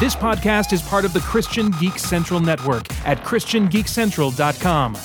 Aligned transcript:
This 0.00 0.16
podcast 0.16 0.72
is 0.72 0.80
part 0.80 1.04
of 1.04 1.12
the 1.12 1.20
Christian 1.20 1.70
Geek 1.72 1.98
Central 1.98 2.40
Network 2.40 2.90
at 3.06 3.22
ChristianGeekCentral.com. 3.22 4.96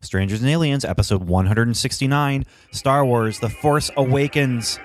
Strangers 0.00 0.40
and 0.40 0.48
Aliens, 0.48 0.84
episode 0.84 1.24
169, 1.24 2.46
Star 2.70 3.04
Wars 3.04 3.40
The 3.40 3.48
Force 3.48 3.90
Awakens. 3.96 4.78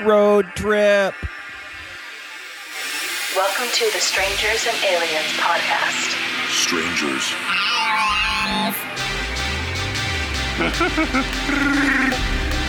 Road 0.00 0.46
trip. 0.54 1.12
Welcome 3.36 3.68
to 3.74 3.84
the 3.92 4.00
Strangers 4.00 4.66
and 4.66 4.82
Aliens 4.82 5.32
podcast. 5.36 6.16
Strangers. 6.48 7.34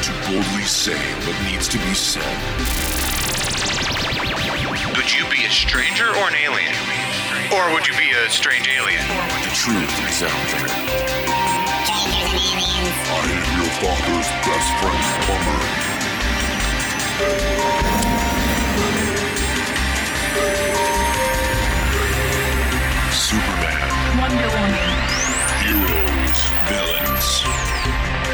to 0.03 0.11
boldly 0.29 0.63
say 0.63 0.99
what 1.25 1.41
needs 1.49 1.69
to 1.69 1.77
be 1.77 1.93
said. 1.93 3.02
Would 5.03 5.11
you 5.11 5.25
be 5.29 5.45
a 5.45 5.49
stranger 5.49 6.07
or 6.07 6.27
an 6.29 6.35
alien? 6.35 6.73
Or 7.51 7.73
would 7.73 7.87
you 7.87 7.93
be 7.97 8.11
a 8.11 8.29
strange 8.29 8.69
alien? 8.69 9.01
The 9.43 9.51
truth 9.53 9.91
is 10.09 10.23
out 10.23 10.47
there. 10.53 10.69
I 13.11 13.27
am 13.29 13.43
your 13.59 13.71
father's 13.83 14.29
best 14.47 14.69
friend, 14.79 15.03
Plumber. 15.27 15.59
Superman. 23.11 23.89
Wonder 24.19 24.49
Woman. 24.55 24.89
Heroes. 25.63 26.39
Villains. 26.69 27.27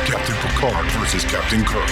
Captain 0.06 0.38
Picard 0.38 0.86
versus 0.92 1.24
Captain 1.26 1.64
Kirk. 1.66 1.90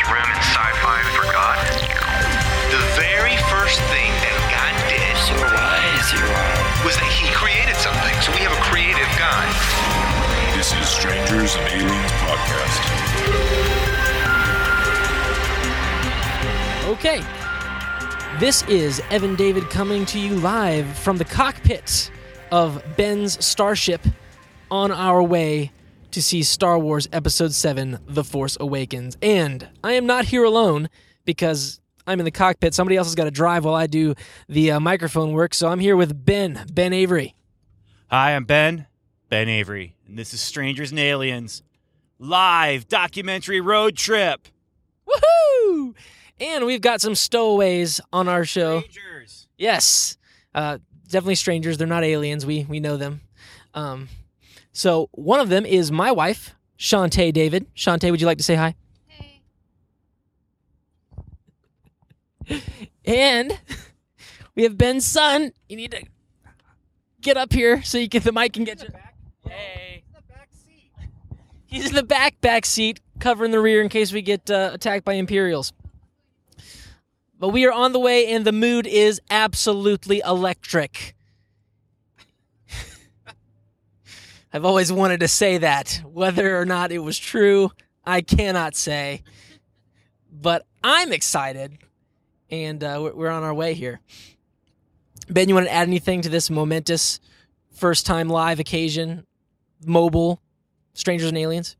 Do 0.00 0.06
you 0.06 0.16
think 0.16 0.24
that 0.24 0.24
there's 0.24 0.24
room 0.24 0.32
in 0.32 0.40
sci-fi 0.40 1.02
for 1.12 1.28
God? 1.28 1.60
The 2.72 2.80
very 2.96 3.36
first 3.52 3.80
thing 3.92 4.08
that 4.24 4.32
God 4.48 4.72
did 4.88 5.12
was 6.84 6.96
that 6.96 7.12
he 7.12 7.28
created 7.36 7.76
something. 7.76 8.16
So 8.22 8.32
we 8.32 8.40
have 8.40 8.52
a 8.52 8.62
creative 8.64 9.04
God. 9.20 9.44
This 10.56 10.72
is 10.72 10.88
Strangers 10.88 11.54
and 11.56 11.68
Aliens 11.68 12.12
Podcast. 12.24 12.80
Okay. 16.96 17.20
This 18.38 18.62
is 18.68 19.02
Evan 19.10 19.36
David 19.36 19.68
coming 19.68 20.06
to 20.06 20.18
you 20.18 20.34
live 20.36 20.86
from 20.96 21.18
the 21.18 21.26
cockpit 21.26 22.10
of 22.50 22.82
Ben's 22.96 23.44
starship 23.44 24.00
on 24.70 24.92
our 24.92 25.22
way 25.22 25.72
to 26.12 26.22
see 26.22 26.42
Star 26.42 26.78
Wars 26.78 27.08
Episode 27.12 27.52
7 27.52 27.98
The 28.06 28.24
Force 28.24 28.56
Awakens. 28.60 29.16
And 29.22 29.68
I 29.84 29.92
am 29.92 30.06
not 30.06 30.24
here 30.26 30.44
alone 30.44 30.88
because 31.24 31.80
I'm 32.06 32.18
in 32.18 32.24
the 32.24 32.30
cockpit. 32.30 32.74
Somebody 32.74 32.96
else 32.96 33.06
has 33.08 33.14
got 33.14 33.24
to 33.24 33.30
drive 33.30 33.64
while 33.64 33.74
I 33.74 33.86
do 33.86 34.14
the 34.48 34.72
uh, 34.72 34.80
microphone 34.80 35.32
work. 35.32 35.54
So 35.54 35.68
I'm 35.68 35.80
here 35.80 35.96
with 35.96 36.24
Ben, 36.24 36.66
Ben 36.72 36.92
Avery. 36.92 37.34
Hi, 38.10 38.34
I'm 38.34 38.44
Ben, 38.44 38.86
Ben 39.28 39.48
Avery, 39.48 39.94
and 40.06 40.18
this 40.18 40.34
is 40.34 40.40
Strangers 40.40 40.90
and 40.90 40.98
Aliens, 40.98 41.62
live 42.18 42.88
documentary 42.88 43.60
road 43.60 43.96
trip. 43.96 44.48
Woohoo! 45.06 45.94
And 46.40 46.66
we've 46.66 46.80
got 46.80 47.00
some 47.00 47.14
stowaways 47.14 48.00
on 48.12 48.26
our 48.26 48.44
show. 48.44 48.80
Strangers. 48.80 49.46
Yes, 49.56 50.16
uh, 50.54 50.78
definitely 51.06 51.36
strangers. 51.36 51.78
They're 51.78 51.86
not 51.86 52.02
aliens. 52.02 52.44
We 52.44 52.66
we 52.68 52.80
know 52.80 52.96
them. 52.96 53.20
Um, 53.74 54.08
so 54.80 55.10
one 55.12 55.40
of 55.40 55.50
them 55.50 55.66
is 55.66 55.92
my 55.92 56.10
wife, 56.10 56.54
Shantae 56.78 57.34
David. 57.34 57.66
Shantae, 57.74 58.10
would 58.10 58.18
you 58.18 58.26
like 58.26 58.38
to 58.38 58.44
say 58.44 58.54
hi? 58.54 58.74
Hey. 59.06 59.42
And 63.04 63.58
we 64.54 64.62
have 64.62 64.78
Ben's 64.78 65.04
son. 65.04 65.52
You 65.68 65.76
need 65.76 65.90
to 65.90 66.02
get 67.20 67.36
up 67.36 67.52
here 67.52 67.82
so 67.82 67.98
you 67.98 68.08
get 68.08 68.24
the 68.24 68.32
mic 68.32 68.56
and 68.56 68.64
get 68.64 68.82
you. 68.82 68.88
Hey. 69.46 70.04
He's 71.66 71.90
in 71.90 71.94
the 71.94 72.02
back 72.02 72.40
back 72.40 72.64
seat, 72.64 73.00
covering 73.18 73.50
the 73.50 73.60
rear 73.60 73.82
in 73.82 73.90
case 73.90 74.14
we 74.14 74.22
get 74.22 74.50
uh, 74.50 74.70
attacked 74.72 75.04
by 75.04 75.12
Imperials. 75.12 75.74
But 77.38 77.50
we 77.50 77.66
are 77.66 77.72
on 77.72 77.92
the 77.92 78.00
way, 78.00 78.28
and 78.28 78.46
the 78.46 78.52
mood 78.52 78.86
is 78.86 79.20
absolutely 79.28 80.22
electric. 80.24 81.14
I've 84.52 84.64
always 84.64 84.92
wanted 84.92 85.20
to 85.20 85.28
say 85.28 85.58
that. 85.58 86.02
Whether 86.04 86.58
or 86.58 86.64
not 86.64 86.90
it 86.92 86.98
was 86.98 87.18
true, 87.18 87.70
I 88.04 88.20
cannot 88.20 88.74
say. 88.74 89.22
But 90.32 90.66
I'm 90.82 91.12
excited, 91.12 91.78
and 92.50 92.82
uh, 92.82 93.10
we're- 93.14 93.32
on 93.32 93.42
our 93.42 93.54
way 93.54 93.74
here. 93.74 94.00
Ben, 95.28 95.48
you 95.48 95.54
want 95.54 95.66
to 95.66 95.72
add 95.72 95.86
anything 95.86 96.22
to 96.22 96.28
this 96.28 96.50
momentous 96.50 97.20
first 97.72 98.06
time 98.06 98.28
live 98.28 98.58
occasion, 98.58 99.24
mobile, 99.86 100.42
strangers 100.94 101.28
and 101.28 101.38
aliens? 101.38 101.76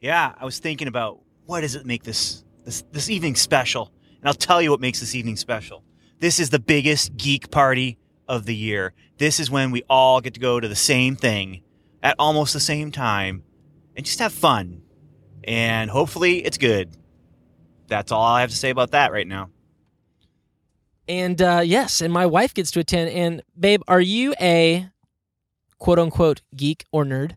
Yeah, 0.00 0.34
I 0.38 0.44
was 0.44 0.58
thinking 0.58 0.88
about 0.88 1.20
what 1.46 1.60
does 1.60 1.74
it 1.74 1.86
make 1.86 2.02
this 2.02 2.44
this 2.64 2.82
this 2.90 3.08
evening 3.08 3.36
special, 3.36 3.92
and 4.20 4.28
I'll 4.28 4.34
tell 4.34 4.60
you 4.60 4.70
what 4.70 4.80
makes 4.80 4.98
this 5.00 5.14
evening 5.14 5.36
special. 5.36 5.84
This 6.18 6.40
is 6.40 6.50
the 6.50 6.58
biggest 6.58 7.16
geek 7.16 7.50
party 7.50 7.98
of 8.26 8.46
the 8.46 8.54
year. 8.54 8.92
This 9.18 9.38
is 9.40 9.50
when 9.50 9.70
we 9.70 9.82
all 9.88 10.20
get 10.20 10.34
to 10.34 10.40
go 10.40 10.58
to 10.58 10.68
the 10.68 10.74
same 10.76 11.16
thing 11.16 11.62
at 12.02 12.16
almost 12.18 12.52
the 12.52 12.60
same 12.60 12.90
time 12.90 13.42
and 13.96 14.04
just 14.06 14.18
have 14.18 14.32
fun. 14.32 14.82
And 15.44 15.90
hopefully 15.90 16.38
it's 16.44 16.58
good. 16.58 16.96
That's 17.88 18.12
all 18.12 18.22
I 18.22 18.40
have 18.42 18.50
to 18.50 18.56
say 18.56 18.70
about 18.70 18.92
that 18.92 19.12
right 19.12 19.26
now. 19.26 19.50
And 21.08 21.42
uh, 21.42 21.62
yes, 21.64 22.00
and 22.00 22.12
my 22.12 22.26
wife 22.26 22.54
gets 22.54 22.70
to 22.72 22.80
attend. 22.80 23.10
And 23.10 23.42
babe, 23.58 23.82
are 23.88 24.00
you 24.00 24.34
a 24.40 24.88
quote 25.78 25.98
unquote 25.98 26.42
geek 26.54 26.84
or 26.92 27.04
nerd? 27.04 27.36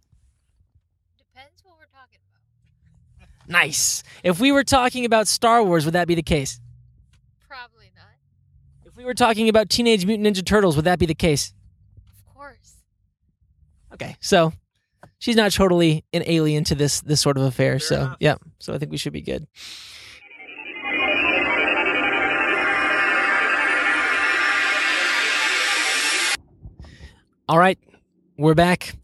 Depends 1.17 1.63
what 1.63 1.77
we're 1.79 1.85
talking 1.85 2.19
about. 2.29 3.49
Nice. 3.49 4.03
If 4.23 4.39
we 4.39 4.51
were 4.51 4.63
talking 4.63 5.05
about 5.05 5.27
Star 5.27 5.63
Wars, 5.63 5.85
would 5.85 5.95
that 5.95 6.07
be 6.07 6.13
the 6.13 6.21
case? 6.21 6.59
Probably 7.47 7.89
not. 7.95 8.05
If 8.85 8.95
we 8.95 9.05
were 9.05 9.15
talking 9.15 9.49
about 9.49 9.69
Teenage 9.69 10.05
Mutant 10.05 10.27
Ninja 10.27 10.45
Turtles, 10.45 10.75
would 10.75 10.85
that 10.85 10.99
be 10.99 11.07
the 11.07 11.15
case? 11.15 11.51
Okay, 13.93 14.15
so 14.19 14.51
she's 15.19 15.35
not 15.35 15.51
totally 15.51 16.03
an 16.13 16.23
alien 16.25 16.63
to 16.65 16.75
this 16.75 17.01
this 17.01 17.21
sort 17.21 17.37
of 17.37 17.43
affair. 17.43 17.79
so 17.79 17.95
enough. 17.95 18.17
yeah, 18.19 18.35
so 18.59 18.73
I 18.73 18.77
think 18.79 18.91
we 18.91 18.97
should 18.97 19.13
be 19.13 19.21
good. 19.21 19.47
All 27.47 27.59
right, 27.59 27.77
we're 28.37 28.55
back, 28.55 28.95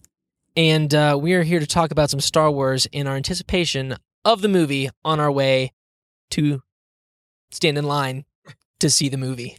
and 0.55 0.93
uh, 0.95 1.17
we 1.21 1.33
are 1.33 1.43
here 1.43 1.59
to 1.59 1.67
talk 1.67 1.91
about 1.91 2.09
some 2.09 2.21
Star 2.21 2.49
Wars 2.49 2.87
in 2.91 3.05
our 3.05 3.15
anticipation 3.15 3.95
of 4.25 4.41
the 4.41 4.47
movie 4.47 4.89
on 5.05 5.19
our 5.19 5.31
way 5.31 5.73
to 6.31 6.61
stand 7.51 7.77
in 7.77 7.83
line 7.83 8.25
to 8.79 8.89
see 8.89 9.09
the 9.09 9.17
movie. 9.17 9.57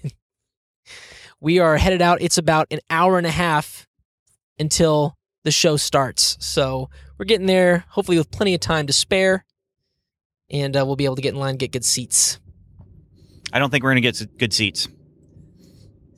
we 1.41 1.59
are 1.59 1.77
headed 1.77 2.03
out. 2.03 2.21
It's 2.21 2.39
about 2.39 2.67
an 2.71 2.81
hour 2.89 3.19
and 3.19 3.27
a 3.27 3.31
half 3.31 3.87
until 4.59 5.17
the 5.45 5.51
show 5.51 5.77
starts. 5.77 6.37
So 6.41 6.91
we're 7.19 7.25
getting 7.25 7.47
there, 7.47 7.85
hopefully 7.89 8.19
with 8.19 8.31
plenty 8.31 8.55
of 8.55 8.61
time 8.61 8.87
to 8.87 8.93
spare, 8.93 9.45
and 10.51 10.77
uh, 10.77 10.85
we'll 10.85 10.97
be 10.97 11.05
able 11.05 11.17
to 11.17 11.23
get 11.23 11.35
in 11.35 11.41
line, 11.41 11.57
get 11.57 11.73
good 11.73 11.85
seats. 11.85 12.41
I 13.53 13.59
don't 13.59 13.71
think 13.71 13.83
we're 13.85 13.91
going 13.91 14.03
to 14.03 14.13
get 14.13 14.39
good 14.39 14.53
seats. 14.53 14.89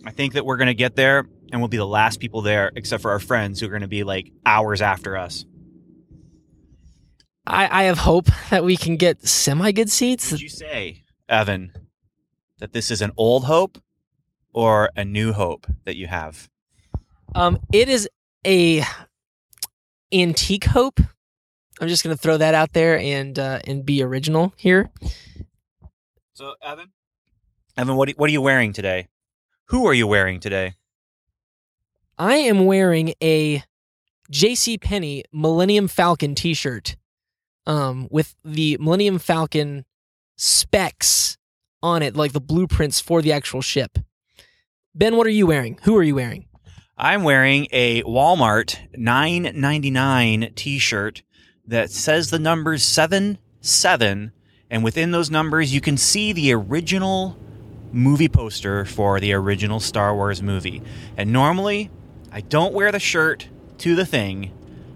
I 0.05 0.10
think 0.10 0.34
that 0.34 0.44
we're 0.44 0.56
going 0.56 0.66
to 0.66 0.75
get 0.75 0.97
there 0.97 1.27
and 1.53 1.60
we'll 1.60 1.69
be 1.69 1.77
the 1.77 1.87
last 1.87 2.19
people 2.19 2.41
there, 2.41 2.72
except 2.75 3.03
for 3.03 3.10
our 3.10 3.19
friends 3.19 3.60
who 3.60 3.66
are 3.66 3.71
going 3.71 3.83
to 3.83 3.88
be 3.88 4.05
like 4.05 4.33
hours 4.44 4.81
after 4.81 5.16
us. 5.16 5.44
I, 7.47 7.83
I 7.83 7.83
have 7.84 7.99
hope 7.99 8.28
that 8.50 8.65
we 8.65 8.77
can 8.77 8.97
get 8.97 9.27
semi 9.27 9.71
good 9.72 9.91
seats. 9.91 10.31
Did 10.31 10.41
you 10.41 10.49
say, 10.49 11.04
Evan, 11.28 11.72
that 12.59 12.72
this 12.72 12.91
is 12.91 13.03
an 13.03 13.13
old 13.16 13.45
hope 13.45 13.78
or 14.53 14.91
a 14.97 15.04
new 15.04 15.33
hope 15.33 15.66
that 15.84 15.97
you 15.97 16.07
have? 16.07 16.48
Um, 17.34 17.59
it 17.72 17.89
is 17.89 18.09
a 18.47 18.84
antique 20.12 20.64
hope. 20.64 21.00
I'm 21.80 21.88
just 21.88 22.04
gonna 22.04 22.16
throw 22.16 22.36
that 22.36 22.54
out 22.54 22.72
there 22.72 22.98
and 22.98 23.38
uh, 23.38 23.60
and 23.64 23.84
be 23.84 24.03
original 24.03 24.53
here. 24.56 24.91
So, 26.34 26.54
Evan, 26.62 26.92
Evan, 27.76 27.97
what 27.97 28.09
are, 28.09 28.12
what 28.12 28.28
are 28.28 28.32
you 28.32 28.42
wearing 28.42 28.72
today? 28.72 29.09
Who 29.66 29.86
are 29.86 29.94
you 29.94 30.06
wearing 30.06 30.41
today? 30.41 30.74
I 32.18 32.36
am 32.36 32.66
wearing 32.66 33.14
a 33.22 33.64
J.C. 34.30 34.78
Penney 34.78 35.24
Millennium 35.32 35.88
Falcon 35.88 36.34
T-shirt, 36.34 36.97
um, 37.66 38.08
with 38.10 38.34
the 38.44 38.76
Millennium 38.80 39.18
Falcon 39.18 39.84
specs 40.36 41.36
on 41.82 42.03
it, 42.03 42.15
like 42.15 42.32
the 42.32 42.41
blueprints 42.41 43.00
for 43.00 43.22
the 43.22 43.32
actual 43.32 43.62
ship. 43.62 43.98
Ben, 44.94 45.16
what 45.16 45.26
are 45.26 45.30
you 45.30 45.47
wearing? 45.47 45.78
Who 45.84 45.97
are 45.97 46.03
you 46.03 46.15
wearing? 46.15 46.47
I'm 47.03 47.25
wearing 47.25 47.66
a 47.72 48.04
Walmart 48.04 48.78
9.99 48.97 50.54
t-shirt 50.54 51.25
that 51.66 51.91
says 51.91 52.31
the 52.31 52.39
numbers 52.39 52.84
7 52.84 53.39
7 53.60 54.33
And 54.71 54.84
within 54.84 55.10
those 55.10 55.28
numbers, 55.28 55.75
you 55.75 55.81
can 55.81 55.97
see 55.97 56.33
the 56.33 56.53
original 56.53 57.37
movie 57.91 58.28
poster 58.28 58.84
for 58.84 59.19
the 59.19 59.33
original 59.33 59.81
Star 59.81 60.15
Wars 60.15 60.45
movie. 60.45 60.81
And 61.16 61.33
normally, 61.33 61.91
I 62.31 62.41
don't 62.41 62.72
wear 62.72 62.93
the 62.93 63.01
shirt 63.01 63.49
to 63.78 63.97
the 63.97 64.07
thing, 64.07 64.53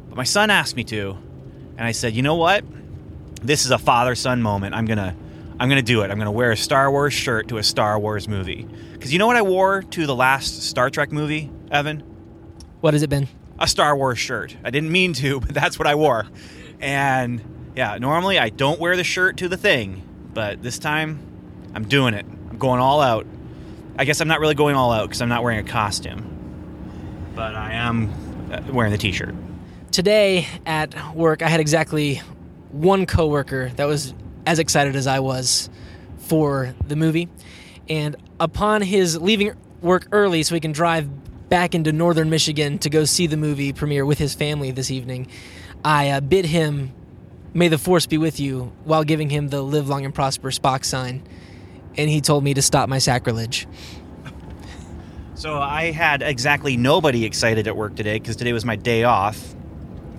but 0.09 0.17
my 0.17 0.23
son 0.23 0.49
asked 0.49 0.77
me 0.77 0.85
to, 0.85 1.19
and 1.77 1.89
I 1.89 1.91
said, 1.91 2.15
"You 2.15 2.23
know 2.23 2.37
what? 2.37 2.65
This 3.43 3.65
is 3.65 3.73
a 3.73 3.79
father-son 3.79 4.43
moment. 4.43 4.77
I'm 4.77 4.87
going 4.87 4.99
to 4.99 5.17
I'm 5.59 5.69
going 5.69 5.79
to 5.79 5.83
do 5.83 6.03
it. 6.03 6.11
I'm 6.11 6.19
going 6.19 6.27
to 6.27 6.31
wear 6.31 6.53
a 6.53 6.57
Star 6.57 6.91
Wars 6.91 7.15
shirt 7.15 7.49
to 7.49 7.59
a 7.59 7.63
Star 7.63 7.99
Wars 7.99 8.29
movie." 8.29 8.69
Cuz 9.01 9.13
you 9.13 9.19
know 9.19 9.27
what 9.27 9.37
I 9.37 9.43
wore 9.43 9.83
to 9.83 10.07
the 10.07 10.15
last 10.15 10.63
Star 10.63 10.91
Trek 10.91 11.13
movie, 11.13 11.51
Evan? 11.71 12.03
What 12.81 12.95
has 12.95 13.03
it 13.03 13.11
been? 13.11 13.29
a 13.59 13.67
Star 13.67 13.97
Wars 13.97 14.19
shirt. 14.19 14.57
I 14.65 14.71
didn't 14.71 14.93
mean 14.93 15.13
to, 15.15 15.41
but 15.41 15.55
that's 15.55 15.79
what 15.79 15.87
I 15.87 15.95
wore. 15.95 16.27
And 16.81 17.73
yeah, 17.75 17.99
normally 17.99 18.39
I 18.39 18.49
don't 18.51 18.81
wear 18.81 18.97
the 18.97 19.05
shirt 19.05 19.39
to 19.39 19.49
the 19.49 19.57
thing, 19.57 20.03
but 20.35 20.63
this 20.63 20.79
time 20.79 21.19
I'm 21.75 21.87
doing 21.87 22.15
it. 22.15 22.27
I'm 22.51 22.59
going 22.59 22.81
all 22.81 23.01
out. 23.01 23.27
I 23.99 24.05
guess 24.05 24.21
I'm 24.21 24.29
not 24.29 24.41
really 24.41 24.55
going 24.55 24.77
all 24.77 24.93
out 24.93 25.09
because 25.09 25.23
I'm 25.23 25.29
not 25.29 25.43
wearing 25.43 25.59
a 25.59 25.69
costume, 25.69 27.33
but 27.35 27.55
I 27.55 27.73
am 27.73 28.13
uh, 28.53 28.61
wearing 28.71 28.93
the 28.93 28.99
t-shirt. 28.99 29.35
Today 29.91 30.47
at 30.67 31.15
work, 31.15 31.41
I 31.41 31.49
had 31.49 31.61
exactly 31.61 32.17
one 32.73 33.07
coworker 33.07 33.71
that 33.77 33.87
was 33.87 34.13
as 34.47 34.59
excited 34.59 34.97
as 34.97 35.07
I 35.07 35.21
was 35.21 35.69
for 36.19 36.75
the 36.87 36.97
movie. 36.97 37.29
And 37.89 38.17
upon 38.41 38.83
his 38.83 39.21
leaving 39.21 39.53
work 39.83 40.07
early 40.13 40.43
so 40.43 40.55
he 40.55 40.61
can 40.61 40.73
drive 40.73 41.09
back 41.49 41.75
into 41.75 41.93
northern 41.93 42.31
Michigan 42.31 42.79
to 42.79 42.91
go 42.91 43.05
see 43.05 43.27
the 43.27 43.37
movie 43.37 43.73
premiere 43.73 44.05
with 44.05 44.19
his 44.19 44.35
family 44.35 44.71
this 44.71 44.91
evening, 44.91 45.29
I 45.85 46.11
uh, 46.11 46.21
bid 46.21 46.47
him, 46.47 46.93
May 47.55 47.69
the 47.69 47.79
Force 47.79 48.07
be 48.07 48.19
with 48.19 48.41
you, 48.41 48.73
while 48.85 49.05
giving 49.05 49.31
him 49.31 49.49
the 49.49 49.63
Live 49.63 49.89
Long 49.89 50.05
and 50.05 50.15
Prosper 50.15 50.51
Spock 50.51 50.85
sign. 50.85 51.23
And 51.97 52.11
he 52.11 52.21
told 52.21 52.45
me 52.45 52.55
to 52.55 52.63
stop 52.63 52.89
my 52.89 52.99
sacrilege. 52.99 53.67
So 55.35 55.59
I 55.59 55.91
had 55.91 56.23
exactly 56.23 56.79
nobody 56.79 57.25
excited 57.27 57.69
at 57.69 57.77
work 57.77 57.95
today 57.95 58.19
because 58.19 58.37
today 58.37 58.55
was 58.55 58.65
my 58.65 58.77
day 58.77 59.05
off. 59.05 59.55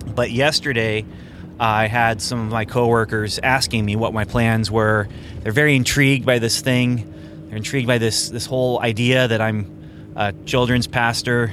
But 0.06 0.30
yesterday, 0.30 1.04
I 1.60 1.88
had 1.88 2.22
some 2.22 2.40
of 2.40 2.52
my 2.52 2.64
coworkers 2.64 3.40
asking 3.42 3.84
me 3.84 3.96
what 3.96 4.14
my 4.14 4.24
plans 4.24 4.70
were. 4.70 5.08
They're 5.42 5.52
very 5.52 5.74
intrigued 5.74 6.24
by 6.24 6.38
this 6.38 6.60
thing. 6.60 7.12
They're 7.48 7.56
intrigued 7.56 7.88
by 7.88 7.98
this 7.98 8.28
this 8.28 8.46
whole 8.46 8.80
idea 8.80 9.26
that 9.26 9.40
I'm 9.40 10.12
a 10.14 10.32
children's 10.44 10.86
pastor 10.86 11.52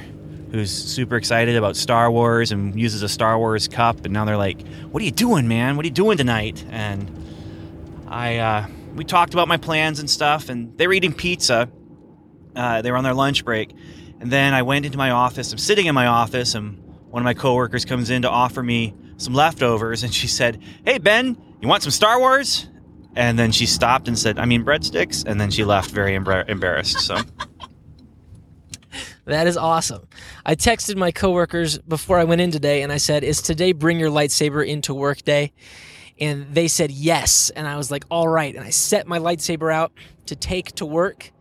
who's 0.52 0.70
super 0.70 1.16
excited 1.16 1.56
about 1.56 1.74
Star 1.74 2.10
Wars 2.10 2.52
and 2.52 2.78
uses 2.78 3.02
a 3.02 3.08
Star 3.08 3.36
Wars 3.36 3.66
cup. 3.66 4.04
And 4.04 4.14
now 4.14 4.24
they're 4.24 4.36
like, 4.36 4.64
"What 4.90 5.02
are 5.02 5.04
you 5.04 5.10
doing, 5.10 5.48
man? 5.48 5.76
What 5.76 5.84
are 5.84 5.88
you 5.88 5.94
doing 5.94 6.18
tonight?" 6.18 6.64
And 6.70 7.10
I 8.06 8.36
uh, 8.36 8.66
we 8.94 9.04
talked 9.04 9.34
about 9.34 9.48
my 9.48 9.56
plans 9.56 9.98
and 9.98 10.08
stuff, 10.08 10.48
and 10.48 10.76
they 10.78 10.86
were 10.86 10.92
eating 10.92 11.14
pizza. 11.14 11.68
Uh, 12.54 12.80
they 12.80 12.92
were 12.92 12.96
on 12.96 13.04
their 13.04 13.14
lunch 13.14 13.44
break, 13.44 13.74
and 14.20 14.30
then 14.30 14.54
I 14.54 14.62
went 14.62 14.86
into 14.86 14.98
my 14.98 15.10
office. 15.10 15.50
I'm 15.50 15.58
sitting 15.58 15.86
in 15.86 15.96
my 15.96 16.06
office, 16.06 16.54
and 16.54 16.78
one 17.10 17.22
of 17.22 17.24
my 17.24 17.34
coworkers 17.34 17.84
comes 17.84 18.08
in 18.08 18.22
to 18.22 18.30
offer 18.30 18.62
me 18.62 18.94
some 19.16 19.34
leftovers, 19.34 20.02
and 20.02 20.12
she 20.12 20.26
said, 20.26 20.62
"Hey 20.84 20.98
Ben, 20.98 21.36
you 21.60 21.68
want 21.68 21.82
some 21.82 21.92
Star 21.92 22.18
Wars?" 22.18 22.68
And 23.14 23.38
then 23.38 23.50
she 23.50 23.66
stopped 23.66 24.08
and 24.08 24.18
said, 24.18 24.38
"I 24.38 24.44
mean 24.44 24.64
breadsticks," 24.64 25.24
and 25.26 25.40
then 25.40 25.50
she 25.50 25.64
left 25.64 25.90
very 25.90 26.12
embar- 26.12 26.48
embarrassed. 26.48 27.00
So. 27.00 27.18
That 29.26 29.48
is 29.48 29.56
awesome. 29.56 30.06
I 30.44 30.54
texted 30.54 30.96
my 30.96 31.10
coworkers 31.10 31.78
before 31.78 32.18
I 32.18 32.24
went 32.24 32.40
in 32.40 32.52
today 32.52 32.82
and 32.82 32.92
I 32.92 32.98
said, 32.98 33.24
Is 33.24 33.42
today 33.42 33.72
bring 33.72 33.98
your 33.98 34.08
lightsaber 34.08 34.64
into 34.64 34.94
work 34.94 35.22
day? 35.22 35.52
And 36.20 36.54
they 36.54 36.68
said 36.68 36.92
yes. 36.92 37.50
And 37.50 37.66
I 37.66 37.76
was 37.76 37.90
like, 37.90 38.04
All 38.08 38.28
right. 38.28 38.54
And 38.54 38.64
I 38.64 38.70
set 38.70 39.08
my 39.08 39.18
lightsaber 39.18 39.74
out 39.74 39.92
to 40.26 40.36
take 40.36 40.72
to 40.76 40.86
work. 40.86 41.32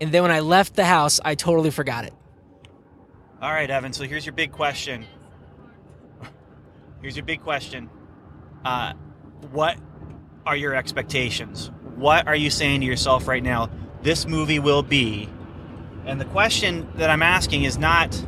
And 0.00 0.12
then 0.12 0.22
when 0.22 0.30
I 0.30 0.38
left 0.38 0.76
the 0.76 0.84
house, 0.84 1.18
I 1.24 1.34
totally 1.34 1.70
forgot 1.70 2.04
it. 2.04 2.14
All 3.42 3.50
right, 3.50 3.68
Evan. 3.68 3.92
So 3.92 4.04
here's 4.04 4.24
your 4.24 4.34
big 4.34 4.52
question. 4.52 5.04
Here's 7.00 7.16
your 7.16 7.24
big 7.24 7.42
question. 7.42 7.88
Uh, 8.64 8.92
what 9.52 9.78
are 10.44 10.56
your 10.56 10.74
expectations? 10.74 11.70
What 11.96 12.26
are 12.26 12.36
you 12.36 12.50
saying 12.50 12.80
to 12.80 12.86
yourself 12.86 13.26
right 13.26 13.42
now? 13.42 13.70
This 14.02 14.26
movie 14.26 14.58
will 14.58 14.82
be. 14.82 15.28
And 16.04 16.20
the 16.20 16.26
question 16.26 16.90
that 16.96 17.10
I'm 17.10 17.22
asking 17.22 17.64
is 17.64 17.78
not 17.78 18.22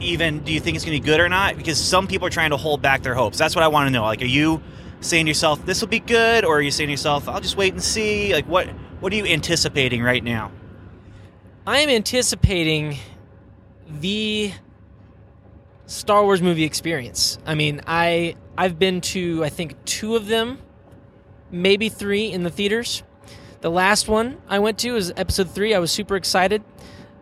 even 0.00 0.40
do 0.44 0.52
you 0.52 0.60
think 0.60 0.76
it's 0.76 0.84
going 0.84 0.96
to 0.96 1.02
be 1.02 1.06
good 1.06 1.20
or 1.20 1.28
not? 1.28 1.56
Because 1.56 1.78
some 1.78 2.06
people 2.06 2.26
are 2.26 2.30
trying 2.30 2.50
to 2.50 2.56
hold 2.56 2.80
back 2.80 3.02
their 3.02 3.14
hopes. 3.14 3.36
That's 3.36 3.54
what 3.54 3.64
I 3.64 3.68
want 3.68 3.88
to 3.88 3.90
know. 3.90 4.02
Like, 4.02 4.22
are 4.22 4.26
you 4.26 4.62
saying 5.00 5.26
to 5.26 5.30
yourself, 5.30 5.64
this 5.66 5.80
will 5.80 5.88
be 5.88 6.00
good? 6.00 6.44
Or 6.44 6.58
are 6.58 6.62
you 6.62 6.70
saying 6.70 6.88
to 6.88 6.92
yourself, 6.92 7.28
I'll 7.28 7.40
just 7.40 7.56
wait 7.56 7.72
and 7.72 7.82
see? 7.82 8.32
Like, 8.32 8.46
what, 8.46 8.68
what 9.00 9.12
are 9.12 9.16
you 9.16 9.26
anticipating 9.26 10.02
right 10.02 10.22
now? 10.22 10.52
I 11.66 11.80
am 11.80 11.90
anticipating 11.90 12.96
the 14.00 14.52
Star 15.88 16.22
Wars 16.22 16.42
movie 16.42 16.64
experience. 16.64 17.38
I 17.46 17.54
mean, 17.54 17.80
I 17.86 18.36
I've 18.58 18.78
been 18.78 19.00
to 19.00 19.42
I 19.42 19.48
think 19.48 19.82
two 19.86 20.16
of 20.16 20.26
them, 20.26 20.58
maybe 21.50 21.88
three 21.88 22.30
in 22.30 22.42
the 22.42 22.50
theaters. 22.50 23.02
The 23.62 23.70
last 23.70 24.06
one 24.06 24.36
I 24.48 24.58
went 24.58 24.78
to 24.80 24.92
was 24.92 25.10
episode 25.16 25.50
three. 25.50 25.74
I 25.74 25.78
was 25.78 25.90
super 25.90 26.14
excited. 26.14 26.62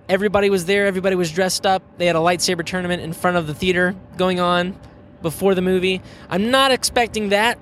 Everybody 0.08 0.50
was 0.50 0.66
there. 0.66 0.86
Everybody 0.86 1.14
was 1.14 1.30
dressed 1.30 1.64
up. 1.64 1.82
They 1.96 2.06
had 2.06 2.16
a 2.16 2.20
lightsaber 2.20 2.66
tournament 2.66 3.02
in 3.02 3.12
front 3.12 3.36
of 3.36 3.46
the 3.46 3.54
theater 3.54 3.94
going 4.16 4.40
on 4.40 4.78
before 5.22 5.54
the 5.54 5.62
movie. 5.62 6.02
I'm 6.28 6.50
not 6.50 6.72
expecting 6.72 7.28
that, 7.28 7.58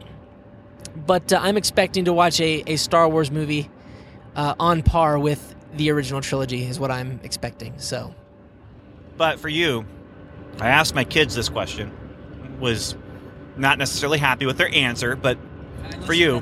but 1.07 1.33
uh, 1.35 1.41
I'm 1.43 1.59
expecting 1.59 2.07
to 2.07 2.15
watch 2.15 2.41
a, 2.41 2.65
a 2.67 2.77
Star 2.77 3.09
Wars 3.11 3.31
movie 3.31 3.71
uh, 4.37 4.55
on 4.59 4.83
par 4.83 5.19
with 5.19 5.55
the 5.75 5.91
original 5.91 6.23
trilogy, 6.23 6.65
is 6.65 6.81
what 6.81 6.91
I'm 6.91 7.21
expecting. 7.23 7.75
So, 7.79 8.15
But 9.19 9.39
for 9.39 9.49
you, 9.49 9.85
I 10.61 10.69
asked 10.69 10.95
my 10.95 11.05
kids 11.05 11.35
this 11.35 11.49
question. 11.49 11.93
Was 12.61 12.97
not 13.57 13.79
necessarily 13.79 14.19
happy 14.19 14.47
with 14.47 14.57
their 14.57 14.73
answer, 14.73 15.17
but 15.17 15.39
for 16.07 16.13
you, 16.13 16.41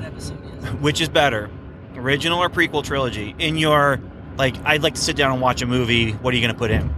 which 0.79 1.01
is 1.01 1.09
better, 1.09 1.49
original 1.95 2.39
or 2.39 2.49
prequel 2.49 2.83
trilogy? 2.83 3.35
In 3.39 3.57
your 3.57 3.99
like, 4.37 4.55
I'd 4.65 4.83
like 4.83 4.95
to 4.95 5.01
sit 5.01 5.15
down 5.15 5.31
and 5.31 5.41
watch 5.41 5.61
a 5.61 5.65
movie. 5.65 6.11
What 6.11 6.33
are 6.33 6.37
you 6.37 6.41
going 6.41 6.53
to 6.53 6.59
put 6.59 6.71
in? 6.71 6.93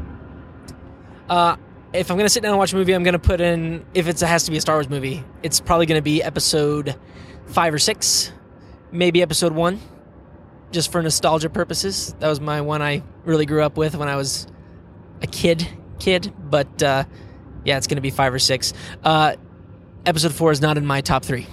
Uh, 1.30 1.56
if 1.96 2.12
I'm 2.12 2.18
gonna 2.18 2.30
sit 2.30 2.44
down 2.44 2.52
and 2.52 2.60
watch 2.60 2.74
a 2.74 2.76
movie, 2.76 2.94
I'm 2.94 3.04
gonna 3.04 3.20
put 3.20 3.42
in 3.42 3.86
if 3.94 4.08
it 4.08 4.20
has 4.20 4.44
to 4.46 4.52
be 4.52 4.58
a 4.58 4.62
Star 4.62 4.76
Wars 4.76 4.90
movie, 4.90 5.24
it's 5.44 5.60
probably 5.60 5.86
gonna 5.86 6.02
be 6.02 6.22
episode 6.22 6.96
five 7.48 7.74
or 7.74 7.80
six, 7.80 8.32
maybe 8.92 9.22
episode 9.22 9.54
one, 9.54 9.80
just 10.72 10.92
for 10.92 11.02
nostalgia 11.02 11.50
purposes. 11.50 12.16
That 12.20 12.28
was 12.28 12.42
my 12.42 12.62
one 12.62 12.82
I 12.82 13.04
really 13.24 13.46
grew 13.46 13.64
up 13.64 13.78
with 13.78 13.96
when 13.96 14.08
I 14.08 14.16
was 14.16 14.48
a 15.22 15.28
kid, 15.28 15.68
kid. 16.00 16.34
But 16.38 16.82
uh, 16.84 17.04
yeah, 17.64 17.78
it's 17.78 17.88
gonna 17.88 18.02
be 18.02 18.12
five 18.12 18.34
or 18.34 18.40
six. 18.40 18.74
Uh, 19.04 19.36
episode 20.06 20.34
four 20.34 20.52
is 20.52 20.62
not 20.62 20.78
in 20.78 20.86
my 20.86 21.02
top 21.02 21.24
three. 21.24 21.48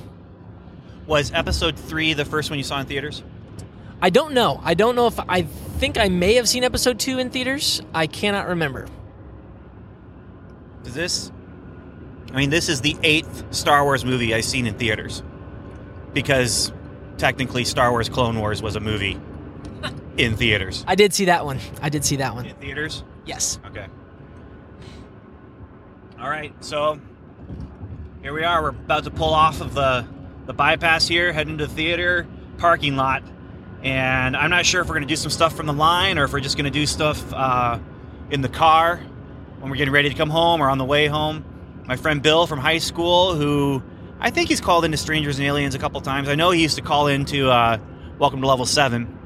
Was 1.07 1.33
Episode 1.33 1.77
three 1.77 2.15
the 2.15 2.25
first 2.25 2.49
one 2.49 2.59
you 2.59 2.65
saw 2.65 2.81
in 2.81 2.87
theaters? 2.87 3.23
I 4.01 4.11
don't 4.11 4.35
know. 4.35 4.61
I 4.63 4.75
don't 4.75 4.97
know 4.97 5.07
if 5.07 5.19
I 5.21 5.43
think 5.43 5.99
I 5.99 6.09
may 6.09 6.35
have 6.35 6.49
seen 6.49 6.65
episode 6.65 6.99
two 6.99 7.19
in 7.19 7.31
theaters. 7.31 7.83
I 7.95 8.07
cannot 8.07 8.49
remember. 8.49 8.87
Is 10.85 10.95
this? 10.95 11.33
I 12.33 12.37
mean, 12.37 12.51
this 12.51 12.69
is 12.69 12.81
the 12.81 12.97
eighth 13.03 13.45
Star 13.55 13.85
Wars 13.85 14.05
movie 14.05 14.35
I've 14.35 14.45
seen 14.45 14.67
in 14.67 14.75
theaters, 14.75 15.23
because 16.13 16.73
technically, 17.19 17.65
Star 17.65 17.91
Wars 17.91 18.09
Clone 18.09 18.39
Wars 18.39 18.63
was 18.63 18.75
a 18.75 18.81
movie 18.81 19.21
in 20.17 20.37
theaters. 20.37 20.85
I 20.89 20.95
did 20.95 21.13
see 21.13 21.27
that 21.27 21.45
one. 21.45 21.59
I 21.81 21.89
did 21.89 22.05
see 22.05 22.17
that 22.17 22.35
one. 22.35 22.47
In 22.47 22.57
theaters. 22.57 23.05
Yes. 23.27 23.59
Okay. 23.67 23.87
All 26.23 26.31
right, 26.31 26.55
so 26.65 27.01
here 28.23 28.33
we 28.33 28.45
are. 28.45 28.63
We're 28.63 28.69
about 28.69 29.03
to 29.05 29.11
pull 29.11 29.35
off 29.35 29.61
of 29.61 29.75
the 29.75 30.07
the 30.47 30.53
bypass 30.53 31.09
here, 31.09 31.33
heading 31.33 31.59
to 31.59 31.67
the 31.67 31.75
theater 31.75 32.29
parking 32.59 32.95
lot, 32.95 33.25
and 33.83 34.37
I'm 34.37 34.49
not 34.49 34.65
sure 34.65 34.83
if 34.83 34.87
we're 34.87 34.95
going 34.95 35.03
to 35.03 35.13
do 35.13 35.17
some 35.17 35.33
stuff 35.33 35.57
from 35.57 35.67
the 35.67 35.73
line 35.73 36.19
or 36.19 36.25
if 36.25 36.33
we're 36.33 36.39
just 36.39 36.57
going 36.57 36.67
to 36.67 36.79
do 36.79 36.87
stuff 36.87 37.35
uh, 37.35 37.81
in 38.31 38.41
the 38.41 38.49
car 38.49 38.99
when 39.59 39.69
we're 39.69 39.77
getting 39.77 39.93
ready 39.93 40.11
to 40.11 40.15
come 40.15 40.31
home 40.31 40.61
or 40.61 40.71
on 40.71 40.79
the 40.79 40.85
way 40.85 41.09
home. 41.09 41.45
My 41.89 41.97
friend 41.97 42.23
Bill 42.23 42.47
from 42.47 42.61
high 42.61 42.79
school, 42.79 43.35
who 43.35 43.83
I 44.21 44.31
think 44.31 44.49
he's 44.49 44.61
called 44.61 44.85
into 44.85 44.99
Strangers 44.99 45.41
and 45.41 45.49
Aliens 45.49 45.75
a 45.75 45.81
couple 45.81 46.01
times. 46.03 46.29
I 46.29 46.37
know 46.37 46.53
he 46.53 46.63
used 46.63 46.77
to 46.77 46.83
call 46.83 47.09
into 47.09 47.51
uh, 47.51 47.79
Welcome 48.21 48.43
to 48.43 48.47
Level 48.47 48.65
Seven, 48.65 49.19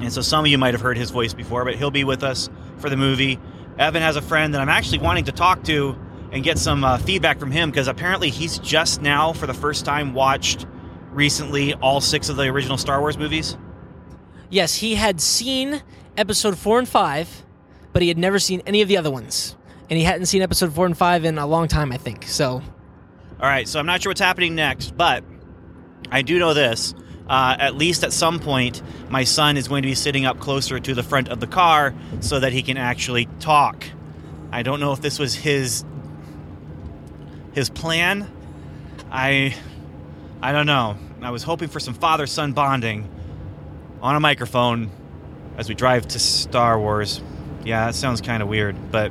and 0.00 0.12
so 0.12 0.20
some 0.20 0.44
of 0.44 0.52
you 0.52 0.58
might 0.58 0.74
have 0.74 0.82
heard 0.82 0.98
his 0.98 1.10
voice 1.10 1.34
before, 1.34 1.64
but 1.64 1.74
he'll 1.74 1.90
be 1.90 2.04
with 2.04 2.22
us 2.22 2.48
for 2.76 2.88
the 2.88 2.96
movie. 2.96 3.40
Evan 3.76 4.02
has 4.02 4.14
a 4.14 4.22
friend 4.22 4.54
that 4.54 4.60
I'm 4.60 4.68
actually 4.68 4.98
wanting 4.98 5.24
to 5.24 5.32
talk 5.32 5.64
to 5.64 5.96
and 6.32 6.44
get 6.44 6.58
some 6.58 6.84
uh, 6.84 6.98
feedback 6.98 7.38
from 7.38 7.50
him 7.50 7.70
because 7.70 7.88
apparently 7.88 8.30
he's 8.30 8.58
just 8.58 9.00
now, 9.02 9.32
for 9.32 9.46
the 9.46 9.54
first 9.54 9.84
time, 9.84 10.14
watched 10.14 10.66
recently 11.10 11.74
all 11.74 12.00
six 12.00 12.28
of 12.28 12.36
the 12.36 12.44
original 12.44 12.76
Star 12.76 13.00
Wars 13.00 13.16
movies. 13.16 13.56
Yes, 14.50 14.74
he 14.74 14.94
had 14.94 15.20
seen 15.20 15.82
episode 16.16 16.56
four 16.58 16.78
and 16.78 16.88
five, 16.88 17.44
but 17.92 18.02
he 18.02 18.08
had 18.08 18.18
never 18.18 18.38
seen 18.38 18.62
any 18.66 18.82
of 18.82 18.88
the 18.88 18.96
other 18.96 19.10
ones. 19.10 19.56
And 19.90 19.96
he 19.98 20.04
hadn't 20.04 20.26
seen 20.26 20.42
episode 20.42 20.72
four 20.74 20.86
and 20.86 20.96
five 20.96 21.24
in 21.24 21.38
a 21.38 21.46
long 21.46 21.66
time, 21.68 21.92
I 21.92 21.96
think. 21.96 22.24
So, 22.24 22.62
All 23.40 23.48
right, 23.48 23.66
so 23.66 23.78
I'm 23.78 23.86
not 23.86 24.02
sure 24.02 24.10
what's 24.10 24.20
happening 24.20 24.54
next, 24.54 24.96
but 24.96 25.24
I 26.10 26.22
do 26.22 26.38
know 26.38 26.54
this. 26.54 26.94
Uh, 27.28 27.56
at 27.58 27.74
least 27.74 28.04
at 28.04 28.12
some 28.12 28.38
point, 28.38 28.82
my 29.10 29.24
son 29.24 29.56
is 29.56 29.68
going 29.68 29.82
to 29.82 29.88
be 29.88 29.94
sitting 29.94 30.24
up 30.24 30.40
closer 30.40 30.78
to 30.78 30.94
the 30.94 31.02
front 31.02 31.28
of 31.28 31.40
the 31.40 31.46
car 31.46 31.94
so 32.20 32.40
that 32.40 32.52
he 32.52 32.62
can 32.62 32.78
actually 32.78 33.26
talk. 33.38 33.84
I 34.50 34.62
don't 34.62 34.80
know 34.80 34.92
if 34.92 35.02
this 35.02 35.18
was 35.18 35.34
his 35.34 35.84
his 37.58 37.68
plan. 37.68 38.30
I 39.10 39.54
I 40.40 40.52
don't 40.52 40.66
know. 40.66 40.96
I 41.20 41.30
was 41.30 41.42
hoping 41.42 41.68
for 41.68 41.80
some 41.80 41.94
father-son 41.94 42.52
bonding 42.52 43.08
on 44.00 44.14
a 44.14 44.20
microphone 44.20 44.90
as 45.56 45.68
we 45.68 45.74
drive 45.74 46.06
to 46.08 46.18
Star 46.18 46.78
Wars. 46.78 47.20
Yeah, 47.64 47.86
that 47.86 47.96
sounds 47.96 48.20
kind 48.20 48.42
of 48.42 48.48
weird, 48.48 48.92
but 48.92 49.10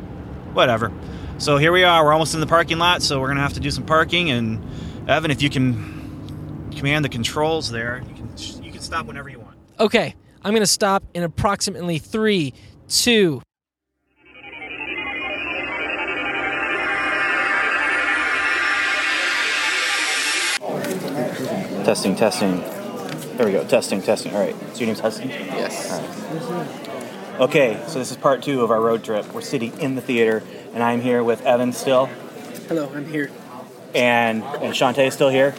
whatever. 0.53 0.91
So 1.37 1.57
here 1.57 1.73
we 1.73 1.83
are. 1.83 2.05
We're 2.05 2.13
almost 2.13 2.33
in 2.33 2.39
the 2.39 2.47
parking 2.47 2.77
lot, 2.79 3.03
so 3.03 3.19
we're 3.19 3.27
gonna 3.27 3.41
have 3.41 3.53
to 3.53 3.59
do 3.59 3.69
some 3.69 3.85
parking. 3.85 4.31
And 4.31 4.65
Evan, 5.09 5.29
if 5.29 5.41
you 5.41 5.49
can 5.49 6.71
command 6.75 7.03
the 7.03 7.09
controls 7.09 7.69
there, 7.69 8.01
you 8.07 8.15
can 8.15 8.63
you 8.63 8.71
can 8.71 8.81
stop 8.81 9.05
whenever 9.05 9.29
you 9.29 9.39
want. 9.39 9.57
Okay, 9.79 10.15
I'm 10.43 10.51
going 10.51 10.61
to 10.61 10.67
stop 10.67 11.03
in 11.13 11.23
approximately 11.23 11.99
three, 11.99 12.53
two. 12.87 13.41
Testing, 21.87 22.17
testing. 22.17 22.59
There 23.37 23.45
we 23.45 23.53
go. 23.53 23.63
Testing, 23.63 24.01
testing. 24.01 24.33
All 24.35 24.41
right. 24.41 24.53
So 24.73 24.79
your 24.79 24.87
name's 24.87 24.99
Hudson. 24.99 25.29
Yes. 25.29 25.93
Okay, 27.39 27.81
so 27.87 27.99
this 27.99 28.11
is 28.11 28.17
part 28.17 28.43
two 28.43 28.59
of 28.61 28.71
our 28.71 28.81
road 28.81 29.05
trip. 29.05 29.31
We're 29.33 29.39
sitting 29.39 29.71
in 29.79 29.95
the 29.95 30.01
theater, 30.01 30.43
and 30.73 30.83
I'm 30.83 30.99
here 30.99 31.23
with 31.23 31.43
Evan 31.43 31.71
still, 31.71 32.07
Hello, 32.67 32.91
I'm 32.93 33.05
here. 33.05 33.31
and 33.95 34.43
and 34.43 34.73
Shantae 34.73 35.07
is 35.07 35.13
still 35.13 35.29
here. 35.29 35.55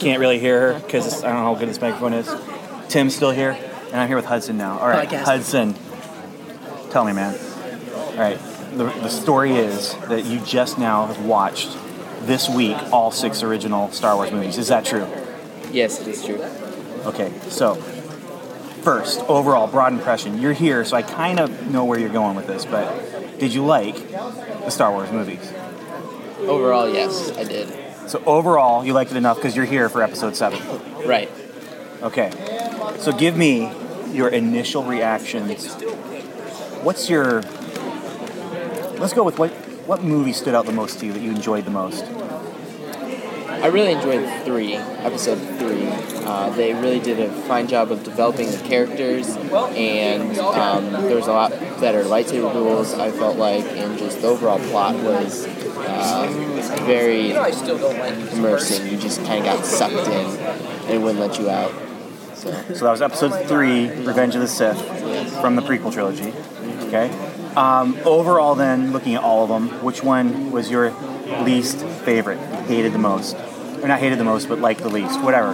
Can't 0.00 0.20
really 0.20 0.38
hear 0.38 0.74
her 0.74 0.80
because 0.80 1.24
I 1.24 1.28
don't 1.28 1.36
know 1.36 1.44
how 1.44 1.54
good 1.54 1.70
this 1.70 1.80
microphone 1.80 2.12
is. 2.12 2.30
Tim's 2.90 3.16
still 3.16 3.30
here, 3.30 3.52
and 3.86 3.96
I'm 3.96 4.06
here 4.06 4.16
with 4.16 4.26
Hudson 4.26 4.58
now. 4.58 4.78
All 4.80 4.88
right, 4.88 5.08
Podcast. 5.08 5.22
Hudson, 5.22 5.74
tell 6.90 7.06
me, 7.06 7.14
man. 7.14 7.38
All 7.94 8.16
right, 8.16 8.38
the, 8.76 8.84
the 8.84 9.08
story 9.08 9.52
is 9.52 9.94
that 10.08 10.26
you 10.26 10.40
just 10.40 10.78
now 10.78 11.06
have 11.06 11.24
watched 11.24 11.74
this 12.26 12.48
week 12.48 12.76
all 12.92 13.10
six 13.10 13.42
original 13.42 13.90
Star 13.92 14.16
Wars 14.16 14.30
movies. 14.30 14.58
Is 14.58 14.68
that 14.68 14.84
true? 14.84 15.06
Yes, 15.70 16.00
it 16.00 16.08
is 16.08 16.24
true. 16.24 16.42
Okay, 17.06 17.32
so 17.48 17.74
first, 18.82 19.20
overall 19.22 19.66
broad 19.66 19.92
impression. 19.92 20.40
You're 20.40 20.52
here, 20.52 20.84
so 20.84 20.96
I 20.96 21.02
kind 21.02 21.40
of 21.40 21.70
know 21.70 21.84
where 21.84 21.98
you're 21.98 22.08
going 22.08 22.36
with 22.36 22.46
this, 22.46 22.64
but 22.64 23.38
did 23.38 23.52
you 23.52 23.64
like 23.64 23.96
the 24.10 24.70
Star 24.70 24.92
Wars 24.92 25.10
movies? 25.10 25.52
Overall, 26.40 26.92
yes, 26.92 27.30
I 27.36 27.44
did. 27.44 27.68
So 28.08 28.22
overall, 28.26 28.84
you 28.84 28.92
liked 28.92 29.10
it 29.12 29.16
enough 29.16 29.36
because 29.36 29.56
you're 29.56 29.64
here 29.64 29.88
for 29.88 30.02
episode 30.02 30.36
seven. 30.36 30.60
Right. 31.06 31.30
Okay, 32.02 32.30
so 32.98 33.12
give 33.12 33.36
me 33.36 33.72
your 34.12 34.28
initial 34.28 34.82
reactions. 34.84 35.74
What's 36.82 37.08
your? 37.08 37.42
Let's 38.98 39.12
go 39.12 39.22
with 39.22 39.38
what 39.38 39.52
what 39.86 40.02
movie 40.02 40.32
stood 40.32 40.54
out 40.54 40.66
the 40.66 40.72
most 40.72 41.00
to 41.00 41.06
you 41.06 41.12
that 41.12 41.22
you 41.22 41.30
enjoyed 41.30 41.64
the 41.64 41.70
most. 41.70 42.04
I 43.62 43.66
really 43.66 43.92
enjoyed 43.92 44.44
three, 44.44 44.74
episode 44.74 45.36
three. 45.58 45.86
Uh, 46.24 46.50
they 46.50 46.74
really 46.74 46.98
did 46.98 47.20
a 47.20 47.30
fine 47.42 47.68
job 47.68 47.92
of 47.92 48.02
developing 48.02 48.50
the 48.50 48.58
characters, 48.58 49.36
and 49.36 50.36
um, 50.38 50.90
there 50.90 51.14
was 51.14 51.28
a 51.28 51.32
lot 51.32 51.50
better 51.80 52.02
lightsaber 52.02 52.52
duels. 52.52 52.94
I 52.94 53.12
felt 53.12 53.36
like, 53.36 53.64
and 53.64 53.96
just 53.98 54.20
the 54.20 54.28
overall 54.28 54.58
plot 54.58 54.96
was 55.04 55.46
uh, 55.46 56.28
very 56.86 57.30
immersing. 57.30 58.88
You 58.88 58.96
just 58.98 59.24
kind 59.24 59.46
of 59.46 59.56
got 59.56 59.64
sucked 59.64 60.08
in, 60.08 60.26
and 60.36 60.90
it 60.90 61.00
wouldn't 61.00 61.20
let 61.20 61.38
you 61.38 61.48
out. 61.48 61.72
So 62.34 62.50
So 62.74 62.84
that 62.84 62.90
was 62.90 63.02
episode 63.02 63.46
three, 63.46 63.88
Revenge 64.04 64.34
of 64.34 64.40
the 64.40 64.48
Sith, 64.48 64.80
from 65.40 65.54
the 65.54 65.62
prequel 65.62 65.92
trilogy. 65.92 66.32
Okay. 66.88 67.10
Um, 67.56 67.98
overall, 68.04 68.54
then, 68.54 68.92
looking 68.92 69.14
at 69.14 69.22
all 69.22 69.42
of 69.44 69.48
them, 69.50 69.82
which 69.82 70.02
one 70.02 70.50
was 70.52 70.70
your 70.70 70.92
least 71.42 71.78
favorite? 72.04 72.38
Hated 72.66 72.92
the 72.92 72.98
most, 72.98 73.36
or 73.82 73.88
not 73.88 74.00
hated 74.00 74.18
the 74.18 74.24
most, 74.24 74.48
but 74.48 74.58
liked 74.58 74.80
the 74.80 74.88
least? 74.88 75.20
Whatever. 75.20 75.52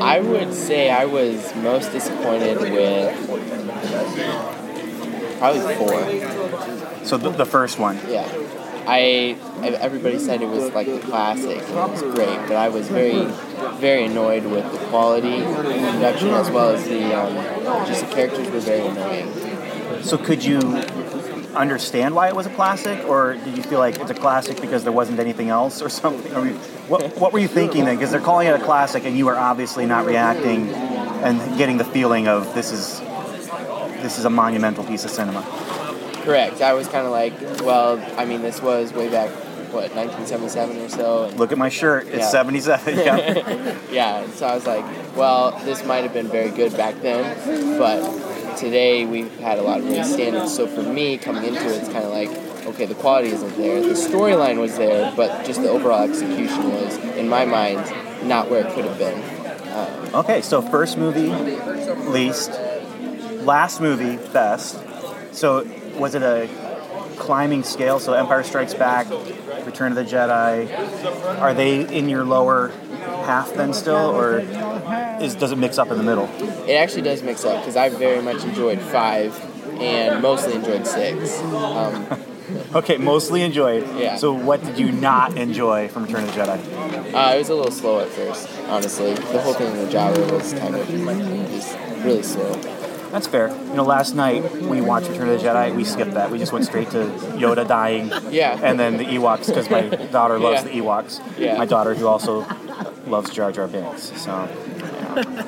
I 0.00 0.20
would 0.20 0.54
say 0.54 0.90
I 0.90 1.04
was 1.06 1.54
most 1.56 1.92
disappointed 1.92 2.60
with 2.60 3.14
probably 5.38 5.74
four. 5.76 7.04
So 7.04 7.16
the, 7.16 7.30
the 7.30 7.46
first 7.46 7.78
one. 7.78 7.98
Yeah. 8.08 8.28
I 8.86 9.36
everybody 9.62 10.18
said 10.18 10.42
it 10.42 10.48
was 10.48 10.72
like 10.72 10.86
the 10.86 11.00
classic 11.00 11.62
and 11.62 11.78
it 11.78 11.90
was 11.90 12.02
great, 12.02 12.36
but 12.48 12.56
I 12.56 12.68
was 12.68 12.88
very 12.88 13.24
very 13.76 14.04
annoyed 14.04 14.44
with 14.44 14.70
the 14.72 14.78
quality 14.86 15.42
of 15.42 15.56
the 15.56 15.90
production 15.92 16.28
as 16.30 16.50
well 16.50 16.70
as 16.70 16.84
the 16.84 17.14
um, 17.18 17.34
just 17.86 18.06
the 18.06 18.14
characters 18.14 18.50
were 18.50 18.60
very 18.60 18.86
annoying. 18.86 19.32
So 20.02 20.18
could 20.18 20.44
you 20.44 20.58
understand 21.54 22.14
why 22.14 22.28
it 22.28 22.36
was 22.36 22.46
a 22.46 22.50
classic, 22.50 23.06
or 23.08 23.34
did 23.34 23.56
you 23.56 23.62
feel 23.62 23.78
like 23.78 23.98
it's 23.98 24.10
a 24.10 24.14
classic 24.14 24.60
because 24.60 24.82
there 24.82 24.92
wasn't 24.92 25.18
anything 25.18 25.48
else, 25.48 25.80
or 25.80 25.88
something? 26.00 26.34
I 26.34 26.42
mean, 26.42 26.54
what 26.88 27.16
what 27.18 27.32
were 27.32 27.38
you 27.38 27.48
thinking 27.48 27.84
then? 27.84 27.96
Because 27.96 28.10
they're 28.10 28.20
calling 28.20 28.48
it 28.48 28.54
a 28.54 28.64
classic, 28.64 29.04
and 29.04 29.16
you 29.16 29.26
were 29.26 29.36
obviously 29.36 29.86
not 29.86 30.04
reacting 30.04 30.68
and 31.24 31.56
getting 31.56 31.78
the 31.78 31.84
feeling 31.84 32.28
of 32.28 32.54
this 32.54 32.70
is 32.70 33.00
this 34.02 34.18
is 34.18 34.26
a 34.26 34.30
monumental 34.30 34.84
piece 34.84 35.04
of 35.04 35.10
cinema. 35.10 35.40
Correct. 36.24 36.60
I 36.60 36.72
was 36.72 36.88
kind 36.88 37.06
of 37.06 37.12
like, 37.12 37.32
well, 37.64 37.98
I 38.18 38.24
mean, 38.24 38.42
this 38.42 38.60
was 38.62 38.92
way 38.92 39.08
back 39.10 39.30
what 39.72 39.92
1977 39.94 40.76
or 40.78 40.88
so. 40.88 41.24
And 41.24 41.38
Look 41.38 41.50
at 41.52 41.58
my 41.58 41.68
shirt; 41.68 42.06
it's 42.06 42.18
Yeah. 42.18 42.28
'77. 42.28 42.96
Yeah. 42.96 43.76
yeah, 43.90 44.26
so 44.30 44.46
I 44.46 44.54
was 44.54 44.66
like, 44.66 44.84
well, 45.16 45.50
this 45.64 45.84
might 45.84 46.04
have 46.04 46.12
been 46.12 46.28
very 46.28 46.50
good 46.50 46.76
back 46.76 46.94
then, 47.02 47.24
but 47.78 48.56
today 48.56 49.04
we've 49.04 49.36
had 49.40 49.58
a 49.58 49.62
lot 49.62 49.80
of 49.80 49.86
raised 49.90 50.12
standards. 50.12 50.54
So 50.54 50.66
for 50.68 50.82
me, 50.82 51.18
coming 51.18 51.42
into 51.44 51.64
it, 51.66 51.82
it's 51.82 51.88
kind 51.92 52.04
of 52.04 52.12
like, 52.12 52.30
okay, 52.66 52.86
the 52.86 52.94
quality 52.94 53.28
isn't 53.30 53.56
there. 53.56 53.80
The 53.80 53.94
storyline 53.94 54.60
was 54.60 54.76
there, 54.76 55.12
but 55.16 55.44
just 55.44 55.60
the 55.60 55.68
overall 55.68 56.08
execution 56.08 56.70
was, 56.70 56.96
in 57.16 57.28
my 57.28 57.44
mind, 57.44 57.82
not 58.28 58.48
where 58.50 58.64
it 58.66 58.72
could 58.74 58.84
have 58.84 58.98
been. 58.98 59.18
Uh, 59.20 60.00
Okay, 60.14 60.40
so 60.40 60.62
first 60.62 60.96
movie, 60.96 61.30
least. 62.08 62.52
Last 63.42 63.80
movie, 63.80 64.16
best. 64.32 64.78
So 65.32 65.66
was 65.96 66.14
it 66.14 66.22
a 66.22 66.48
climbing 67.16 67.62
scale? 67.62 67.98
So 68.00 68.12
Empire 68.14 68.42
Strikes 68.42 68.74
Back, 68.74 69.06
Return 69.66 69.92
of 69.92 69.96
the 69.96 70.04
Jedi. 70.04 71.40
Are 71.40 71.54
they 71.54 71.82
in 71.96 72.08
your 72.08 72.24
lower 72.24 72.68
half 73.24 73.52
then 73.54 73.72
still, 73.72 73.96
or 74.14 74.38
is 75.20 75.34
does 75.34 75.52
it 75.52 75.56
mix 75.56 75.78
up 75.78 75.90
in 75.90 75.96
the 75.98 76.04
middle? 76.04 76.28
it 76.68 76.74
actually 76.74 77.02
does 77.02 77.22
mix 77.22 77.44
up 77.44 77.60
because 77.62 77.76
I 77.76 77.88
very 77.88 78.22
much 78.22 78.42
enjoyed 78.44 78.80
five 78.80 79.38
and 79.80 80.22
mostly 80.22 80.54
enjoyed 80.54 80.86
six. 80.86 81.40
Um, 81.40 82.06
Okay, 82.74 82.98
mostly 82.98 83.40
enjoyed. 83.40 83.84
Yeah. 83.96 84.16
So 84.16 84.34
what 84.34 84.62
did 84.62 84.78
you 84.78 84.92
not 84.92 85.38
enjoy 85.38 85.88
from 85.88 86.04
Return 86.04 86.24
of 86.24 86.34
the 86.34 86.40
Jedi? 86.42 87.14
uh, 87.14 87.34
it 87.34 87.38
was 87.38 87.48
a 87.48 87.54
little 87.54 87.72
slow 87.72 88.00
at 88.00 88.08
first, 88.08 88.48
honestly. 88.68 89.14
The 89.14 89.40
whole 89.40 89.54
thing 89.54 89.72
in 89.72 89.78
the 89.78 89.90
Jabba 89.90 90.30
was 90.30 90.52
kind 90.52 90.74
of 90.74 90.86
just 90.86 91.74
really 92.04 92.22
slow. 92.22 92.52
That's 93.14 93.28
fair. 93.28 93.46
You 93.68 93.74
know, 93.74 93.84
last 93.84 94.16
night 94.16 94.42
when 94.42 94.68
we 94.68 94.80
watched 94.80 95.08
Return 95.08 95.28
of 95.28 95.40
the 95.40 95.46
Jedi, 95.46 95.72
we 95.72 95.84
skipped 95.84 96.14
that. 96.14 96.32
We 96.32 96.38
just 96.38 96.52
went 96.52 96.64
straight 96.64 96.90
to 96.90 97.04
Yoda 97.38 97.64
dying. 97.64 98.10
Yeah. 98.32 98.58
And 98.60 98.78
then 98.78 98.96
the 98.96 99.04
Ewoks 99.04 99.46
because 99.46 99.70
my 99.70 99.82
daughter 99.82 100.36
loves 100.36 100.64
Yeah. 100.64 100.72
the 100.72 100.80
Ewoks. 100.80 101.38
Yeah. 101.38 101.56
My 101.56 101.64
daughter 101.64 101.94
who 101.94 102.08
also 102.08 102.44
loves 103.06 103.30
Jar 103.30 103.52
Jar 103.52 103.68
Binks. 103.68 104.20
So. 104.20 104.32
yeah. 104.32 105.44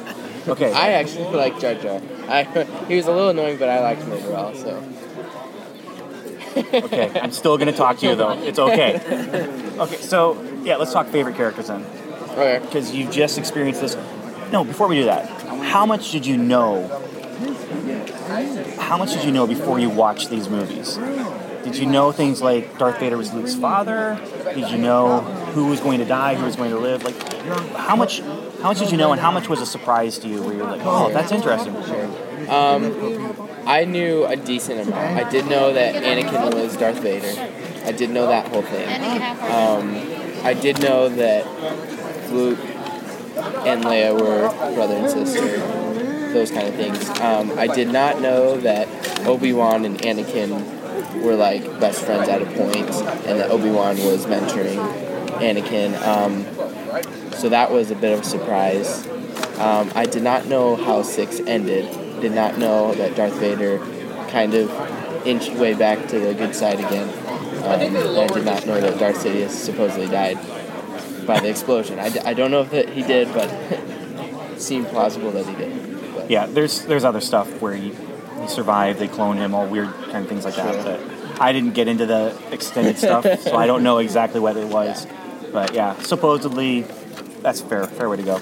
Okay. 0.47 0.73
I 0.73 0.93
actually 0.93 1.25
like 1.35 1.59
Jar 1.59 1.75
Jar. 1.75 2.01
I, 2.29 2.45
he 2.87 2.95
was 2.95 3.09
a 3.09 3.11
little 3.11 3.31
annoying, 3.31 3.59
but 3.59 3.69
I 3.69 3.81
liked 3.81 4.03
him 4.03 4.13
overall. 4.13 4.55
So 4.55 4.81
okay. 6.73 7.11
I'm 7.21 7.33
still 7.33 7.59
gonna 7.59 7.73
talk 7.73 7.99
to 7.99 8.07
you 8.07 8.15
though. 8.15 8.31
It's 8.45 8.61
okay. 8.61 8.95
Okay. 9.77 9.97
So 9.97 10.41
yeah, 10.63 10.77
let's 10.77 10.93
talk 10.93 11.09
favorite 11.09 11.35
characters 11.35 11.67
then, 11.67 11.85
okay. 12.31 12.61
because 12.65 12.95
you've 12.95 13.11
just 13.11 13.39
experienced 13.39 13.81
this. 13.81 13.97
No, 14.53 14.63
before 14.63 14.87
we 14.87 14.95
do 14.95 15.07
that, 15.07 15.29
how 15.65 15.85
much 15.85 16.13
did 16.13 16.25
you 16.25 16.37
know? 16.37 17.03
How 18.79 18.97
much 18.97 19.13
did 19.13 19.25
you 19.25 19.33
know 19.33 19.47
before 19.47 19.79
you 19.79 19.91
watched 19.91 20.31
these 20.31 20.49
movies? 20.49 20.99
Did 21.65 21.77
you 21.77 21.87
know 21.87 22.13
things 22.13 22.41
like 22.41 22.79
Darth 22.79 23.01
Vader 23.01 23.17
was 23.17 23.33
Luke's 23.33 23.55
father? 23.57 24.21
Did 24.55 24.71
you 24.71 24.79
know 24.79 25.21
who 25.53 25.67
was 25.67 25.81
going 25.81 25.99
to 25.99 26.05
die, 26.05 26.35
who 26.37 26.45
was 26.45 26.55
going 26.55 26.71
to 26.71 26.79
live? 26.79 27.03
Like, 27.03 27.21
how 27.75 27.97
much? 27.97 28.21
How 28.21 28.69
much 28.71 28.79
did 28.79 28.91
you 28.91 28.97
know, 28.97 29.13
and 29.13 29.21
how 29.21 29.31
much 29.31 29.49
was 29.49 29.61
a 29.61 29.67
surprise 29.67 30.19
to 30.21 30.29
you? 30.29 30.43
Where 30.43 30.55
you're 30.55 30.65
like, 30.65 30.81
oh, 30.85 31.11
that's 31.13 31.33
interesting. 31.33 31.77
Um, 32.49 33.49
I 33.67 33.85
knew 33.85 34.25
a 34.27 34.37
decent 34.37 34.87
amount. 34.87 35.19
I 35.19 35.29
did 35.29 35.47
know 35.47 35.73
that 35.73 35.95
Anakin 35.97 36.55
was 36.55 36.77
Darth 36.77 37.01
Vader. 37.01 37.35
I 37.85 37.93
did 37.93 38.11
know 38.11 38.29
that 38.29 38.49
whole 38.49 38.63
thing. 38.63 38.89
Um, 39.53 40.45
I 40.45 40.55
did 40.55 40.81
know 40.81 41.09
that 41.09 41.45
Luke 42.31 42.59
and 43.67 43.85
Leia 43.85 44.15
were 44.15 44.49
brother 44.75 44.95
and 44.95 45.11
sister. 45.11 45.86
Those 46.37 46.51
kind 46.51 46.69
of 46.69 46.75
things. 46.75 47.09
Um, 47.21 47.59
I 47.59 47.67
did 47.67 47.89
not 47.89 48.21
know 48.21 48.59
that 48.59 48.87
Obi 49.27 49.55
Wan 49.55 49.87
and 49.87 49.97
Anakin 50.03 51.23
were 51.23 51.35
like 51.35 51.65
best 51.81 52.05
friends 52.05 52.29
at 52.29 52.43
a 52.43 52.45
point, 52.45 52.91
and 53.27 53.41
that 53.41 53.51
Obi 53.51 53.71
Wan 53.71 53.97
was 54.05 54.27
mentoring 54.27 54.77
Anakin. 55.41 55.97
Um, 56.03 56.45
so 57.33 57.49
that 57.49 57.73
was 57.73 57.91
a 57.91 57.95
bit 57.95 58.13
of 58.13 58.21
a 58.21 58.25
surprise. 58.25 59.07
Um, 59.59 59.91
I 59.95 60.05
did 60.05 60.23
not 60.23 60.45
know 60.45 60.77
how 60.77 61.01
six 61.01 61.41
ended. 61.41 61.91
Did 62.21 62.33
not 62.33 62.59
know 62.59 62.93
that 62.93 63.17
Darth 63.17 63.39
Vader 63.41 63.79
kind 64.29 64.53
of 64.53 64.71
inched 65.27 65.55
way 65.55 65.73
back 65.73 66.07
to 66.09 66.21
the 66.21 66.35
good 66.35 66.55
side 66.55 66.81
again. 66.81 67.09
Um, 67.65 67.81
I 68.21 68.27
did 68.27 68.45
not 68.45 68.67
know 68.67 68.79
that 68.79 68.99
Darth 68.99 69.25
Sidious 69.25 69.53
supposedly 69.53 70.09
died 70.09 70.37
by 71.27 71.41
the 71.41 71.49
explosion. 71.49 71.99
I, 71.99 72.11
d- 72.11 72.21
I 72.21 72.35
don't 72.35 72.51
know 72.51 72.61
if 72.71 72.89
he 72.93 73.03
did, 73.03 73.33
but 73.33 73.49
it 74.53 74.61
seemed 74.61 74.89
plausible 74.89 75.31
that 75.31 75.47
he 75.47 75.55
did. 75.55 75.86
Yeah, 76.29 76.47
there's 76.47 76.85
there's 76.87 77.05
other 77.05 77.21
stuff 77.21 77.61
where 77.61 77.75
he, 77.75 77.95
he 78.41 78.49
survived, 78.49 78.99
they 78.99 79.09
cloned 79.09 79.37
him, 79.37 79.55
all 79.55 79.67
weird 79.67 79.93
kind 80.11 80.19
of 80.19 80.29
things 80.29 80.45
like 80.45 80.57
that. 80.57 80.85
But 80.85 81.41
I 81.41 81.53
didn't 81.53 81.75
get 81.75 81.89
into 81.89 82.07
the 82.07 82.37
extended 82.51 82.99
stuff, 82.99 83.25
so 83.43 83.57
I 83.57 83.67
don't 83.67 83.83
know 83.83 83.99
exactly 83.99 84.41
what 84.41 84.57
it 84.57 84.69
was. 84.69 85.07
But 85.53 85.75
yeah, 85.75 86.01
supposedly 86.03 86.83
that's 87.43 87.61
a 87.61 87.65
fair, 87.67 87.87
fair 87.87 88.09
way 88.09 88.17
to 88.17 88.23
go. 88.23 88.41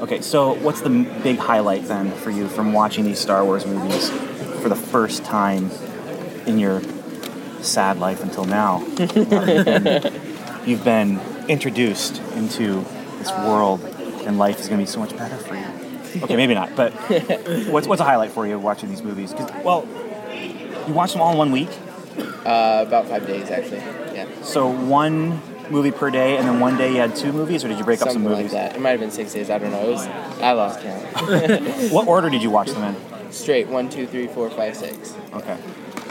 Okay, 0.00 0.20
so 0.20 0.54
what's 0.54 0.80
the 0.80 0.90
big 1.22 1.38
highlight 1.38 1.84
then 1.86 2.12
for 2.12 2.30
you 2.30 2.48
from 2.48 2.72
watching 2.72 3.04
these 3.04 3.18
Star 3.18 3.44
Wars 3.44 3.66
movies 3.66 4.10
for 4.60 4.68
the 4.68 4.76
first 4.76 5.24
time 5.24 5.70
in 6.46 6.58
your 6.58 6.82
sad 7.62 7.98
life 7.98 8.22
until 8.22 8.44
now? 8.44 8.78
you've 10.66 10.84
been 10.84 11.20
introduced 11.48 12.20
into 12.36 12.84
this 13.18 13.30
world, 13.32 13.82
and 14.24 14.38
life 14.38 14.60
is 14.60 14.68
going 14.68 14.78
to 14.78 14.84
be 14.84 14.90
so 14.90 15.00
much 15.00 15.16
better 15.16 15.36
for 15.36 15.56
you. 15.56 15.77
Okay, 16.22 16.36
maybe 16.36 16.54
not, 16.54 16.74
but 16.76 16.92
what's 17.68 17.86
what's 17.86 18.00
a 18.00 18.04
highlight 18.04 18.30
for 18.32 18.46
you 18.46 18.58
watching 18.58 18.88
these 18.88 19.02
movies? 19.02 19.32
'Cause, 19.32 19.50
well, 19.64 19.86
you 20.86 20.92
watched 20.94 21.12
them 21.12 21.22
all 21.22 21.32
in 21.32 21.38
one 21.38 21.50
week, 21.52 21.68
uh, 22.44 22.84
about 22.86 23.06
five 23.06 23.26
days 23.26 23.50
actually. 23.50 23.82
Yeah. 24.14 24.26
so 24.42 24.68
one 24.68 25.40
movie 25.70 25.90
per 25.90 26.10
day, 26.10 26.36
and 26.38 26.48
then 26.48 26.60
one 26.60 26.76
day 26.78 26.90
you 26.92 26.96
had 26.98 27.14
two 27.14 27.30
movies, 27.32 27.62
or 27.64 27.68
did 27.68 27.78
you 27.78 27.84
break 27.84 28.00
up 28.00 28.08
some 28.08 28.14
Something 28.22 28.30
like 28.32 28.38
movies? 28.38 28.52
that. 28.52 28.74
It 28.74 28.80
might 28.80 28.90
have 28.90 29.00
been 29.00 29.10
six 29.10 29.32
days. 29.34 29.50
I 29.50 29.58
don't 29.58 29.70
know. 29.70 29.82
It 29.86 29.90
was. 29.90 30.06
I 30.40 30.52
lost 30.52 30.80
count. 30.80 31.02
What 31.92 32.08
order 32.08 32.30
did 32.30 32.42
you 32.42 32.50
watch 32.50 32.70
them 32.70 32.82
in? 32.84 32.96
Straight 33.32 33.68
one, 33.68 33.88
two, 33.90 34.06
three, 34.06 34.26
four, 34.28 34.48
five, 34.50 34.74
six. 34.76 35.14
Okay, 35.34 35.56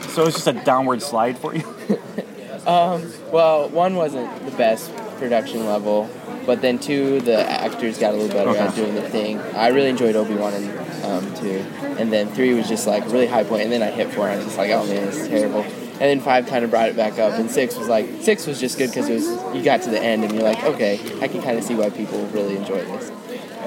so 0.10 0.22
it 0.22 0.26
was 0.26 0.36
just 0.36 0.48
a 0.48 0.54
downward 0.54 1.02
slide 1.02 1.38
for 1.38 1.56
you. 1.56 1.64
um, 2.68 3.12
Well, 3.32 3.70
one 3.70 3.96
wasn't 3.96 4.30
the 4.46 4.52
best 4.52 4.96
production 5.18 5.66
level, 5.66 6.08
but 6.48 6.62
then 6.62 6.80
two, 6.80 7.20
the 7.22 7.38
actors 7.48 8.00
got 8.00 8.13
a 8.13 8.18
little 8.18 8.36
better 8.36 8.58
at 8.58 8.74
doing 8.74 8.96
the 8.96 9.08
thing. 9.08 9.38
I 9.38 9.68
really 9.68 9.89
enjoyed 9.89 10.16
Obi 10.16 10.34
Wan 10.34 10.54
and 10.54 11.06
um, 11.06 11.36
two, 11.36 11.60
and 12.00 12.12
then 12.12 12.30
three 12.30 12.54
was 12.56 12.68
just 12.68 12.88
like 12.88 13.06
a 13.06 13.10
really 13.10 13.27
high 13.27 13.44
point. 13.44 13.50
point, 13.50 13.63
and 13.63 13.72
then 13.72 13.84
I 13.84 13.92
hit 13.92 14.12
four, 14.13 14.27
and 14.27 14.34
I 14.34 14.38
was 14.38 14.46
just 14.46 14.58
like, 14.58 14.72
oh 14.72 14.86
man, 14.88 15.06
this 15.06 15.18
is 15.18 15.27
terrible. 15.27 15.62
And 15.62 16.01
then 16.01 16.20
five 16.20 16.48
kind 16.48 16.63
of 16.63 16.70
brought 16.72 16.89
it 16.89 16.96
back 16.96 17.20
up, 17.20 17.34
and 17.34 17.50
six 17.51 17.75
was 17.75 17.88
like 17.88 18.08
six 18.22 18.48
was 18.48 18.60
just 18.60 18.77
good 18.77 18.89
because 18.89 19.10
it 19.10 19.16
was 19.16 19.56
you 19.56 19.63
got 19.63 19.82
to 19.84 19.89
the 19.89 20.00
end 20.00 20.24
and 20.24 20.34
you're 20.34 20.44
like, 20.44 20.63
okay, 20.63 21.00
I 21.22 21.27
can 21.27 21.42
kind 21.42 21.58
of 21.58 21.63
see 21.63 21.75
why 21.75 21.89
people 21.89 22.25
really 22.27 22.56
enjoy 22.56 22.84
this. 22.86 23.12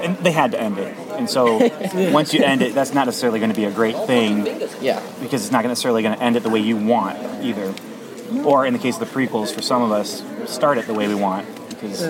and 0.01 0.17
they 0.17 0.31
had 0.31 0.51
to 0.51 0.59
end 0.59 0.77
it. 0.79 0.97
And 1.11 1.29
so 1.29 1.57
once 2.11 2.33
you 2.33 2.43
end 2.43 2.61
it, 2.61 2.73
that's 2.73 2.93
not 2.93 3.05
necessarily 3.05 3.39
going 3.39 3.51
to 3.51 3.55
be 3.55 3.65
a 3.65 3.71
great 3.71 3.97
thing 4.07 4.45
Yeah, 4.81 5.01
because 5.21 5.43
it's 5.43 5.51
not 5.51 5.63
necessarily 5.65 6.01
going 6.03 6.17
to 6.17 6.23
end 6.23 6.35
it 6.37 6.43
the 6.43 6.49
way 6.49 6.59
you 6.59 6.77
want 6.77 7.17
either. 7.43 7.73
Or 8.45 8.65
in 8.65 8.71
the 8.73 8.79
case 8.79 8.97
of 8.97 9.01
the 9.01 9.13
prequels, 9.13 9.53
for 9.53 9.61
some 9.61 9.81
of 9.81 9.91
us, 9.91 10.23
start 10.45 10.77
it 10.77 10.87
the 10.87 10.93
way 10.93 11.09
we 11.09 11.15
want 11.15 11.45
because 11.69 12.01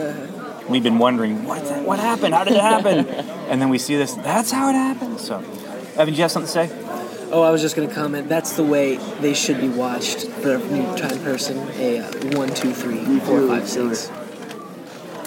we've 0.71 0.83
been 0.83 0.97
wondering 0.97 1.45
what 1.45 1.61
what 1.83 1.99
happened, 1.99 2.33
how 2.33 2.43
did 2.43 2.53
it 2.53 2.61
happen, 2.61 3.07
and 3.49 3.61
then 3.61 3.69
we 3.69 3.77
see 3.77 3.95
this. 3.95 4.13
That's 4.13 4.51
how 4.51 4.69
it 4.69 4.73
happened. 4.73 5.19
So, 5.19 5.39
Evan, 5.95 6.07
do 6.07 6.11
you 6.13 6.21
have 6.21 6.31
something 6.31 6.51
to 6.51 6.67
say? 6.67 6.91
Oh, 7.33 7.43
I 7.43 7.51
was 7.51 7.61
just 7.61 7.77
going 7.77 7.87
to 7.87 7.95
comment. 7.95 8.27
That's 8.27 8.53
the 8.57 8.63
way 8.63 8.97
they 9.21 9.33
should 9.33 9.61
be 9.61 9.69
watched 9.69 10.27
for 10.27 10.55
a 10.55 10.57
new 10.57 10.83
time 10.97 11.17
person. 11.19 11.57
A 11.75 11.99
uh, 11.99 12.37
one, 12.37 12.49
two, 12.53 12.73
three, 12.73 13.19
four, 13.21 13.47
five, 13.47 13.69
six. 13.69 14.11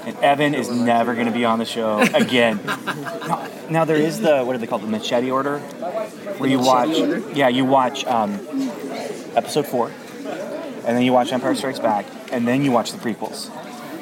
And 0.04 0.14
Evan 0.18 0.54
is 0.54 0.68
never 0.68 1.14
going 1.14 1.28
to 1.28 1.32
be 1.32 1.46
on 1.46 1.58
the 1.58 1.64
show 1.64 2.00
again. 2.00 2.60
now, 2.66 3.48
now 3.70 3.84
there 3.86 3.96
is 3.96 4.20
the 4.20 4.44
what 4.44 4.52
do 4.52 4.58
they 4.58 4.66
call 4.66 4.78
it, 4.80 4.82
the 4.82 4.88
machete 4.88 5.30
order, 5.30 5.60
where 6.38 6.50
you 6.50 6.58
watch. 6.58 6.94
order? 6.98 7.22
Yeah, 7.32 7.48
you 7.48 7.64
watch 7.64 8.04
um, 8.04 8.34
episode 9.34 9.66
four, 9.66 9.88
and 9.88 10.94
then 10.94 11.02
you 11.02 11.12
watch 11.14 11.32
Empire 11.32 11.54
Strikes 11.54 11.78
Back, 11.78 12.04
and 12.30 12.46
then 12.46 12.62
you 12.62 12.70
watch 12.70 12.92
the 12.92 12.98
prequels. 12.98 13.50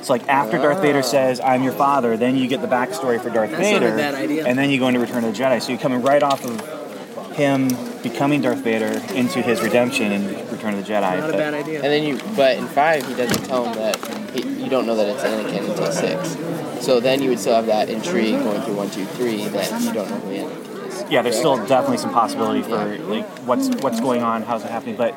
It's 0.03 0.11
like 0.11 0.29
after 0.29 0.59
Darth 0.59 0.81
Vader 0.83 0.99
oh. 0.99 1.03
says, 1.03 1.39
"I'm 1.39 1.63
your 1.63 1.73
father," 1.73 2.17
then 2.17 2.35
you 2.37 2.49
get 2.49 2.61
the 2.61 2.67
backstory 2.67 3.23
for 3.23 3.31
Darth 3.31 3.53
That's 3.53 3.63
not 3.63 3.77
a 3.85 3.87
Vader, 3.87 3.97
bad 3.97 4.15
idea. 4.17 4.45
and 4.45 4.59
then 4.59 4.69
you 4.69 4.81
go 4.81 4.89
into 4.89 4.99
Return 4.99 5.23
of 5.23 5.33
the 5.33 5.41
Jedi. 5.41 5.63
So 5.63 5.71
you're 5.71 5.81
coming 5.81 6.03
right 6.03 6.25
off 6.25 6.45
of 6.45 7.37
him 7.37 7.69
becoming 8.03 8.41
Darth 8.41 8.65
Vader 8.65 9.01
into 9.15 9.41
his 9.41 9.63
redemption 9.63 10.11
in 10.11 10.27
Return 10.51 10.75
of 10.75 10.85
the 10.85 10.93
Jedi. 10.93 11.03
Not 11.03 11.19
a 11.19 11.33
But- 11.33 11.39
bad 11.39 11.55
idea. 11.55 11.77
and 11.77 11.85
then 11.85 12.03
you, 12.03 12.19
but 12.35 12.57
in 12.57 12.67
five 12.67 13.07
he 13.07 13.15
doesn't 13.15 13.45
tell 13.45 13.65
him 13.65 13.75
that 13.77 13.97
he, 14.35 14.43
you 14.65 14.69
don't 14.69 14.89
know 14.89 14.97
that 14.97 15.07
it's 15.07 15.23
Anakin 15.23 15.71
until 15.71 15.93
six. 15.93 16.37
So 16.85 16.99
then 16.99 17.23
you 17.23 17.29
would 17.29 17.39
still 17.39 17.55
have 17.55 17.67
that 17.67 17.89
intrigue 17.89 18.43
going 18.43 18.61
through 18.63 18.75
one, 18.75 18.91
two, 18.91 19.05
three 19.05 19.45
that 19.51 19.83
you 19.83 19.93
don't 19.93 20.11
know 20.11 20.17
who 20.17 20.31
Anakin 20.31 20.89
is. 20.89 21.11
yeah, 21.13 21.23
there's 21.23 21.39
still 21.39 21.65
definitely 21.65 21.99
some 21.99 22.13
possibility 22.13 22.63
for 22.63 22.99
like 23.05 23.29
what's 23.47 23.69
what's 23.85 24.01
going 24.01 24.25
on, 24.25 24.43
how's 24.43 24.65
it 24.65 24.71
happening, 24.73 24.97
but 24.97 25.15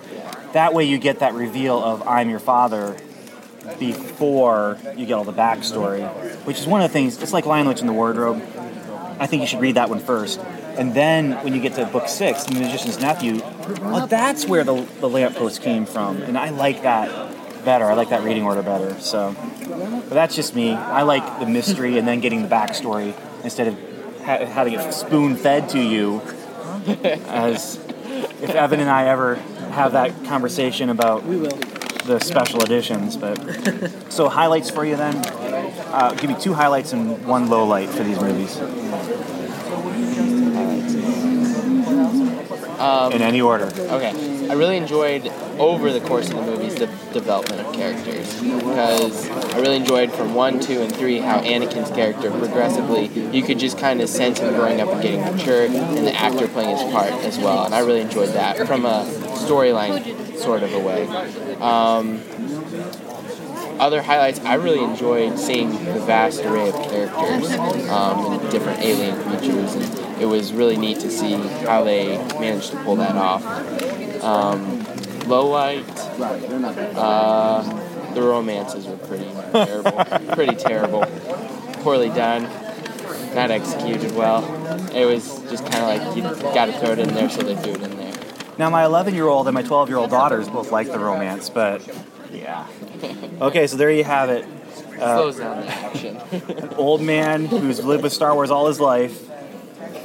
that 0.53 0.75
way 0.75 0.83
you 0.83 0.99
get 0.99 1.19
that 1.21 1.33
reveal 1.33 1.83
of 1.83 2.07
I'm 2.07 2.29
your 2.29 2.37
father 2.37 2.95
before 3.79 4.77
you 4.95 5.05
get 5.05 5.13
all 5.13 5.23
the 5.23 5.33
backstory, 5.33 6.07
which 6.45 6.59
is 6.59 6.67
one 6.67 6.81
of 6.81 6.89
the 6.89 6.93
things. 6.93 7.21
It's 7.21 7.33
like 7.33 7.45
Lion 7.45 7.67
Witch 7.67 7.81
in 7.81 7.87
the 7.87 7.93
Wardrobe. 7.93 8.41
I 9.19 9.27
think 9.27 9.41
you 9.41 9.47
should 9.47 9.61
read 9.61 9.75
that 9.75 9.89
one 9.89 9.99
first, 9.99 10.39
and 10.77 10.93
then 10.93 11.31
when 11.43 11.53
you 11.53 11.61
get 11.61 11.75
to 11.75 11.85
book 11.85 12.07
six, 12.07 12.43
The 12.43 12.59
Magician's 12.59 12.99
Nephew, 12.99 13.39
well, 13.81 14.07
that's 14.07 14.45
where 14.45 14.63
the 14.63 14.85
the 14.99 15.09
lamppost 15.09 15.61
came 15.61 15.85
from, 15.85 16.21
and 16.21 16.37
I 16.37 16.49
like 16.49 16.83
that 16.83 17.09
better. 17.63 17.85
I 17.85 17.93
like 17.93 18.09
that 18.09 18.23
reading 18.23 18.43
order 18.43 18.61
better. 18.61 18.99
So, 18.99 19.35
but 19.67 20.09
that's 20.09 20.35
just 20.35 20.55
me. 20.55 20.71
I 20.71 21.01
like 21.01 21.39
the 21.39 21.45
mystery 21.45 21.97
and 21.97 22.07
then 22.07 22.19
getting 22.19 22.43
the 22.43 22.47
backstory 22.47 23.13
instead 23.43 23.67
of 23.67 23.75
ha- 24.23 24.45
having 24.45 24.73
it 24.73 24.93
spoon 24.93 25.35
fed 25.35 25.69
to 25.69 25.79
you. 25.79 26.21
As 27.27 27.77
if 28.41 28.51
Evan 28.51 28.79
and 28.79 28.89
I 28.89 29.07
ever 29.07 29.35
have 29.35 29.93
that 29.93 30.25
conversation 30.25 30.89
about 30.89 31.25
We 31.25 31.37
will. 31.37 31.57
The 32.05 32.19
special 32.19 32.63
editions, 32.63 33.17
but 33.17 33.35
so 34.09 34.29
highlights 34.29 34.69
for 34.69 34.85
you 34.85 34.95
then. 34.95 35.15
Uh, 35.87 36.13
give 36.19 36.29
me 36.29 36.35
two 36.39 36.53
highlights 36.53 36.93
and 36.93 37.25
one 37.25 37.49
low 37.49 37.65
light 37.65 37.89
for 37.89 38.03
these 38.03 38.19
movies 38.19 38.59
in 43.13 43.21
any 43.21 43.41
order. 43.41 43.65
Okay. 43.65 44.35
I 44.49 44.53
really 44.53 44.77
enjoyed 44.77 45.27
over 45.57 45.91
the 45.91 46.01
course 46.01 46.29
of 46.29 46.35
the 46.35 46.41
movies 46.43 46.75
the 46.75 46.87
development 47.13 47.61
of 47.61 47.73
characters 47.73 48.41
because 48.41 49.27
I 49.29 49.59
really 49.59 49.77
enjoyed 49.77 50.11
from 50.11 50.35
one, 50.35 50.59
two, 50.59 50.81
and 50.81 50.95
three 50.95 51.17
how 51.17 51.39
Anakin's 51.39 51.89
character 51.89 52.29
progressively 52.29 53.07
you 53.07 53.41
could 53.41 53.57
just 53.57 53.79
kind 53.79 54.01
of 54.01 54.09
sense 54.09 54.39
him 54.39 54.53
growing 54.53 54.81
up 54.81 54.89
and 54.89 55.01
getting 55.01 55.21
mature, 55.21 55.65
and 55.65 56.05
the 56.05 56.13
actor 56.13 56.47
playing 56.47 56.77
his 56.77 56.91
part 56.91 57.11
as 57.11 57.39
well. 57.39 57.65
And 57.65 57.73
I 57.73 57.79
really 57.79 58.01
enjoyed 58.01 58.29
that 58.29 58.67
from 58.67 58.85
a 58.85 59.03
storyline 59.45 60.37
sort 60.37 60.63
of 60.63 60.73
a 60.73 60.79
way. 60.79 61.07
Um, 61.57 62.21
other 63.79 64.01
highlights, 64.01 64.39
I 64.39 64.55
really 64.55 64.83
enjoyed 64.83 65.37
seeing 65.37 65.71
the 65.71 65.99
vast 65.99 66.43
array 66.43 66.69
of 66.69 66.75
characters 66.75 67.51
um, 67.89 68.33
and 68.33 68.51
different 68.51 68.79
alien 68.79 69.21
creatures, 69.23 69.75
and 69.75 70.21
it 70.21 70.25
was 70.25 70.53
really 70.53 70.77
neat 70.77 70.99
to 71.01 71.11
see 71.11 71.33
how 71.65 71.83
they 71.83 72.17
managed 72.39 72.71
to 72.71 72.77
pull 72.83 72.95
that 72.97 73.15
off. 73.15 73.43
Um, 74.23 74.83
low 75.27 75.49
light, 75.49 75.83
uh, 76.95 77.61
the 78.13 78.21
romances 78.21 78.87
were 78.87 78.97
pretty 78.97 79.29
terrible, 79.51 79.91
pretty 80.33 80.55
terrible, 80.55 81.05
poorly 81.83 82.09
done, 82.09 82.43
not 83.35 83.51
executed 83.51 84.15
well. 84.15 84.43
It 84.95 85.05
was 85.05 85.41
just 85.49 85.65
kind 85.69 85.83
of 85.83 86.15
like 86.15 86.15
you 86.15 86.23
got 86.53 86.67
to 86.67 86.79
throw 86.79 86.91
it 86.91 86.99
in 86.99 87.13
there, 87.13 87.29
so 87.29 87.41
they 87.41 87.55
threw 87.55 87.73
it 87.73 87.81
in 87.81 87.89
there. 87.89 87.94
Now, 88.57 88.69
my 88.69 88.85
11 88.85 89.13
year 89.15 89.27
old 89.27 89.47
and 89.47 89.53
my 89.53 89.63
12 89.63 89.89
year 89.89 89.97
old 89.97 90.09
daughters 90.09 90.47
both 90.49 90.71
like 90.71 90.87
the 90.87 90.99
romance, 90.99 91.49
but 91.49 91.87
yeah. 92.31 92.67
Okay, 93.41 93.67
so 93.67 93.77
there 93.77 93.91
you 93.91 94.03
have 94.03 94.29
it. 94.29 94.45
Slows 94.97 95.37
down 95.37 95.61
the 95.61 95.67
action. 95.67 96.21
Old 96.77 97.01
man 97.01 97.45
who's 97.45 97.83
lived 97.83 98.03
with 98.03 98.13
Star 98.13 98.33
Wars 98.33 98.49
all 98.49 98.67
his 98.67 98.79
life 98.79 99.29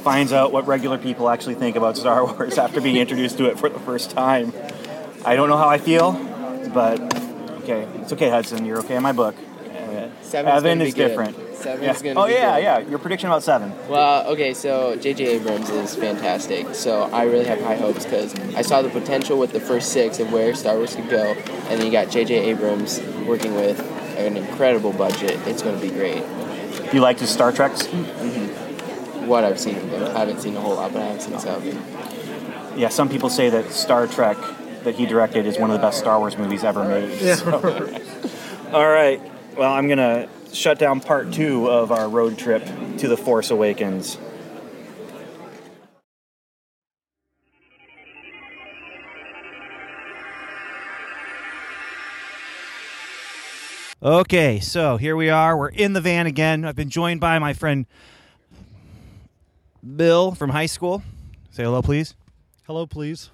finds 0.03 0.33
out 0.33 0.51
what 0.51 0.67
regular 0.67 0.97
people 0.97 1.29
actually 1.29 1.55
think 1.55 1.75
about 1.75 1.95
Star 1.95 2.25
Wars 2.33 2.57
after 2.57 2.81
being 2.81 2.97
introduced 2.97 3.37
to 3.37 3.45
it 3.45 3.57
for 3.59 3.69
the 3.69 3.79
first 3.79 4.11
time. 4.11 4.51
I 5.23 5.35
don't 5.35 5.49
know 5.49 5.57
how 5.57 5.69
I 5.69 5.77
feel, 5.77 6.11
but 6.73 6.99
okay, 7.63 7.83
it's 8.01 8.11
okay, 8.13 8.29
Hudson. 8.29 8.65
You're 8.65 8.79
okay 8.79 8.95
in 8.95 9.03
my 9.03 9.11
book. 9.11 9.35
Uh, 9.65 10.09
Evan 10.33 10.81
is 10.81 10.93
good. 10.93 11.07
different. 11.09 11.37
Seven's 11.61 11.83
Yeah. 12.01 12.13
gonna 12.13 12.19
Oh 12.19 12.27
be 12.27 12.33
yeah, 12.33 12.55
good. 12.55 12.63
yeah. 12.63 12.79
Your 12.89 12.99
prediction 12.99 13.27
about 13.29 13.43
seven. 13.43 13.73
Well, 13.89 14.27
okay, 14.31 14.53
so 14.53 14.95
J.J. 14.95 15.25
Abrams 15.25 15.69
is 15.69 15.95
fantastic. 15.95 16.73
So 16.75 17.03
I 17.13 17.23
really 17.23 17.45
have 17.45 17.61
high 17.61 17.75
hopes 17.75 18.03
because 18.05 18.33
I 18.55 18.61
saw 18.61 18.81
the 18.81 18.89
potential 18.89 19.37
with 19.37 19.51
the 19.53 19.59
first 19.59 19.91
six 19.93 20.19
of 20.19 20.31
where 20.31 20.53
Star 20.55 20.75
Wars 20.75 20.95
could 20.95 21.09
go, 21.09 21.33
and 21.69 21.79
then 21.79 21.85
you 21.85 21.91
got 21.91 22.09
J.J. 22.09 22.33
Abrams 22.49 23.01
working 23.27 23.55
with 23.55 23.79
an 24.17 24.37
incredible 24.37 24.91
budget. 24.93 25.39
It's 25.47 25.61
going 25.61 25.75
to 25.79 25.81
be 25.81 25.89
great. 25.93 26.23
You 26.93 26.99
liked 26.99 27.19
his 27.21 27.29
Star 27.29 27.51
Treks? 27.51 27.83
Mm-hmm. 27.83 29.27
What 29.27 29.43
I've 29.43 29.59
seen 29.59 29.77
of 29.77 29.89
them, 29.91 30.15
I 30.15 30.19
haven't 30.19 30.41
seen 30.41 30.55
a 30.57 30.61
whole 30.61 30.75
lot, 30.75 30.91
but 30.93 31.01
I 31.01 31.05
have 31.05 31.21
seen 31.21 31.39
some. 31.39 31.63
Yeah. 32.75 32.89
Some 32.89 33.07
people 33.09 33.29
say 33.29 33.49
that 33.49 33.71
Star 33.71 34.07
Trek 34.07 34.37
that 34.83 34.95
he 34.95 35.05
directed 35.05 35.45
is 35.45 35.57
one 35.59 35.69
of 35.69 35.75
the 35.75 35.81
best 35.81 35.99
Star 35.99 36.17
Wars 36.19 36.37
movies 36.37 36.63
ever 36.63 36.83
made. 36.83 37.21
Yeah. 37.21 37.35
So- 37.35 37.53
All 38.73 38.87
right. 38.87 39.21
Well, 39.57 39.71
I'm 39.71 39.87
gonna 39.87 40.27
shut 40.53 40.79
down 40.79 40.99
part 40.99 41.31
two 41.31 41.69
of 41.69 41.91
our 41.91 42.09
road 42.09 42.37
trip 42.37 42.63
to 42.97 43.07
the 43.07 43.17
Force 43.17 43.51
Awakens. 43.51 44.17
Okay, 54.03 54.59
so 54.59 54.97
here 54.97 55.15
we 55.15 55.29
are. 55.29 55.55
We're 55.55 55.69
in 55.69 55.93
the 55.93 56.01
van 56.01 56.25
again. 56.25 56.65
I've 56.65 56.75
been 56.75 56.89
joined 56.89 57.19
by 57.19 57.37
my 57.37 57.53
friend 57.53 57.85
Bill 59.95 60.33
from 60.33 60.49
high 60.49 60.65
school. 60.65 61.03
Say 61.51 61.63
hello, 61.63 61.83
please. 61.83 62.15
Hello, 62.65 62.87
please. 62.87 63.29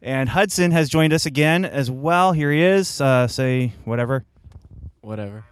And 0.00 0.28
Hudson 0.28 0.70
has 0.70 0.88
joined 0.88 1.12
us 1.12 1.26
again 1.26 1.64
as 1.64 1.90
well. 1.90 2.30
Here 2.30 2.52
he 2.52 2.62
is. 2.62 3.00
Uh, 3.00 3.26
say 3.26 3.72
whatever. 3.84 4.24
Whatever. 5.00 5.44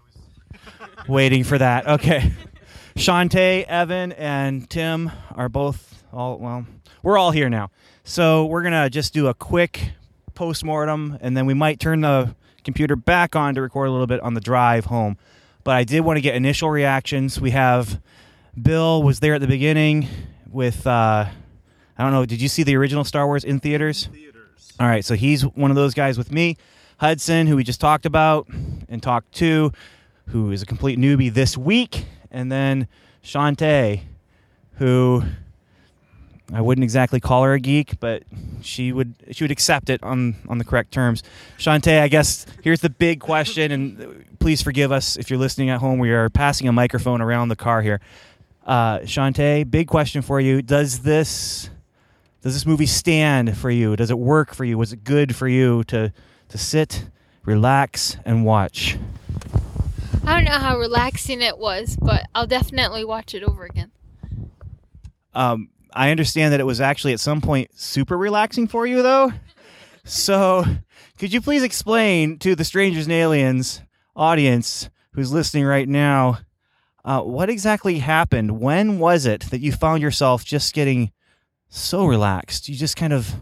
Waiting 1.08 1.44
for 1.44 1.58
that. 1.58 1.86
Okay. 1.86 2.32
Shantae, 2.96 3.64
Evan, 3.64 4.12
and 4.12 4.68
Tim 4.70 5.10
are 5.34 5.48
both 5.48 6.04
all 6.12 6.38
well. 6.38 6.66
We're 7.02 7.18
all 7.18 7.32
here 7.32 7.50
now, 7.50 7.70
so 8.04 8.46
we're 8.46 8.62
gonna 8.62 8.88
just 8.88 9.12
do 9.12 9.26
a 9.26 9.34
quick 9.34 9.90
post-mortem, 10.34 11.18
and 11.20 11.36
then 11.36 11.44
we 11.44 11.54
might 11.54 11.80
turn 11.80 12.00
the 12.00 12.34
computer 12.64 12.96
back 12.96 13.36
on 13.36 13.54
to 13.56 13.62
record 13.62 13.88
a 13.88 13.90
little 13.90 14.06
bit 14.06 14.20
on 14.20 14.34
the 14.34 14.40
drive 14.40 14.86
home. 14.86 15.18
But 15.64 15.76
I 15.76 15.84
did 15.84 16.00
want 16.00 16.16
to 16.16 16.20
get 16.20 16.34
initial 16.34 16.70
reactions. 16.70 17.40
We 17.40 17.50
have 17.50 18.00
Bill 18.60 19.02
was 19.02 19.20
there 19.20 19.34
at 19.34 19.40
the 19.40 19.46
beginning 19.46 20.06
with 20.48 20.86
uh, 20.86 21.26
I 21.98 22.02
don't 22.02 22.12
know. 22.12 22.24
Did 22.24 22.40
you 22.40 22.48
see 22.48 22.62
the 22.62 22.76
original 22.76 23.04
Star 23.04 23.26
Wars 23.26 23.44
in 23.44 23.60
theaters? 23.60 24.06
Theaters. 24.06 24.72
All 24.80 24.86
right, 24.86 25.04
so 25.04 25.14
he's 25.14 25.42
one 25.42 25.70
of 25.70 25.74
those 25.74 25.94
guys 25.94 26.16
with 26.16 26.32
me. 26.32 26.56
Hudson, 26.98 27.48
who 27.48 27.56
we 27.56 27.64
just 27.64 27.80
talked 27.80 28.06
about 28.06 28.48
and 28.88 29.02
talked 29.02 29.32
to, 29.34 29.72
who 30.28 30.50
is 30.50 30.62
a 30.62 30.66
complete 30.66 30.98
newbie 30.98 31.32
this 31.32 31.56
week, 31.56 32.06
and 32.30 32.50
then 32.50 32.88
Shantae, 33.22 34.02
who 34.76 35.22
I 36.52 36.60
wouldn't 36.60 36.82
exactly 36.82 37.20
call 37.20 37.42
her 37.44 37.54
a 37.54 37.60
geek, 37.60 37.98
but 38.00 38.22
she 38.60 38.92
would 38.92 39.14
she 39.30 39.44
would 39.44 39.50
accept 39.50 39.88
it 39.88 40.02
on 40.02 40.36
on 40.48 40.58
the 40.58 40.64
correct 40.64 40.92
terms. 40.92 41.22
Shantae, 41.58 42.00
I 42.00 42.08
guess 42.08 42.46
here's 42.62 42.80
the 42.80 42.90
big 42.90 43.20
question, 43.20 43.72
and 43.72 44.24
please 44.38 44.60
forgive 44.60 44.92
us 44.92 45.16
if 45.16 45.30
you're 45.30 45.38
listening 45.38 45.70
at 45.70 45.80
home. 45.80 45.98
We 45.98 46.10
are 46.10 46.28
passing 46.28 46.68
a 46.68 46.72
microphone 46.72 47.20
around 47.20 47.48
the 47.48 47.56
car 47.56 47.80
here. 47.80 48.00
Uh, 48.66 49.00
Shantae, 49.00 49.70
big 49.70 49.88
question 49.88 50.20
for 50.20 50.40
you: 50.40 50.60
Does 50.60 51.00
this 51.00 51.70
does 52.42 52.52
this 52.52 52.66
movie 52.66 52.86
stand 52.86 53.56
for 53.56 53.70
you? 53.70 53.96
Does 53.96 54.10
it 54.10 54.18
work 54.18 54.54
for 54.54 54.64
you? 54.64 54.76
Was 54.76 54.92
it 54.92 55.02
good 55.02 55.34
for 55.34 55.48
you 55.48 55.82
to 55.84 56.12
to 56.50 56.58
sit, 56.58 57.06
relax, 57.46 58.18
and 58.26 58.44
watch? 58.44 58.98
I 60.26 60.34
don't 60.34 60.44
know 60.44 60.58
how 60.58 60.78
relaxing 60.78 61.42
it 61.42 61.58
was, 61.58 61.96
but 62.00 62.26
I'll 62.34 62.46
definitely 62.46 63.04
watch 63.04 63.34
it 63.34 63.42
over 63.42 63.64
again. 63.64 63.90
Um, 65.34 65.68
I 65.92 66.10
understand 66.10 66.52
that 66.52 66.60
it 66.60 66.64
was 66.64 66.80
actually 66.80 67.12
at 67.12 67.20
some 67.20 67.40
point 67.40 67.70
super 67.78 68.16
relaxing 68.16 68.66
for 68.66 68.86
you, 68.86 69.02
though. 69.02 69.32
So, 70.04 70.64
could 71.18 71.32
you 71.32 71.40
please 71.40 71.62
explain 71.62 72.38
to 72.38 72.54
the 72.54 72.64
Strangers 72.64 73.06
and 73.06 73.12
Aliens 73.12 73.82
audience 74.16 74.88
who's 75.12 75.32
listening 75.32 75.64
right 75.64 75.88
now 75.88 76.38
uh, 77.04 77.20
what 77.20 77.50
exactly 77.50 77.98
happened? 77.98 78.60
When 78.60 78.98
was 78.98 79.26
it 79.26 79.42
that 79.50 79.60
you 79.60 79.72
found 79.72 80.00
yourself 80.00 80.44
just 80.44 80.72
getting 80.74 81.12
so 81.68 82.06
relaxed? 82.06 82.68
You 82.68 82.76
just 82.76 82.96
kind 82.96 83.12
of 83.12 83.34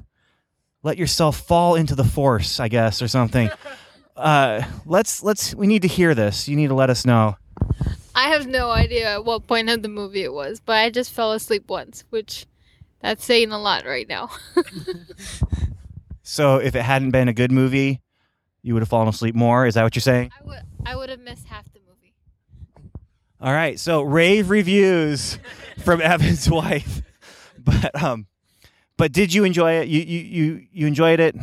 let 0.83 0.99
yourself 0.99 1.41
fall 1.47 1.77
into 1.77 1.95
the 1.95 2.05
force, 2.05 2.59
I 2.59 2.67
guess, 2.67 3.01
or 3.01 3.07
something. 3.07 3.51
Uh, 4.17 4.63
let's 4.87 5.23
let's 5.23 5.55
we 5.55 5.67
need 5.67 5.83
to 5.83 5.89
hear 5.89 6.15
this. 6.15 6.49
You 6.49 6.57
need 6.57 6.69
to 6.69 6.75
let 6.75 6.91
us 6.91 7.05
know. 7.05 7.37
I 8.15 8.29
have 8.29 8.47
no 8.47 8.71
idea 8.71 9.15
at 9.15 9.25
what 9.25 9.47
point 9.47 9.71
of 9.71 9.83
the 9.83 9.89
movie 9.89 10.23
it 10.23 10.33
was, 10.33 10.61
but 10.61 10.77
I 10.77 10.91
just 10.91 11.13
fell 11.13 11.33
asleep 11.33 11.65
once, 11.69 12.05
which 12.11 12.47
that's 13.01 13.25
saying 13.25 13.53
a 13.53 13.59
lot 13.59 13.87
right 13.87 14.09
now. 14.09 14.31
So, 16.25 16.59
if 16.59 16.77
it 16.77 16.83
hadn't 16.83 17.11
been 17.11 17.29
a 17.29 17.33
good 17.33 17.51
movie, 17.51 18.01
you 18.63 18.75
would 18.75 18.81
have 18.81 18.89
fallen 18.89 19.09
asleep 19.09 19.35
more. 19.35 19.67
Is 19.67 19.75
that 19.75 19.83
what 19.83 19.97
you're 19.97 20.01
saying? 20.01 20.31
I 20.41 20.45
would 20.47 20.63
I 20.87 20.97
would 20.97 21.11
have 21.11 21.21
missed 21.21 21.47
half 21.49 21.65
the 21.73 21.81
movie. 21.81 22.15
All 23.41 23.53
right, 23.53 23.79
so 23.79 24.03
rave 24.03 24.49
reviews 24.49 25.39
from 25.79 26.01
Evan's 26.01 26.49
wife, 26.49 27.03
but 27.59 28.01
um, 28.01 28.27
but 28.97 29.13
did 29.13 29.35
you 29.35 29.43
enjoy 29.45 29.73
it? 29.73 29.89
You 29.89 30.01
you 30.01 30.21
you 30.21 30.67
you 30.73 30.87
enjoyed 30.87 31.19
it? 31.19 31.37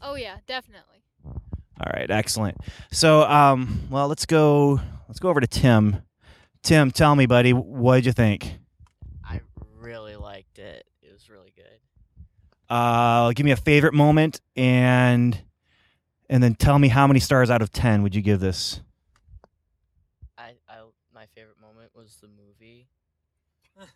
Oh 0.00 0.14
yeah, 0.14 0.38
definitely. 0.46 0.87
All 1.80 1.92
right, 1.92 2.10
excellent. 2.10 2.56
So 2.90 3.22
um, 3.22 3.86
well, 3.90 4.08
let's 4.08 4.26
go 4.26 4.80
let's 5.06 5.20
go 5.20 5.28
over 5.28 5.40
to 5.40 5.46
Tim. 5.46 6.02
Tim, 6.62 6.90
tell 6.90 7.14
me, 7.14 7.26
buddy, 7.26 7.52
what 7.52 7.96
did 7.96 8.06
you 8.06 8.12
think? 8.12 8.58
I 9.24 9.40
really 9.78 10.16
liked 10.16 10.58
it. 10.58 10.86
It 11.02 11.12
was 11.12 11.30
really 11.30 11.52
good. 11.54 11.64
Uh, 12.68 13.32
give 13.32 13.44
me 13.44 13.52
a 13.52 13.56
favorite 13.56 13.94
moment 13.94 14.40
and 14.56 15.40
and 16.28 16.42
then 16.42 16.54
tell 16.54 16.78
me 16.78 16.88
how 16.88 17.06
many 17.06 17.20
stars 17.20 17.48
out 17.48 17.62
of 17.62 17.70
ten 17.70 18.02
would 18.02 18.14
you 18.14 18.22
give 18.22 18.40
this? 18.40 18.80
I, 20.36 20.54
I 20.68 20.80
my 21.14 21.26
favorite 21.34 21.60
moment 21.60 21.90
was 21.94 22.18
the 22.20 22.28
movie, 22.28 22.88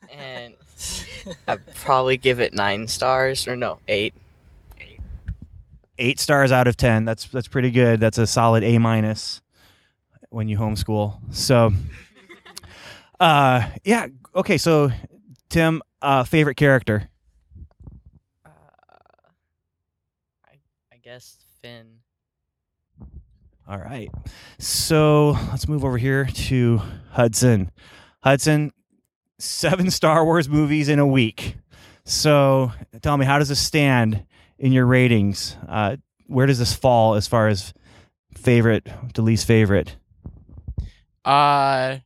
and 0.13 0.55
I'd 1.49 1.75
probably 1.75 2.17
give 2.17 2.41
it 2.41 2.55
nine 2.55 2.87
stars 2.87 3.49
or 3.49 3.57
no 3.57 3.81
eight. 3.89 4.15
Eight 6.03 6.19
stars 6.19 6.51
out 6.51 6.67
of 6.67 6.77
ten. 6.77 7.05
That's 7.05 7.27
that's 7.27 7.47
pretty 7.47 7.71
good. 7.71 8.01
That's 8.01 8.19
a 8.19 8.27
solid 8.27 8.65
A 8.65 8.77
minus 8.79 9.41
when 10.31 10.49
you 10.49 10.59
homeschool. 10.59 11.21
So, 11.33 11.73
uh, 13.21 13.69
yeah. 13.85 14.09
Okay, 14.35 14.59
so 14.59 14.91
Tim, 15.49 15.81
uh, 16.01 16.25
favorite 16.25 16.57
character. 16.57 17.09
Uh, 18.45 18.49
I 20.93 20.97
guess 21.05 21.37
Finn. 21.61 21.87
All 23.69 23.79
right. 23.79 24.11
So 24.59 25.37
let's 25.51 25.69
move 25.69 25.85
over 25.85 25.99
here 25.99 26.25
to 26.25 26.83
Hudson. 27.11 27.71
Hudson, 28.25 28.73
seven 29.39 29.89
Star 29.91 30.25
Wars 30.25 30.49
movies 30.49 30.89
in 30.89 30.99
a 30.99 31.07
week. 31.07 31.57
So 32.05 32.73
tell 33.03 33.17
me, 33.17 33.25
how 33.25 33.39
does 33.39 33.51
this 33.51 33.61
stand 33.61 34.25
in 34.63 34.73
your 34.73 34.87
ratings? 34.87 35.57
Uh, 35.69 35.97
where 36.29 36.47
does 36.47 36.61
this 36.61 36.73
fall 36.73 37.15
as 37.15 37.27
far 37.27 37.49
as 37.49 37.75
favorite 38.35 38.89
to 39.13 39.21
least 39.21 39.47
favorite? 39.47 39.97
Uh, 41.25 41.99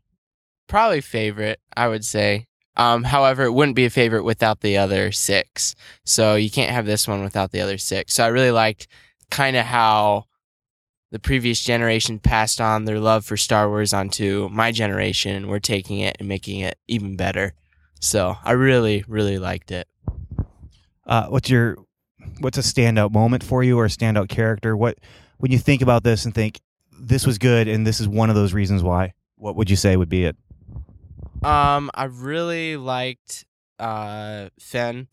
probably 0.66 1.02
favorite, 1.02 1.60
I 1.76 1.86
would 1.86 2.04
say. 2.04 2.46
Um, 2.76 3.04
however, 3.04 3.44
it 3.44 3.52
wouldn't 3.52 3.76
be 3.76 3.84
a 3.84 3.90
favorite 3.90 4.24
without 4.24 4.60
the 4.60 4.78
other 4.78 5.12
six. 5.12 5.74
So 6.04 6.34
you 6.34 6.50
can't 6.50 6.72
have 6.72 6.86
this 6.86 7.06
one 7.06 7.22
without 7.22 7.52
the 7.52 7.60
other 7.60 7.78
six. 7.78 8.14
So 8.14 8.24
I 8.24 8.28
really 8.28 8.50
liked 8.50 8.88
kind 9.30 9.56
of 9.56 9.64
how 9.64 10.24
the 11.10 11.18
previous 11.18 11.62
generation 11.62 12.18
passed 12.18 12.60
on 12.60 12.84
their 12.84 13.00
love 13.00 13.24
for 13.24 13.36
Star 13.36 13.68
Wars 13.68 13.94
onto 13.94 14.48
my 14.50 14.72
generation, 14.72 15.36
and 15.36 15.48
we're 15.48 15.58
taking 15.58 16.00
it 16.00 16.16
and 16.18 16.28
making 16.28 16.60
it 16.60 16.78
even 16.88 17.16
better. 17.16 17.54
So 18.00 18.36
I 18.44 18.52
really, 18.52 19.04
really 19.06 19.38
liked 19.38 19.70
it. 19.70 19.88
Uh, 21.06 21.26
what's 21.28 21.48
your 21.48 21.78
what's 22.40 22.58
a 22.58 22.62
standout 22.62 23.12
moment 23.12 23.42
for 23.42 23.62
you 23.62 23.78
or 23.78 23.84
a 23.84 23.88
standout 23.88 24.28
character? 24.28 24.76
What 24.76 24.98
when 25.38 25.52
you 25.52 25.58
think 25.58 25.82
about 25.82 26.04
this 26.04 26.24
and 26.24 26.34
think 26.34 26.60
this 26.98 27.26
was 27.26 27.38
good 27.38 27.68
and 27.68 27.86
this 27.86 28.00
is 28.00 28.08
one 28.08 28.30
of 28.30 28.36
those 28.36 28.52
reasons 28.52 28.82
why? 28.82 29.12
What 29.36 29.56
would 29.56 29.70
you 29.70 29.76
say 29.76 29.96
would 29.96 30.08
be 30.08 30.24
it? 30.24 30.36
Um, 31.42 31.90
I 31.94 32.04
really 32.04 32.76
liked 32.76 33.44
uh 33.78 34.48
Finn 34.58 35.08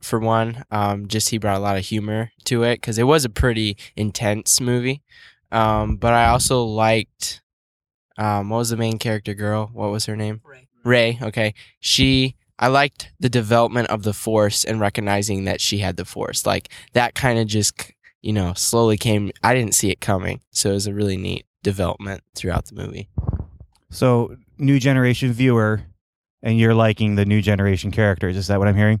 for 0.00 0.18
one. 0.18 0.64
Um, 0.70 1.08
just 1.08 1.30
he 1.30 1.38
brought 1.38 1.56
a 1.56 1.60
lot 1.60 1.76
of 1.76 1.84
humor 1.84 2.30
to 2.44 2.62
it 2.62 2.76
because 2.76 2.98
it 2.98 3.04
was 3.04 3.24
a 3.24 3.30
pretty 3.30 3.76
intense 3.96 4.60
movie. 4.60 5.02
Um, 5.50 5.96
but 5.96 6.12
I 6.12 6.28
also 6.28 6.62
liked 6.62 7.42
um, 8.18 8.50
what 8.50 8.58
was 8.58 8.70
the 8.70 8.76
main 8.76 8.98
character 8.98 9.34
girl? 9.34 9.70
What 9.72 9.90
was 9.90 10.06
her 10.06 10.16
name? 10.16 10.40
Rey. 10.44 10.68
Rey. 10.84 11.18
Okay, 11.22 11.54
she. 11.80 12.34
I 12.58 12.68
liked 12.68 13.12
the 13.20 13.28
development 13.28 13.88
of 13.88 14.02
the 14.02 14.12
Force 14.12 14.64
and 14.64 14.80
recognizing 14.80 15.44
that 15.44 15.60
she 15.60 15.78
had 15.78 15.96
the 15.96 16.04
Force. 16.04 16.44
Like 16.44 16.70
that 16.92 17.14
kind 17.14 17.38
of 17.38 17.46
just 17.46 17.92
you 18.22 18.32
know 18.32 18.52
slowly 18.54 18.96
came. 18.96 19.30
I 19.42 19.54
didn't 19.54 19.74
see 19.74 19.90
it 19.90 20.00
coming, 20.00 20.40
so 20.50 20.70
it 20.70 20.74
was 20.74 20.86
a 20.86 20.94
really 20.94 21.16
neat 21.16 21.46
development 21.62 22.22
throughout 22.34 22.66
the 22.66 22.74
movie. 22.74 23.08
So, 23.90 24.36
new 24.58 24.78
generation 24.78 25.32
viewer, 25.32 25.82
and 26.42 26.58
you're 26.58 26.74
liking 26.74 27.14
the 27.14 27.24
new 27.24 27.40
generation 27.40 27.90
characters. 27.90 28.36
Is 28.36 28.48
that 28.48 28.58
what 28.58 28.68
I'm 28.68 28.76
hearing? 28.76 29.00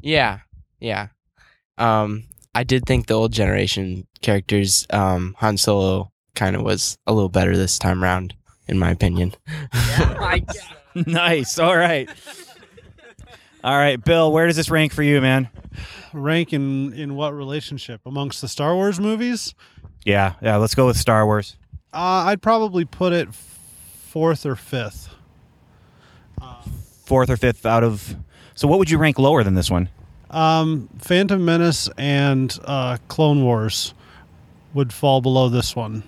Yeah, 0.00 0.40
yeah. 0.80 1.08
Um, 1.78 2.24
I 2.54 2.64
did 2.64 2.86
think 2.86 3.06
the 3.06 3.14
old 3.14 3.32
generation 3.32 4.06
characters, 4.22 4.86
um, 4.90 5.36
Han 5.38 5.58
Solo, 5.58 6.10
kind 6.34 6.56
of 6.56 6.62
was 6.62 6.96
a 7.06 7.12
little 7.12 7.28
better 7.28 7.56
this 7.56 7.78
time 7.78 8.02
around, 8.02 8.34
in 8.66 8.78
my 8.78 8.90
opinion. 8.90 9.34
nice. 10.94 11.58
All 11.58 11.76
right. 11.76 12.08
All 13.64 13.76
right, 13.76 14.02
Bill, 14.02 14.30
where 14.32 14.46
does 14.46 14.56
this 14.56 14.70
rank 14.70 14.92
for 14.92 15.02
you, 15.02 15.20
man? 15.20 15.48
Rank 16.12 16.52
in 16.52 16.92
in 16.92 17.16
what 17.16 17.34
relationship 17.34 18.00
amongst 18.06 18.40
the 18.40 18.48
Star 18.48 18.74
Wars 18.74 19.00
movies? 19.00 19.54
Yeah, 20.04 20.34
yeah. 20.40 20.56
Let's 20.56 20.74
go 20.74 20.86
with 20.86 20.96
Star 20.96 21.26
Wars. 21.26 21.56
Uh, 21.92 22.26
I'd 22.26 22.42
probably 22.42 22.84
put 22.84 23.12
it 23.12 23.34
fourth 23.34 24.46
or 24.46 24.56
fifth. 24.56 25.10
Fourth 27.04 27.30
or 27.30 27.36
fifth 27.36 27.64
out 27.64 27.84
of. 27.84 28.16
So, 28.54 28.66
what 28.68 28.78
would 28.78 28.90
you 28.90 28.98
rank 28.98 29.18
lower 29.18 29.44
than 29.44 29.54
this 29.54 29.70
one? 29.70 29.88
Um, 30.30 30.88
Phantom 30.98 31.44
Menace 31.44 31.88
and 31.96 32.56
uh, 32.64 32.98
Clone 33.08 33.44
Wars 33.44 33.94
would 34.74 34.92
fall 34.92 35.20
below 35.20 35.48
this 35.48 35.76
one. 35.76 36.02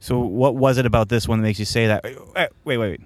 So, 0.00 0.18
what 0.18 0.56
was 0.56 0.78
it 0.78 0.86
about 0.86 1.08
this 1.08 1.28
one 1.28 1.38
that 1.38 1.42
makes 1.42 1.58
you 1.58 1.64
say 1.64 1.86
that? 1.86 2.04
Wait, 2.04 2.48
wait, 2.64 2.76
wait. 2.78 3.00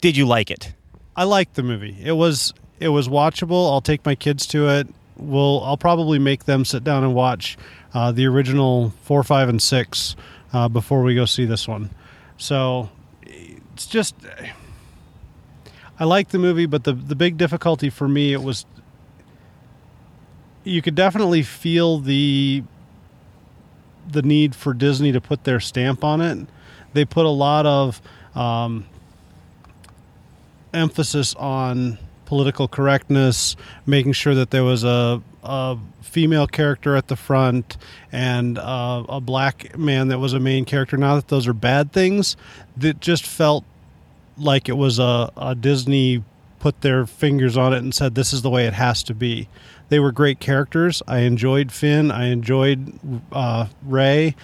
Did 0.00 0.16
you 0.16 0.26
like 0.26 0.50
it? 0.50 0.74
I 1.16 1.24
liked 1.24 1.54
the 1.54 1.62
movie. 1.62 1.96
It 2.02 2.12
was 2.12 2.54
it 2.82 2.88
was 2.88 3.08
watchable. 3.08 3.70
I'll 3.70 3.80
take 3.80 4.04
my 4.04 4.16
kids 4.16 4.44
to 4.48 4.68
it. 4.68 4.88
We'll 5.16 5.62
I'll 5.62 5.76
probably 5.76 6.18
make 6.18 6.44
them 6.44 6.64
sit 6.64 6.82
down 6.82 7.04
and 7.04 7.14
watch 7.14 7.56
uh, 7.94 8.10
the 8.10 8.26
original 8.26 8.92
four, 9.02 9.22
five, 9.22 9.48
and 9.48 9.62
six 9.62 10.16
uh, 10.52 10.68
before 10.68 11.02
we 11.02 11.14
go 11.14 11.24
see 11.24 11.44
this 11.44 11.68
one. 11.68 11.90
So 12.38 12.90
it's 13.22 13.86
just 13.86 14.16
I 16.00 16.04
like 16.04 16.30
the 16.30 16.38
movie, 16.38 16.66
but 16.66 16.82
the 16.82 16.92
the 16.92 17.14
big 17.14 17.36
difficulty 17.36 17.88
for 17.88 18.08
me 18.08 18.32
it 18.32 18.42
was 18.42 18.66
you 20.64 20.82
could 20.82 20.96
definitely 20.96 21.42
feel 21.42 21.98
the 21.98 22.64
the 24.10 24.22
need 24.22 24.56
for 24.56 24.74
Disney 24.74 25.12
to 25.12 25.20
put 25.20 25.44
their 25.44 25.60
stamp 25.60 26.02
on 26.02 26.20
it. 26.20 26.48
They 26.94 27.04
put 27.04 27.26
a 27.26 27.30
lot 27.30 27.64
of 27.64 28.02
um, 28.34 28.86
emphasis 30.74 31.34
on 31.36 31.98
political 32.32 32.66
correctness, 32.66 33.56
making 33.84 34.14
sure 34.14 34.34
that 34.34 34.50
there 34.50 34.64
was 34.64 34.84
a, 34.84 35.20
a 35.42 35.76
female 36.00 36.46
character 36.46 36.96
at 36.96 37.08
the 37.08 37.14
front 37.14 37.76
and 38.10 38.56
uh, 38.56 39.04
a 39.06 39.20
black 39.20 39.76
man 39.76 40.08
that 40.08 40.18
was 40.18 40.32
a 40.32 40.40
main 40.40 40.64
character. 40.64 40.96
Not 40.96 41.16
that 41.16 41.28
those 41.28 41.46
are 41.46 41.52
bad 41.52 41.92
things, 41.92 42.38
that 42.74 43.00
just 43.00 43.26
felt 43.26 43.66
like 44.38 44.66
it 44.66 44.78
was 44.78 44.98
a, 44.98 45.30
a 45.36 45.54
Disney 45.54 46.24
put 46.58 46.80
their 46.80 47.04
fingers 47.04 47.58
on 47.58 47.74
it 47.74 47.80
and 47.80 47.94
said, 47.94 48.14
this 48.14 48.32
is 48.32 48.40
the 48.40 48.48
way 48.48 48.66
it 48.66 48.72
has 48.72 49.02
to 49.02 49.14
be. 49.14 49.46
They 49.90 50.00
were 50.00 50.10
great 50.10 50.40
characters. 50.40 51.02
I 51.06 51.18
enjoyed 51.18 51.70
Finn. 51.70 52.10
I 52.10 52.28
enjoyed 52.28 52.98
uh, 53.30 53.66
Rey. 53.84 54.34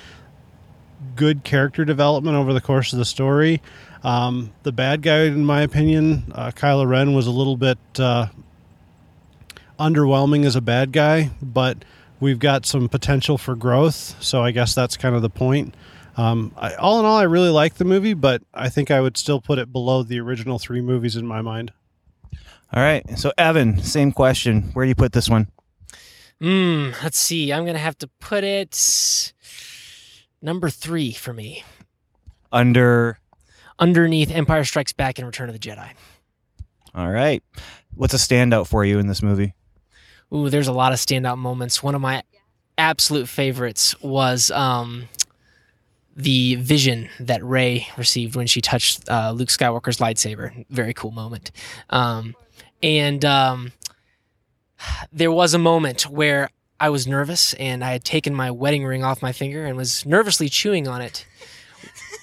Good 1.16 1.42
character 1.42 1.86
development 1.86 2.36
over 2.36 2.52
the 2.52 2.60
course 2.60 2.92
of 2.92 2.98
the 2.98 3.06
story. 3.06 3.62
Um, 4.04 4.52
the 4.62 4.72
bad 4.72 5.02
guy, 5.02 5.24
in 5.24 5.44
my 5.44 5.62
opinion, 5.62 6.32
uh, 6.34 6.50
Kylo 6.52 6.88
Ren, 6.88 7.14
was 7.14 7.26
a 7.26 7.30
little 7.30 7.56
bit 7.56 7.78
uh, 7.98 8.26
underwhelming 9.78 10.44
as 10.44 10.56
a 10.56 10.60
bad 10.60 10.92
guy, 10.92 11.30
but 11.42 11.84
we've 12.20 12.38
got 12.38 12.66
some 12.66 12.88
potential 12.88 13.38
for 13.38 13.54
growth. 13.56 14.16
So 14.22 14.42
I 14.42 14.50
guess 14.50 14.74
that's 14.74 14.96
kind 14.96 15.14
of 15.14 15.22
the 15.22 15.30
point. 15.30 15.74
Um, 16.16 16.52
I, 16.56 16.74
all 16.74 16.98
in 16.98 17.06
all, 17.06 17.16
I 17.16 17.24
really 17.24 17.50
like 17.50 17.74
the 17.74 17.84
movie, 17.84 18.14
but 18.14 18.42
I 18.52 18.68
think 18.68 18.90
I 18.90 19.00
would 19.00 19.16
still 19.16 19.40
put 19.40 19.58
it 19.58 19.72
below 19.72 20.02
the 20.02 20.18
original 20.18 20.58
three 20.58 20.80
movies 20.80 21.14
in 21.14 21.26
my 21.26 21.42
mind. 21.42 21.72
All 22.72 22.82
right. 22.82 23.18
So, 23.18 23.32
Evan, 23.38 23.80
same 23.82 24.12
question. 24.12 24.62
Where 24.74 24.84
do 24.84 24.88
you 24.88 24.94
put 24.94 25.12
this 25.12 25.28
one? 25.28 25.46
Hmm. 26.40 26.90
Let's 27.02 27.18
see. 27.18 27.52
I'm 27.52 27.64
gonna 27.64 27.78
have 27.78 27.98
to 27.98 28.08
put 28.20 28.44
it 28.44 29.32
number 30.42 30.70
three 30.70 31.12
for 31.12 31.32
me, 31.32 31.64
Under. 32.52 33.18
Underneath 33.78 34.30
Empire 34.30 34.64
Strikes 34.64 34.92
Back 34.92 35.18
and 35.18 35.26
Return 35.26 35.48
of 35.48 35.52
the 35.52 35.58
Jedi. 35.58 35.90
All 36.94 37.10
right. 37.10 37.42
What's 37.94 38.14
a 38.14 38.18
standout 38.18 38.66
for 38.66 38.84
you 38.84 38.98
in 38.98 39.06
this 39.06 39.22
movie? 39.22 39.54
Ooh, 40.32 40.50
there's 40.50 40.68
a 40.68 40.72
lot 40.72 40.92
of 40.92 40.98
standout 40.98 41.38
moments. 41.38 41.82
One 41.82 41.94
of 41.94 42.00
my 42.00 42.22
absolute 42.76 43.28
favorites 43.28 44.00
was 44.00 44.50
um, 44.50 45.08
the 46.16 46.56
vision 46.56 47.08
that 47.20 47.42
Rey 47.44 47.88
received 47.96 48.36
when 48.36 48.46
she 48.46 48.60
touched 48.60 49.08
uh, 49.08 49.32
Luke 49.32 49.48
Skywalker's 49.48 49.98
lightsaber. 49.98 50.66
Very 50.68 50.92
cool 50.92 51.10
moment. 51.10 51.50
Um, 51.90 52.34
and 52.82 53.24
um, 53.24 53.72
there 55.12 55.32
was 55.32 55.54
a 55.54 55.58
moment 55.58 56.02
where 56.02 56.50
I 56.80 56.90
was 56.90 57.06
nervous 57.06 57.54
and 57.54 57.84
I 57.84 57.92
had 57.92 58.04
taken 58.04 58.34
my 58.34 58.50
wedding 58.50 58.84
ring 58.84 59.02
off 59.02 59.22
my 59.22 59.32
finger 59.32 59.64
and 59.64 59.76
was 59.76 60.06
nervously 60.06 60.48
chewing 60.48 60.86
on 60.86 61.00
it. 61.02 61.26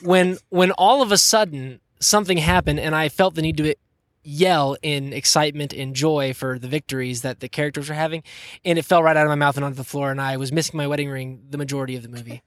When 0.06 0.38
when 0.50 0.72
all 0.72 1.02
of 1.02 1.12
a 1.12 1.18
sudden 1.18 1.80
something 2.00 2.38
happened 2.38 2.80
and 2.80 2.96
I 2.96 3.10
felt 3.10 3.36
the 3.36 3.42
need 3.42 3.58
to 3.58 3.76
yell 4.24 4.76
in 4.82 5.14
excitement 5.14 5.72
and 5.74 5.96
joy 5.96 6.34
for 6.34 6.58
the 6.58 6.68
victories 6.68 7.22
that 7.22 7.40
the 7.40 7.50
characters 7.50 7.90
were 7.90 7.96
having, 7.96 8.24
and 8.64 8.80
it 8.80 8.86
fell 8.86 9.04
right 9.04 9.16
out 9.16 9.26
of 9.26 9.30
my 9.30 9.36
mouth 9.36 9.56
and 9.56 9.66
onto 9.66 9.76
the 9.76 9.84
floor, 9.84 10.12
and 10.12 10.20
I 10.20 10.38
was 10.38 10.52
missing 10.52 10.78
my 10.78 10.88
wedding 10.88 11.10
ring 11.10 11.44
the 11.50 11.58
majority 11.58 11.96
of 11.96 12.04
the 12.04 12.10
movie, 12.10 12.42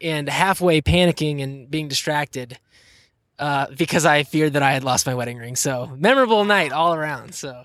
and 0.00 0.28
halfway 0.28 0.80
panicking 0.80 1.42
and 1.42 1.70
being 1.70 1.88
distracted 1.88 2.58
uh, 3.38 3.66
because 3.76 4.04
I 4.04 4.24
feared 4.24 4.54
that 4.54 4.62
I 4.62 4.72
had 4.72 4.84
lost 4.84 5.06
my 5.06 5.14
wedding 5.14 5.38
ring. 5.38 5.56
So 5.56 5.92
memorable 5.96 6.44
night 6.44 6.72
all 6.72 6.94
around. 6.94 7.34
So 7.34 7.64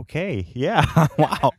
Okay. 0.00 0.46
Yeah. 0.54 1.06
wow. 1.18 1.52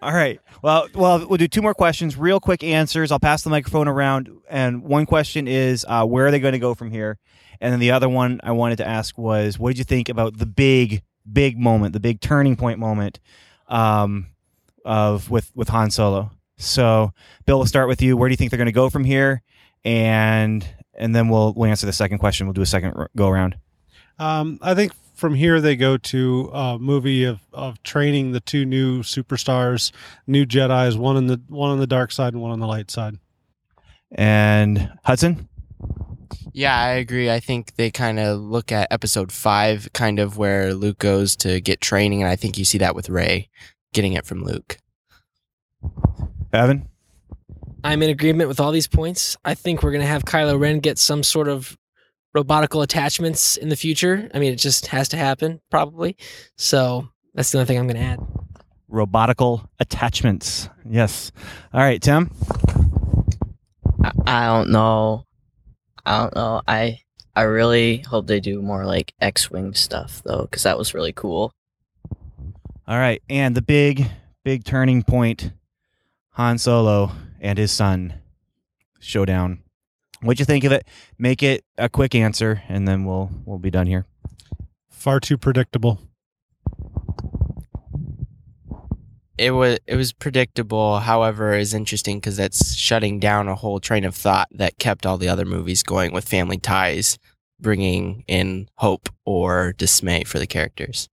All 0.00 0.12
right. 0.12 0.40
Well, 0.62 0.88
well, 0.94 1.26
we'll 1.26 1.38
do 1.38 1.48
two 1.48 1.62
more 1.62 1.74
questions, 1.74 2.16
real 2.16 2.40
quick 2.40 2.62
answers. 2.62 3.12
I'll 3.12 3.20
pass 3.20 3.42
the 3.42 3.50
microphone 3.50 3.88
around, 3.88 4.30
and 4.48 4.82
one 4.82 5.06
question 5.06 5.48
is, 5.48 5.84
uh, 5.88 6.04
where 6.04 6.26
are 6.26 6.30
they 6.30 6.40
going 6.40 6.52
to 6.52 6.58
go 6.58 6.74
from 6.74 6.90
here? 6.90 7.18
And 7.60 7.72
then 7.72 7.80
the 7.80 7.90
other 7.90 8.08
one 8.08 8.40
I 8.42 8.52
wanted 8.52 8.76
to 8.76 8.86
ask 8.86 9.18
was, 9.18 9.58
what 9.58 9.70
did 9.70 9.78
you 9.78 9.84
think 9.84 10.08
about 10.08 10.38
the 10.38 10.46
big, 10.46 11.02
big 11.30 11.58
moment, 11.58 11.92
the 11.92 12.00
big 12.00 12.20
turning 12.20 12.56
point 12.56 12.78
moment, 12.78 13.20
um, 13.68 14.26
of 14.84 15.30
with 15.30 15.50
with 15.54 15.68
Han 15.68 15.90
Solo? 15.90 16.30
So, 16.56 17.12
Bill, 17.46 17.58
we'll 17.58 17.66
start 17.66 17.88
with 17.88 18.02
you. 18.02 18.16
Where 18.16 18.28
do 18.28 18.32
you 18.32 18.36
think 18.36 18.50
they're 18.50 18.58
going 18.58 18.66
to 18.66 18.72
go 18.72 18.90
from 18.90 19.04
here? 19.04 19.42
And 19.84 20.66
and 20.94 21.14
then 21.14 21.28
we'll 21.28 21.52
we'll 21.54 21.70
answer 21.70 21.86
the 21.86 21.92
second 21.92 22.18
question. 22.18 22.46
We'll 22.46 22.54
do 22.54 22.62
a 22.62 22.66
second 22.66 22.94
go 23.16 23.28
around. 23.28 23.56
Um, 24.18 24.58
I 24.62 24.74
think 24.74 24.92
from 25.18 25.34
here 25.34 25.60
they 25.60 25.74
go 25.74 25.96
to 25.96 26.48
a 26.54 26.78
movie 26.78 27.24
of, 27.24 27.40
of 27.52 27.82
training 27.82 28.30
the 28.30 28.40
two 28.40 28.64
new 28.64 29.02
superstars, 29.02 29.90
new 30.28 30.46
Jedi's, 30.46 30.96
one 30.96 31.16
on 31.16 31.26
the 31.26 31.40
one 31.48 31.70
on 31.70 31.80
the 31.80 31.88
dark 31.88 32.12
side 32.12 32.34
and 32.34 32.40
one 32.40 32.52
on 32.52 32.60
the 32.60 32.68
light 32.68 32.88
side. 32.88 33.18
And 34.12 34.92
Hudson. 35.04 35.48
Yeah, 36.52 36.78
I 36.78 36.90
agree. 36.90 37.30
I 37.30 37.40
think 37.40 37.74
they 37.74 37.90
kind 37.90 38.20
of 38.20 38.40
look 38.40 38.70
at 38.70 38.92
episode 38.92 39.32
five, 39.32 39.88
kind 39.92 40.20
of 40.20 40.38
where 40.38 40.72
Luke 40.72 40.98
goes 40.98 41.34
to 41.36 41.60
get 41.60 41.80
training, 41.80 42.22
and 42.22 42.30
I 42.30 42.36
think 42.36 42.56
you 42.56 42.64
see 42.64 42.78
that 42.78 42.94
with 42.94 43.08
Rey 43.08 43.48
getting 43.92 44.12
it 44.12 44.24
from 44.24 44.44
Luke. 44.44 44.78
Evan. 46.52 46.88
I'm 47.82 48.02
in 48.02 48.10
agreement 48.10 48.48
with 48.48 48.60
all 48.60 48.70
these 48.70 48.88
points. 48.88 49.36
I 49.44 49.54
think 49.54 49.82
we're 49.82 49.92
gonna 49.92 50.06
have 50.06 50.24
Kylo 50.24 50.58
Ren 50.58 50.78
get 50.78 50.96
some 50.98 51.24
sort 51.24 51.48
of 51.48 51.76
robotical 52.36 52.82
attachments 52.82 53.56
in 53.56 53.68
the 53.68 53.76
future. 53.76 54.30
I 54.34 54.38
mean, 54.38 54.52
it 54.52 54.56
just 54.56 54.86
has 54.88 55.08
to 55.10 55.16
happen, 55.16 55.60
probably. 55.70 56.16
So 56.56 57.08
that's 57.34 57.50
the 57.50 57.58
only 57.58 57.66
thing 57.66 57.78
I'm 57.78 57.86
gonna 57.86 58.00
add. 58.00 58.20
Robotical 58.90 59.68
attachments. 59.80 60.68
Yes. 60.88 61.32
All 61.72 61.80
right, 61.80 62.00
Tim. 62.00 62.30
I, 64.02 64.12
I 64.26 64.46
don't 64.46 64.70
know. 64.70 65.24
I 66.06 66.18
don't 66.18 66.34
know. 66.34 66.62
I 66.66 67.00
I 67.36 67.42
really 67.42 67.98
hope 67.98 68.26
they 68.26 68.40
do 68.40 68.62
more 68.62 68.84
like 68.84 69.12
X-wing 69.20 69.74
stuff 69.74 70.22
though, 70.24 70.42
because 70.42 70.62
that 70.64 70.78
was 70.78 70.94
really 70.94 71.12
cool. 71.12 71.52
All 72.86 72.96
right, 72.96 73.22
and 73.28 73.54
the 73.54 73.62
big, 73.62 74.06
big 74.44 74.64
turning 74.64 75.02
point: 75.02 75.52
Han 76.32 76.58
Solo 76.58 77.12
and 77.40 77.58
his 77.58 77.70
son 77.70 78.14
showdown. 78.98 79.62
What'd 80.22 80.40
you 80.40 80.44
think 80.44 80.64
of 80.64 80.72
it? 80.72 80.86
Make 81.18 81.42
it 81.42 81.64
a 81.76 81.88
quick 81.88 82.14
answer, 82.14 82.62
and 82.68 82.88
then 82.88 83.04
we'll 83.04 83.30
we'll 83.44 83.58
be 83.58 83.70
done 83.70 83.86
here. 83.86 84.06
Far 84.90 85.20
too 85.20 85.38
predictable. 85.38 86.00
It 89.36 89.52
was 89.52 89.78
it 89.86 89.94
was 89.94 90.12
predictable. 90.12 90.98
However, 90.98 91.54
is 91.54 91.72
interesting 91.72 92.18
because 92.18 92.36
that's 92.36 92.74
shutting 92.74 93.20
down 93.20 93.46
a 93.46 93.54
whole 93.54 93.78
train 93.78 94.04
of 94.04 94.16
thought 94.16 94.48
that 94.50 94.78
kept 94.78 95.06
all 95.06 95.18
the 95.18 95.28
other 95.28 95.44
movies 95.44 95.84
going 95.84 96.12
with 96.12 96.28
family 96.28 96.58
ties, 96.58 97.18
bringing 97.60 98.24
in 98.26 98.68
hope 98.78 99.08
or 99.24 99.72
dismay 99.78 100.24
for 100.24 100.40
the 100.40 100.46
characters. 100.48 101.08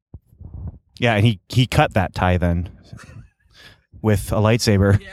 Yeah, 0.97 1.13
and 1.13 1.25
he 1.25 1.39
he 1.49 1.67
cut 1.67 1.93
that 1.93 2.15
tie 2.15 2.37
then 2.37 2.71
with 4.01 4.31
a 4.31 4.37
lightsaber. 4.37 4.99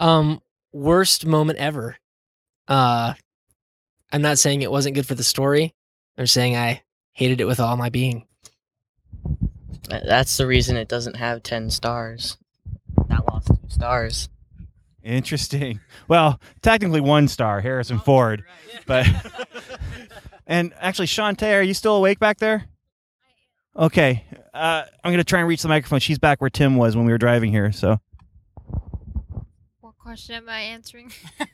Um, 0.00 0.40
worst 0.72 1.26
moment 1.26 1.58
ever. 1.58 1.96
Uh, 2.66 3.14
I'm 4.12 4.22
not 4.22 4.38
saying 4.38 4.62
it 4.62 4.70
wasn't 4.70 4.94
good 4.94 5.06
for 5.06 5.14
the 5.14 5.24
story. 5.24 5.74
I'm 6.16 6.26
saying 6.26 6.56
I 6.56 6.82
hated 7.12 7.40
it 7.40 7.46
with 7.46 7.60
all 7.60 7.76
my 7.76 7.88
being. 7.90 8.26
That's 9.88 10.36
the 10.36 10.46
reason 10.46 10.76
it 10.76 10.88
doesn't 10.88 11.16
have 11.16 11.42
ten 11.42 11.70
stars. 11.70 12.36
That 13.08 13.26
lost 13.26 13.48
two 13.48 13.58
stars. 13.68 14.28
Interesting. 15.02 15.80
Well, 16.08 16.40
technically 16.60 17.00
one 17.00 17.28
star, 17.28 17.60
Harrison 17.60 17.98
Ford, 17.98 18.44
but 18.86 19.06
and 20.46 20.74
actually, 20.78 21.06
Shantae, 21.06 21.54
are 21.58 21.62
you 21.62 21.74
still 21.74 21.96
awake 21.96 22.18
back 22.18 22.38
there? 22.38 22.64
Okay, 23.76 24.24
uh, 24.52 24.82
I'm 25.04 25.12
gonna 25.12 25.24
try 25.24 25.38
and 25.40 25.48
reach 25.48 25.62
the 25.62 25.68
microphone. 25.68 26.00
She's 26.00 26.18
back 26.18 26.40
where 26.40 26.50
Tim 26.50 26.76
was 26.76 26.96
when 26.96 27.06
we 27.06 27.12
were 27.12 27.18
driving 27.18 27.50
here. 27.50 27.72
So 27.72 27.90
What 27.90 28.00
question 30.08 30.36
am 30.36 30.48
I 30.48 30.60
answering? 30.60 31.12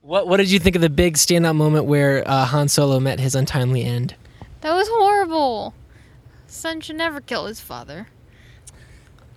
What 0.00 0.28
What 0.28 0.36
did 0.36 0.48
you 0.48 0.60
think 0.60 0.76
of 0.76 0.82
the 0.82 0.90
big 0.90 1.14
standout 1.14 1.56
moment 1.56 1.86
where 1.86 2.22
uh, 2.28 2.44
Han 2.44 2.68
Solo 2.68 3.00
met 3.00 3.18
his 3.18 3.34
untimely 3.34 3.82
end? 3.82 4.14
that 4.60 4.72
was 4.74 4.86
horrible. 4.88 5.74
Son 6.46 6.80
should 6.80 6.94
never 6.96 7.20
kill 7.20 7.46
his 7.46 7.60
father. 7.60 8.06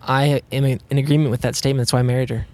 I 0.04 0.43
am 0.52 0.65
in 0.65 0.82
in 0.91 0.97
agreement 1.00 1.32
with 1.32 1.41
that 1.41 1.56
statement. 1.56 1.80
That's 1.82 1.93
why 1.93 2.00
I 2.00 2.04
married 2.04 2.30
her. 2.30 2.45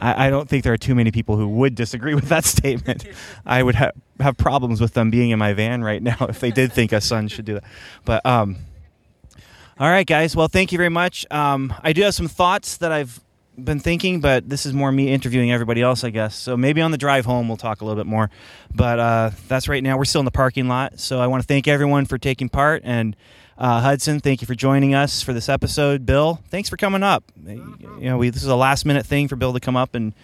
I, 0.00 0.28
I 0.28 0.30
don't 0.30 0.48
think 0.48 0.64
there 0.64 0.72
are 0.72 0.78
too 0.78 0.94
many 0.94 1.10
people 1.10 1.36
who 1.36 1.48
would 1.48 1.74
disagree 1.74 2.14
with 2.14 2.30
that 2.30 2.44
statement. 2.56 3.04
I 3.44 3.62
would 3.62 3.74
ha- 3.74 3.90
have 4.20 4.38
problems 4.38 4.80
with 4.80 4.94
them 4.94 5.10
being 5.10 5.30
in 5.30 5.38
my 5.38 5.52
van 5.52 5.84
right 5.84 6.02
now 6.02 6.16
if 6.30 6.40
they 6.40 6.50
did 6.50 6.72
think 6.72 6.92
a 6.92 7.00
son 7.02 7.28
should 7.28 7.44
do 7.44 7.54
that. 7.54 7.64
But 8.06 8.24
um, 8.24 8.56
all 9.78 9.90
right, 9.90 10.06
guys. 10.06 10.34
Well, 10.34 10.48
thank 10.48 10.72
you 10.72 10.78
very 10.78 10.88
much. 10.88 11.26
Um, 11.30 11.74
I 11.82 11.92
do 11.92 12.02
have 12.02 12.14
some 12.14 12.28
thoughts 12.28 12.78
that 12.78 12.90
I've 12.90 13.20
been 13.56 13.80
thinking, 13.80 14.20
but 14.20 14.48
this 14.48 14.66
is 14.66 14.72
more 14.72 14.90
me 14.90 15.12
interviewing 15.12 15.52
everybody 15.52 15.82
else, 15.82 16.04
I 16.04 16.10
guess. 16.10 16.34
So 16.34 16.56
maybe 16.56 16.80
on 16.80 16.90
the 16.90 16.98
drive 16.98 17.24
home 17.24 17.48
we'll 17.48 17.56
talk 17.56 17.80
a 17.80 17.84
little 17.84 18.02
bit 18.02 18.08
more. 18.08 18.30
But 18.74 18.98
uh, 18.98 19.30
that's 19.48 19.68
right 19.68 19.82
now. 19.82 19.98
We're 19.98 20.04
still 20.04 20.20
in 20.20 20.24
the 20.24 20.30
parking 20.30 20.68
lot, 20.68 20.98
so 20.98 21.20
I 21.20 21.26
want 21.26 21.42
to 21.42 21.46
thank 21.46 21.68
everyone 21.68 22.06
for 22.06 22.18
taking 22.18 22.48
part. 22.48 22.82
And 22.84 23.16
uh, 23.58 23.80
Hudson, 23.80 24.20
thank 24.20 24.40
you 24.40 24.46
for 24.46 24.54
joining 24.54 24.94
us 24.94 25.22
for 25.22 25.32
this 25.32 25.48
episode. 25.48 26.06
Bill, 26.06 26.40
thanks 26.48 26.68
for 26.68 26.76
coming 26.76 27.02
up. 27.02 27.24
You 27.44 27.98
know, 28.00 28.18
we, 28.18 28.30
this 28.30 28.42
is 28.42 28.48
a 28.48 28.56
last 28.56 28.84
minute 28.86 29.06
thing 29.06 29.28
for 29.28 29.36
Bill 29.36 29.52
to 29.52 29.60
come 29.60 29.76
up 29.76 29.94
and 29.94 30.14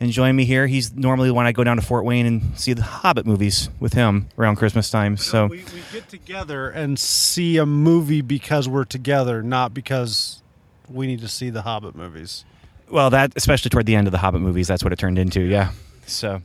and 0.00 0.12
join 0.12 0.36
me 0.36 0.44
here. 0.44 0.66
He's 0.66 0.94
normally 0.94 1.30
when 1.30 1.46
I 1.46 1.52
go 1.52 1.64
down 1.64 1.76
to 1.76 1.82
Fort 1.82 2.04
Wayne 2.04 2.24
and 2.24 2.58
see 2.58 2.72
the 2.72 2.82
Hobbit 2.82 3.26
movies 3.26 3.68
with 3.80 3.94
him 3.94 4.28
around 4.38 4.56
Christmas 4.56 4.90
time. 4.90 5.16
So 5.16 5.46
we, 5.46 5.58
we 5.58 5.82
get 5.92 6.08
together 6.08 6.70
and 6.70 6.98
see 6.98 7.56
a 7.56 7.66
movie 7.66 8.20
because 8.20 8.68
we're 8.68 8.84
together, 8.84 9.42
not 9.42 9.74
because 9.74 10.40
we 10.88 11.06
need 11.06 11.20
to 11.20 11.28
see 11.28 11.50
the 11.50 11.62
Hobbit 11.62 11.96
movies. 11.96 12.44
Well, 12.90 13.10
that 13.10 13.32
especially 13.36 13.70
toward 13.70 13.86
the 13.86 13.94
end 13.96 14.06
of 14.06 14.12
the 14.12 14.18
Hobbit 14.18 14.40
movies, 14.40 14.68
that's 14.68 14.82
what 14.82 14.92
it 14.92 14.98
turned 14.98 15.18
into. 15.18 15.40
Yeah. 15.40 15.72
So, 16.06 16.40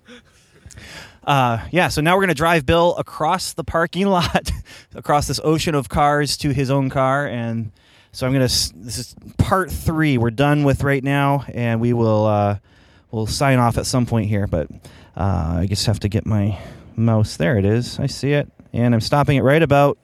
uh, 1.25 1.65
yeah. 1.71 1.87
So 1.87 2.01
now 2.01 2.15
we're 2.15 2.23
gonna 2.23 2.33
drive 2.33 2.65
Bill 2.65 2.95
across 2.97 3.53
the 3.53 3.63
parking 3.63 4.07
lot, 4.07 4.51
across 4.95 5.27
this 5.27 5.39
ocean 5.43 5.75
of 5.75 5.89
cars 5.89 6.37
to 6.37 6.49
his 6.53 6.69
own 6.69 6.89
car, 6.89 7.27
and 7.27 7.71
so 8.11 8.27
I'm 8.27 8.33
gonna. 8.33 8.45
This 8.45 8.97
is 8.97 9.15
part 9.37 9.71
three. 9.71 10.17
We're 10.17 10.31
done 10.31 10.63
with 10.63 10.83
right 10.83 11.03
now, 11.03 11.45
and 11.53 11.79
we 11.81 11.93
will 11.93 12.25
uh, 12.25 12.57
we'll 13.11 13.27
sign 13.27 13.59
off 13.59 13.77
at 13.77 13.85
some 13.85 14.05
point 14.05 14.27
here. 14.29 14.47
But 14.47 14.69
uh, 15.17 15.57
I 15.59 15.65
just 15.67 15.85
have 15.85 15.99
to 16.01 16.09
get 16.09 16.25
my 16.25 16.59
mouse. 16.95 17.37
There 17.37 17.57
it 17.57 17.65
is. 17.65 17.99
I 17.99 18.07
see 18.07 18.33
it, 18.33 18.51
and 18.71 18.93
I'm 18.93 19.01
stopping 19.01 19.37
it 19.37 19.41
right 19.41 19.63
about. 19.63 19.97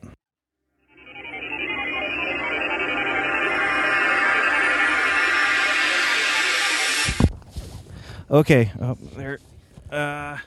Okay. 8.30 8.70
Oh, 8.80 8.96
there. 9.16 9.38
Uh, 9.90 10.38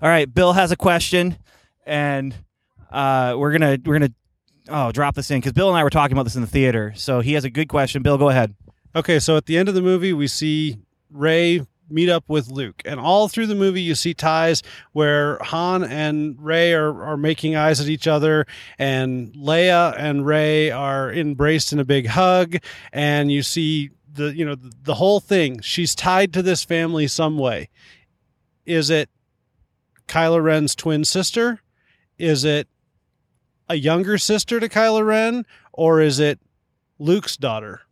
all 0.00 0.08
right. 0.08 0.32
Bill 0.32 0.54
has 0.54 0.72
a 0.72 0.76
question, 0.76 1.36
and 1.84 2.34
uh, 2.90 3.34
we're 3.36 3.52
gonna 3.52 3.78
we're 3.84 3.98
gonna 3.98 4.12
oh 4.68 4.90
drop 4.90 5.14
this 5.14 5.30
in 5.30 5.38
because 5.38 5.52
Bill 5.52 5.68
and 5.68 5.76
I 5.76 5.84
were 5.84 5.90
talking 5.90 6.16
about 6.16 6.22
this 6.24 6.34
in 6.34 6.40
the 6.40 6.46
theater. 6.46 6.94
So 6.96 7.20
he 7.20 7.34
has 7.34 7.44
a 7.44 7.50
good 7.50 7.68
question. 7.68 8.02
Bill, 8.02 8.16
go 8.16 8.30
ahead. 8.30 8.54
Okay, 8.94 9.18
so 9.18 9.36
at 9.36 9.44
the 9.44 9.58
end 9.58 9.68
of 9.68 9.74
the 9.74 9.82
movie, 9.82 10.14
we 10.14 10.26
see 10.26 10.78
Rey 11.10 11.60
meet 11.90 12.08
up 12.08 12.24
with 12.28 12.48
Luke, 12.48 12.82
and 12.84 12.98
all 12.98 13.28
through 13.28 13.46
the 13.46 13.54
movie, 13.54 13.82
you 13.82 13.94
see 13.94 14.14
ties 14.14 14.62
where 14.92 15.38
Han 15.38 15.84
and 15.84 16.40
Rey 16.40 16.72
are, 16.72 17.04
are 17.04 17.16
making 17.16 17.54
eyes 17.54 17.80
at 17.80 17.88
each 17.88 18.06
other, 18.06 18.46
and 18.78 19.32
Leia 19.34 19.94
and 19.98 20.26
Rey 20.26 20.70
are 20.70 21.12
embraced 21.12 21.72
in 21.72 21.78
a 21.78 21.84
big 21.84 22.06
hug, 22.06 22.56
and 22.92 23.30
you 23.30 23.42
see 23.42 23.90
the 24.16 24.36
you 24.36 24.44
know 24.44 24.54
the, 24.54 24.72
the 24.82 24.94
whole 24.94 25.20
thing. 25.20 25.60
She's 25.60 25.94
tied 25.94 26.32
to 26.34 26.42
this 26.42 26.64
family 26.64 27.06
some 27.06 27.38
way. 27.38 27.68
Is 28.64 28.90
it 28.90 29.08
Kylo 30.08 30.42
Ren's 30.42 30.74
twin 30.74 31.04
sister? 31.04 31.60
Is 32.18 32.44
it 32.44 32.68
a 33.68 33.76
younger 33.76 34.18
sister 34.18 34.60
to 34.60 34.68
Kylo 34.68 35.06
Ren, 35.06 35.44
or 35.72 36.00
is 36.00 36.18
it 36.18 36.40
Luke's 36.98 37.36
daughter? 37.36 37.82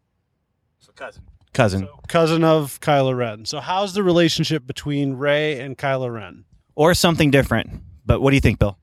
So 0.78 0.92
cousin. 0.92 1.22
cousin 1.52 1.88
cousin 2.08 2.44
of 2.44 2.80
Kylo 2.80 3.16
Ren. 3.16 3.44
So 3.44 3.60
how's 3.60 3.94
the 3.94 4.02
relationship 4.02 4.66
between 4.66 5.14
Rey 5.14 5.60
and 5.60 5.76
Kylo 5.76 6.12
Ren? 6.12 6.44
Or 6.74 6.94
something 6.94 7.30
different. 7.30 7.70
But 8.04 8.20
what 8.20 8.30
do 8.30 8.36
you 8.36 8.40
think, 8.40 8.58
Bill? 8.58 8.78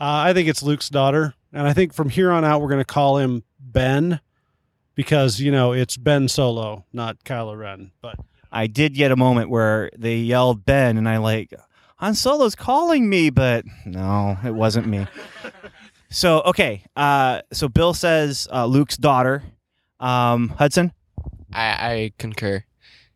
Uh, 0.00 0.26
I 0.26 0.32
think 0.32 0.48
it's 0.48 0.62
Luke's 0.62 0.88
daughter, 0.88 1.34
and 1.52 1.66
I 1.66 1.72
think 1.72 1.92
from 1.92 2.08
here 2.08 2.30
on 2.30 2.44
out 2.44 2.60
we're 2.60 2.68
going 2.68 2.80
to 2.80 2.84
call 2.84 3.18
him 3.18 3.42
Ben 3.58 4.20
because 4.98 5.40
you 5.40 5.52
know 5.52 5.70
it's 5.70 5.96
Ben 5.96 6.26
Solo, 6.26 6.84
not 6.92 7.22
Kylo 7.22 7.56
Ren. 7.56 7.92
But 8.02 8.16
I 8.50 8.66
did 8.66 8.94
get 8.94 9.12
a 9.12 9.16
moment 9.16 9.48
where 9.48 9.90
they 9.96 10.16
yelled 10.16 10.64
Ben, 10.64 10.98
and 10.98 11.08
I 11.08 11.18
like 11.18 11.54
Han 11.98 12.14
Solo's 12.14 12.56
calling 12.56 13.08
me, 13.08 13.30
but 13.30 13.64
no, 13.86 14.36
it 14.44 14.52
wasn't 14.52 14.88
me. 14.88 15.06
so 16.10 16.40
okay, 16.40 16.82
uh, 16.96 17.42
so 17.52 17.68
Bill 17.68 17.94
says 17.94 18.48
uh, 18.52 18.66
Luke's 18.66 18.96
daughter, 18.96 19.44
um, 20.00 20.48
Hudson. 20.48 20.92
I, 21.52 21.68
I 21.68 22.12
concur. 22.18 22.64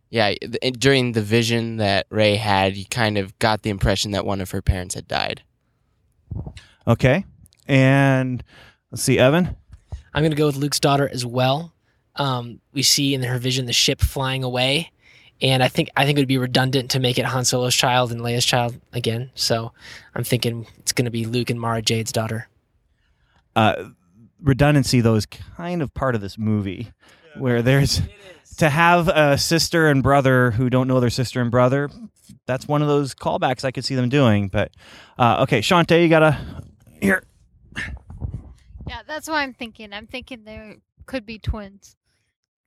Yeah, 0.08 0.34
th- 0.34 0.74
during 0.78 1.12
the 1.12 1.22
vision 1.22 1.78
that 1.78 2.06
Rey 2.10 2.36
had, 2.36 2.76
you 2.76 2.84
kind 2.84 3.18
of 3.18 3.36
got 3.40 3.62
the 3.62 3.70
impression 3.70 4.12
that 4.12 4.24
one 4.24 4.40
of 4.40 4.52
her 4.52 4.62
parents 4.62 4.94
had 4.94 5.08
died. 5.08 5.42
Okay, 6.86 7.24
and 7.66 8.44
let's 8.92 9.02
see, 9.02 9.18
Evan. 9.18 9.56
I'm 10.14 10.22
gonna 10.22 10.34
go 10.34 10.46
with 10.46 10.56
Luke's 10.56 10.80
daughter 10.80 11.08
as 11.08 11.24
well. 11.26 11.72
Um, 12.16 12.60
we 12.72 12.82
see 12.82 13.14
in 13.14 13.22
her 13.22 13.38
vision 13.38 13.66
the 13.66 13.72
ship 13.72 14.00
flying 14.00 14.44
away, 14.44 14.90
and 15.40 15.62
I 15.62 15.68
think 15.68 15.90
I 15.96 16.04
think 16.04 16.18
it 16.18 16.20
would 16.20 16.28
be 16.28 16.38
redundant 16.38 16.90
to 16.92 17.00
make 17.00 17.18
it 17.18 17.24
Han 17.24 17.44
Solo's 17.44 17.74
child 17.74 18.12
and 18.12 18.20
Leia's 18.20 18.44
child 18.44 18.78
again. 18.92 19.30
So 19.34 19.72
I'm 20.14 20.24
thinking 20.24 20.66
it's 20.78 20.92
gonna 20.92 21.10
be 21.10 21.24
Luke 21.24 21.50
and 21.50 21.60
Mara 21.60 21.80
Jade's 21.82 22.12
daughter. 22.12 22.48
uh, 23.56 23.90
redundancy 24.42 25.00
though 25.00 25.14
is 25.14 25.24
kind 25.26 25.82
of 25.82 25.94
part 25.94 26.14
of 26.16 26.20
this 26.20 26.36
movie 26.36 26.90
where 27.36 27.62
there's 27.62 28.00
to 28.56 28.68
have 28.68 29.06
a 29.08 29.38
sister 29.38 29.86
and 29.88 30.02
brother 30.02 30.50
who 30.50 30.68
don't 30.68 30.88
know 30.88 30.98
their 31.00 31.10
sister 31.10 31.40
and 31.40 31.50
brother 31.50 31.88
that's 32.46 32.66
one 32.66 32.82
of 32.82 32.88
those 32.88 33.14
callbacks 33.14 33.64
i 33.64 33.70
could 33.70 33.84
see 33.84 33.94
them 33.94 34.08
doing 34.08 34.48
but 34.48 34.72
uh, 35.18 35.42
okay 35.42 35.60
shante 35.60 36.02
you 36.02 36.08
gotta 36.08 36.36
here 37.00 37.22
Yeah, 38.86 39.00
that's 39.06 39.28
what 39.28 39.36
I'm 39.36 39.54
thinking. 39.54 39.92
I'm 39.92 40.06
thinking 40.06 40.44
there 40.44 40.76
could 41.06 41.24
be 41.26 41.38
twins 41.38 41.96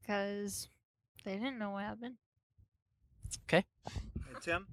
because 0.01 0.69
they 1.23 1.33
didn't 1.33 1.59
know 1.59 1.71
what 1.71 1.83
happened. 1.83 2.15
Okay. 3.47 3.65
tim 4.41 4.67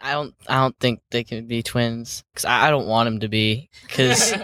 I 0.00 0.12
don't. 0.12 0.34
I 0.48 0.56
don't 0.60 0.78
think 0.78 1.00
they 1.10 1.24
can 1.24 1.46
be 1.46 1.62
twins 1.62 2.22
because 2.32 2.44
I, 2.44 2.66
I 2.66 2.70
don't 2.70 2.86
want 2.86 3.06
them 3.06 3.20
to 3.20 3.28
be 3.28 3.70
because 3.86 4.34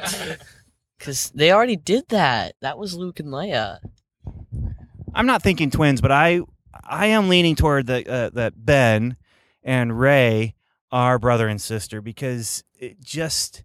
because 0.99 1.31
they 1.35 1.53
already 1.53 1.77
did 1.77 2.09
that. 2.09 2.55
That 2.63 2.79
was 2.79 2.95
Luke 2.95 3.21
and 3.21 3.29
Leia. 3.29 3.79
i'm 5.15 5.27
not 5.27 5.43
thinking 5.43 5.71
twins 5.71 6.01
but 6.01 6.11
i 6.11 6.41
i 6.85 7.07
am 7.07 7.29
leaning 7.29 7.55
toward 7.55 7.87
the 7.87 8.11
uh, 8.11 8.31
that 8.31 8.55
ben 8.57 9.15
and 9.63 9.99
rey 9.99 10.55
are 10.91 11.19
brother 11.19 11.49
and 11.49 11.61
sister 11.61 12.01
because 12.01 12.65
it 12.79 12.99
just 13.01 13.63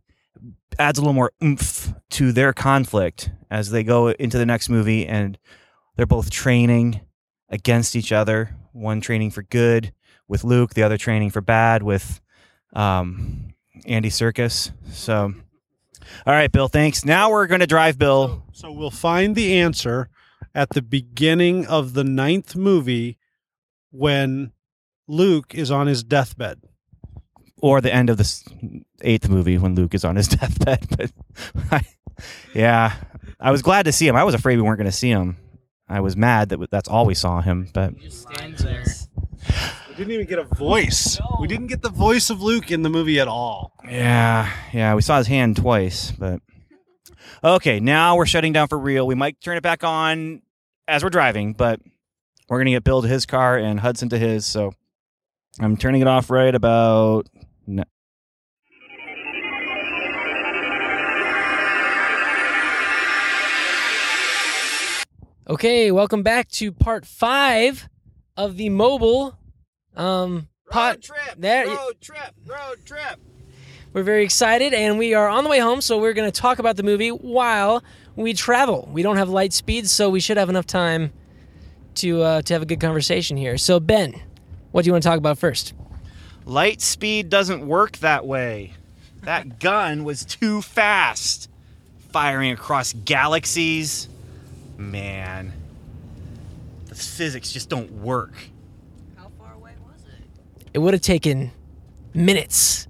adds 0.80 0.98
a 0.98 1.02
little 1.02 1.14
more 1.14 1.32
oomph 1.44 1.94
to 2.12 2.32
their 2.32 2.54
conflict 2.54 3.30
as 3.50 3.72
they 3.72 3.84
go 3.84 4.10
into 4.10 4.38
the 4.38 4.46
next 4.46 4.70
movie 4.70 5.06
and 5.06 5.38
they're 5.96 6.06
both 6.06 6.30
training 6.30 7.02
against 7.50 7.96
each 7.96 8.12
other 8.12 8.56
one 8.74 9.02
training 9.02 9.32
for 9.32 9.44
good 9.44 9.94
with 10.28 10.44
luke 10.44 10.74
the 10.74 10.84
other 10.84 10.98
training 10.98 11.30
for 11.30 11.42
bad 11.42 11.82
with 11.82 12.22
um, 12.74 13.54
andy 13.86 14.10
serkis 14.10 14.72
so 14.92 15.34
all 16.26 16.34
right 16.34 16.52
bill 16.52 16.68
thanks. 16.68 17.06
Now 17.06 17.32
we're 17.32 17.48
going 17.48 17.60
to 17.62 17.68
drive 17.68 17.98
bill. 17.98 18.44
So 18.54 18.72
we'll 18.72 18.92
find 18.92 19.36
the 19.36 19.60
answer 19.60 20.10
at 20.54 20.70
the 20.70 20.82
beginning 20.82 21.66
of 21.66 21.94
the 21.94 22.04
ninth 22.04 22.56
movie 22.56 23.18
when 23.92 24.52
Luke 25.08 25.54
is 25.56 25.72
on 25.72 25.88
his 25.88 26.04
deathbed. 26.04 26.62
Or 27.62 27.82
the 27.82 27.94
end 27.94 28.10
of 28.10 28.18
the 28.18 28.84
eighth 29.02 29.30
movie 29.30 29.58
when 29.58 29.76
luke 29.76 29.94
is 29.94 30.06
on 30.06 30.16
his 30.16 30.28
deathbed 30.38 30.88
but 30.90 31.12
I, 31.72 31.82
yeah 32.54 32.96
i 33.40 33.52
was 33.52 33.62
glad 33.62 33.84
to 33.86 33.92
see 33.92 34.08
him 34.08 34.16
i 34.16 34.24
was 34.24 34.36
afraid 34.36 34.58
we 34.58 34.62
weren't 34.64 34.78
going 34.78 34.90
to 34.90 34.96
see 34.96 35.10
him 35.10 35.38
i 35.88 36.00
was 36.00 36.16
mad 36.16 36.50
that 36.50 36.70
that's 36.72 36.88
all 36.88 37.06
we 37.06 37.14
saw 37.16 37.42
him 37.42 37.68
but 37.74 37.94
We 39.90 39.96
didn't 39.96 40.14
even 40.14 40.28
get 40.28 40.40
a 40.40 40.44
voice. 40.44 41.20
We 41.40 41.48
didn't 41.48 41.68
get 41.68 41.82
the 41.82 41.90
voice 41.90 42.30
of 42.30 42.40
Luke 42.42 42.70
in 42.70 42.84
the 42.84 42.90
movie 42.90 43.20
at 43.20 43.28
all. 43.28 43.74
Yeah, 43.90 44.52
yeah, 44.72 44.94
we 44.94 45.02
saw 45.02 45.18
his 45.18 45.26
hand 45.26 45.58
twice, 45.58 46.12
but 46.12 46.40
okay, 47.44 47.80
now 47.80 48.16
we're 48.16 48.28
shutting 48.28 48.54
down 48.54 48.68
for 48.68 48.78
real. 48.78 49.08
We 49.08 49.16
might 49.16 49.42
turn 49.42 49.58
it 49.58 49.64
back 49.64 49.84
on 49.84 50.44
as 50.88 51.04
we're 51.04 51.10
driving, 51.10 51.54
but 51.54 51.80
we're 52.48 52.60
gonna 52.60 52.72
get 52.72 52.84
Bill 52.84 53.02
to 53.02 53.08
his 53.08 53.26
car 53.26 53.58
and 53.58 53.80
Hudson 53.80 54.10
to 54.10 54.20
his. 54.20 54.46
So 54.46 54.74
I'm 55.60 55.78
turning 55.78 56.02
it 56.02 56.08
off 56.08 56.30
right 56.30 56.54
about. 56.54 57.28
Okay, 65.50 65.92
welcome 65.92 66.24
back 66.24 66.50
to 66.50 66.72
part 66.74 67.06
five 67.06 67.88
of 68.36 68.58
the 68.58 68.70
mobile 68.70 69.38
um 69.96 70.48
pot 70.70 71.02
trip. 71.02 71.36
there 71.38 71.66
Road 71.68 72.02
trip. 72.02 72.34
Road 72.46 72.86
trip. 72.86 73.20
we're 73.94 74.04
very 74.04 74.24
excited 74.24 74.74
and 74.74 75.00
we 75.00 75.14
are 75.16 75.28
on 75.28 75.44
the 75.44 75.50
way 75.50 75.60
home 75.60 75.82
so 75.82 75.98
we're 75.98 76.14
going 76.14 76.30
to 76.30 76.42
talk 76.42 76.60
about 76.60 76.76
the 76.76 76.84
movie 76.84 77.10
while 77.10 77.82
we 78.16 78.34
travel 78.34 78.88
we 78.92 79.02
don't 79.02 79.18
have 79.18 79.30
light 79.30 79.54
speed 79.54 79.90
so 79.90 80.08
we 80.10 80.20
should 80.20 80.38
have 80.38 80.50
enough 80.50 80.68
time 80.68 81.12
to 81.96 82.22
uh, 82.22 82.42
to 82.44 82.54
have 82.54 82.62
a 82.62 82.66
good 82.66 82.80
conversation 82.82 83.38
here 83.38 83.58
so 83.58 83.80
ben 83.80 84.14
what 84.72 84.84
do 84.84 84.90
you 84.90 84.92
want 84.92 85.02
to 85.02 85.10
talk 85.10 85.18
about 85.18 85.38
first 85.38 85.74
Light 86.46 86.80
speed 86.82 87.30
doesn't 87.30 87.68
work 87.68 87.98
that 87.98 88.26
way. 88.26 88.74
That 89.24 89.60
gun 89.60 90.06
was 90.06 90.24
too 90.24 90.62
fast. 90.62 91.50
Firing 92.10 92.52
across 92.52 92.94
galaxies. 92.94 94.08
Man. 94.78 95.54
The 96.86 96.96
physics 96.96 97.52
just 97.52 97.70
don't 97.70 97.92
work. 97.92 98.34
How 99.16 99.30
far 99.38 99.54
away 99.54 99.74
was 99.86 100.02
it 100.06 100.70
It 100.74 100.80
would 100.80 100.94
have 100.94 101.02
taken 101.02 101.52
minutes 102.14 102.88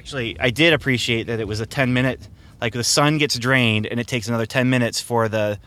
Actually, 0.00 0.40
I 0.40 0.48
did 0.48 0.72
appreciate 0.72 1.26
that 1.26 1.40
it 1.40 1.46
was 1.46 1.60
a 1.60 1.66
10 1.66 1.92
minute 1.92 2.26
like 2.58 2.72
the 2.72 2.82
sun 2.82 3.18
gets 3.18 3.38
drained 3.38 3.86
and 3.86 4.00
it 4.00 4.06
takes 4.06 4.28
another 4.28 4.46
10 4.46 4.70
minutes 4.70 4.98
for 4.98 5.28
the 5.28 5.58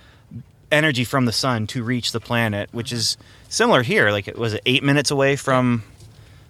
energy 0.72 1.04
from 1.04 1.26
the 1.26 1.32
sun 1.32 1.68
to 1.68 1.84
reach 1.84 2.12
the 2.14 2.20
planet, 2.20 2.68
which 2.72 2.92
is 2.92 3.16
similar 3.48 3.84
here. 3.84 4.10
Like 4.10 4.28
it 4.28 4.36
was 4.36 4.58
8 4.66 4.84
minutes 4.84 5.12
away 5.12 5.36
from 5.36 5.84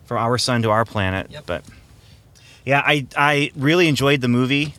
from 0.05 0.17
our 0.17 0.37
sun 0.37 0.61
to 0.61 0.69
our 0.69 0.85
planet, 0.85 1.29
but 1.45 1.65
yeah, 2.65 2.81
I 2.85 3.05
I 3.17 3.51
really 3.53 3.89
enjoyed 3.89 4.21
the 4.21 4.29
movie 4.29 4.75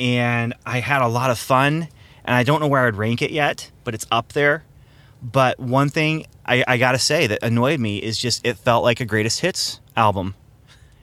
and 0.00 0.52
I 0.66 0.80
had 0.80 1.02
a 1.02 1.08
lot 1.08 1.30
of 1.30 1.38
fun 1.38 1.86
and 2.30 2.36
I 2.36 2.44
don't 2.44 2.60
know 2.60 2.68
where 2.68 2.86
I'd 2.86 2.94
rank 2.94 3.22
it 3.22 3.32
yet, 3.32 3.72
but 3.82 3.92
it's 3.92 4.06
up 4.12 4.34
there. 4.34 4.62
But 5.20 5.58
one 5.58 5.88
thing 5.88 6.26
I, 6.46 6.62
I 6.66 6.76
gotta 6.76 7.00
say 7.00 7.26
that 7.26 7.42
annoyed 7.42 7.80
me 7.80 7.98
is 7.98 8.16
just 8.18 8.46
it 8.46 8.56
felt 8.56 8.84
like 8.84 9.00
a 9.00 9.04
greatest 9.04 9.40
hits 9.40 9.80
album. 9.96 10.36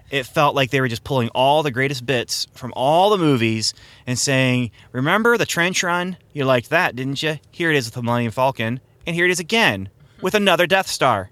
It 0.10 0.26
felt 0.26 0.56
like 0.56 0.70
they 0.70 0.80
were 0.80 0.88
just 0.88 1.04
pulling 1.04 1.28
all 1.36 1.64
the 1.64 1.70
greatest 1.70 2.06
bits 2.06 2.48
from 2.54 2.72
all 2.78 3.10
the 3.10 3.18
movies 3.18 3.74
and 4.08 4.18
saying, 4.18 4.72
"Remember 4.94 5.38
the 5.38 5.46
trench 5.46 5.84
run? 5.84 6.16
You 6.32 6.46
liked 6.46 6.70
that, 6.70 6.96
didn't 6.96 7.22
you? 7.22 7.40
Here 7.52 7.72
it 7.72 7.76
is 7.76 7.88
with 7.88 7.96
the 7.96 8.04
Millennium 8.04 8.32
Falcon, 8.32 8.80
and 9.06 9.14
here 9.14 9.26
it 9.26 9.32
is 9.32 9.42
again 9.42 9.90
with 10.22 10.34
another 10.44 10.66
Death 10.66 10.88
Star." 10.88 11.30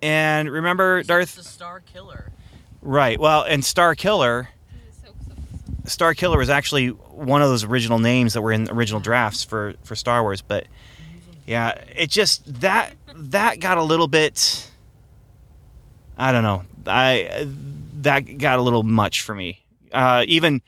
And 0.00 0.48
remember 0.48 1.02
Darth 1.02 1.34
the 1.34 1.42
Star 1.42 1.80
Killer. 1.80 2.30
Right. 2.80 3.18
Well, 3.18 3.42
and 3.42 3.64
Star 3.64 3.96
Killer. 3.96 4.50
Star 5.88 6.14
Killer 6.14 6.38
was 6.38 6.50
actually 6.50 6.88
one 6.88 7.42
of 7.42 7.48
those 7.48 7.64
original 7.64 7.98
names 7.98 8.34
that 8.34 8.42
were 8.42 8.52
in 8.52 8.68
original 8.70 9.00
drafts 9.00 9.44
for 9.44 9.74
for 9.84 9.96
Star 9.96 10.22
Wars, 10.22 10.42
but 10.42 10.66
yeah, 11.46 11.80
it 11.96 12.10
just 12.10 12.60
that 12.60 12.94
that 13.14 13.60
got 13.60 13.78
a 13.78 13.82
little 13.82 14.08
bit. 14.08 14.70
I 16.16 16.32
don't 16.32 16.42
know. 16.42 16.64
I 16.86 17.46
that 18.02 18.38
got 18.38 18.58
a 18.58 18.62
little 18.62 18.82
much 18.82 19.22
for 19.22 19.34
me. 19.34 19.64
Uh, 19.92 20.24
even 20.28 20.62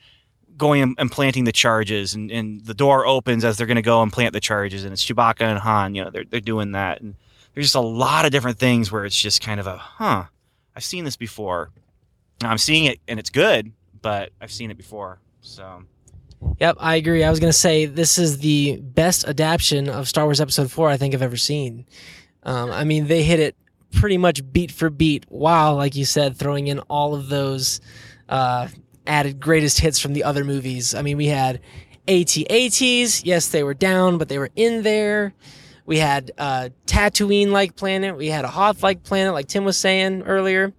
going 0.57 0.95
and- 0.97 1.11
planting 1.11 1.43
the 1.43 1.51
charges, 1.51 2.13
and, 2.13 2.31
and 2.31 2.65
the 2.65 2.73
door 2.73 3.05
opens 3.05 3.43
as 3.43 3.57
they're 3.57 3.67
going 3.67 3.75
to 3.75 3.81
go 3.81 4.01
and 4.01 4.11
plant 4.11 4.33
the 4.33 4.39
charges, 4.39 4.83
and 4.83 4.93
it's 4.93 5.03
Chewbacca 5.05 5.41
and 5.41 5.59
Han. 5.59 5.95
You 5.95 6.05
know, 6.05 6.09
they're 6.09 6.25
they're 6.25 6.39
doing 6.39 6.71
that, 6.71 7.01
and 7.01 7.15
there's 7.53 7.65
just 7.65 7.75
a 7.75 7.81
lot 7.81 8.25
of 8.25 8.31
different 8.31 8.57
things 8.57 8.91
where 8.91 9.05
it's 9.05 9.19
just 9.19 9.41
kind 9.41 9.59
of 9.59 9.67
a 9.67 9.77
huh. 9.77 10.25
I've 10.75 10.83
seen 10.83 11.03
this 11.03 11.17
before. 11.17 11.69
I'm 12.43 12.57
seeing 12.57 12.85
it 12.85 12.99
and 13.07 13.19
it's 13.19 13.29
good, 13.29 13.71
but 14.01 14.31
I've 14.41 14.51
seen 14.51 14.71
it 14.71 14.77
before. 14.77 15.19
So 15.41 15.83
Yep, 16.59 16.77
I 16.79 16.95
agree. 16.95 17.23
I 17.23 17.29
was 17.29 17.39
gonna 17.39 17.53
say 17.53 17.85
this 17.85 18.17
is 18.17 18.39
the 18.39 18.77
best 18.81 19.25
adaptation 19.25 19.89
of 19.89 20.07
Star 20.07 20.25
Wars 20.25 20.41
Episode 20.41 20.71
Four 20.71 20.89
I 20.89 20.97
think 20.97 21.13
I've 21.13 21.21
ever 21.21 21.37
seen. 21.37 21.85
Um, 22.43 22.71
I 22.71 22.83
mean, 22.83 23.07
they 23.07 23.23
hit 23.23 23.39
it 23.39 23.55
pretty 23.91 24.17
much 24.17 24.41
beat 24.51 24.71
for 24.71 24.89
beat, 24.89 25.25
while, 25.29 25.75
like 25.75 25.95
you 25.95 26.05
said, 26.05 26.37
throwing 26.37 26.67
in 26.67 26.79
all 26.81 27.13
of 27.13 27.29
those 27.29 27.81
uh, 28.29 28.67
added 29.05 29.39
greatest 29.39 29.79
hits 29.79 29.99
from 29.99 30.13
the 30.13 30.23
other 30.23 30.43
movies. 30.43 30.95
I 30.95 31.01
mean, 31.01 31.17
we 31.17 31.27
had 31.27 31.59
AT-ATs. 32.07 33.23
Yes, 33.23 33.49
they 33.49 33.63
were 33.63 33.73
down, 33.73 34.17
but 34.17 34.29
they 34.29 34.39
were 34.39 34.49
in 34.55 34.83
there. 34.83 35.33
We 35.85 35.97
had 35.97 36.31
uh, 36.37 36.69
Tatooine-like 36.85 37.75
planet. 37.75 38.15
We 38.17 38.27
had 38.27 38.45
a 38.45 38.47
Hoth-like 38.47 39.03
planet, 39.03 39.33
like 39.33 39.47
Tim 39.47 39.65
was 39.65 39.77
saying 39.77 40.23
earlier. 40.23 40.73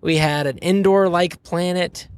We 0.00 0.16
had 0.16 0.46
an 0.46 0.58
Endor-like 0.60 1.42
planet. 1.42 2.08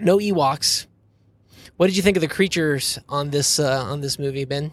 No 0.00 0.18
Ewoks. 0.18 0.86
What 1.76 1.86
did 1.88 1.96
you 1.96 2.02
think 2.02 2.16
of 2.16 2.20
the 2.20 2.28
creatures 2.28 2.98
on 3.08 3.30
this 3.30 3.58
uh, 3.58 3.82
on 3.82 4.00
this 4.00 4.18
movie, 4.18 4.44
Ben? 4.44 4.72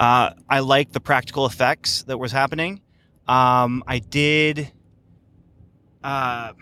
uh, 0.00 0.32
I 0.48 0.60
like 0.60 0.92
the 0.92 1.00
practical 1.00 1.44
effects 1.44 2.02
that 2.04 2.18
was 2.18 2.32
happening. 2.32 2.80
Um, 3.28 3.84
I 3.86 3.98
did 3.98 4.72
uh, 6.02 6.54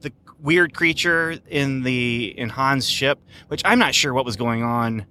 the 0.00 0.12
weird 0.40 0.72
creature 0.72 1.38
in 1.48 1.82
the 1.82 2.32
in 2.38 2.48
Han's 2.48 2.88
ship, 2.88 3.18
which 3.48 3.62
I'm 3.64 3.80
not 3.80 3.96
sure 3.96 4.14
what 4.14 4.24
was 4.24 4.36
going 4.36 4.62
on. 4.62 5.06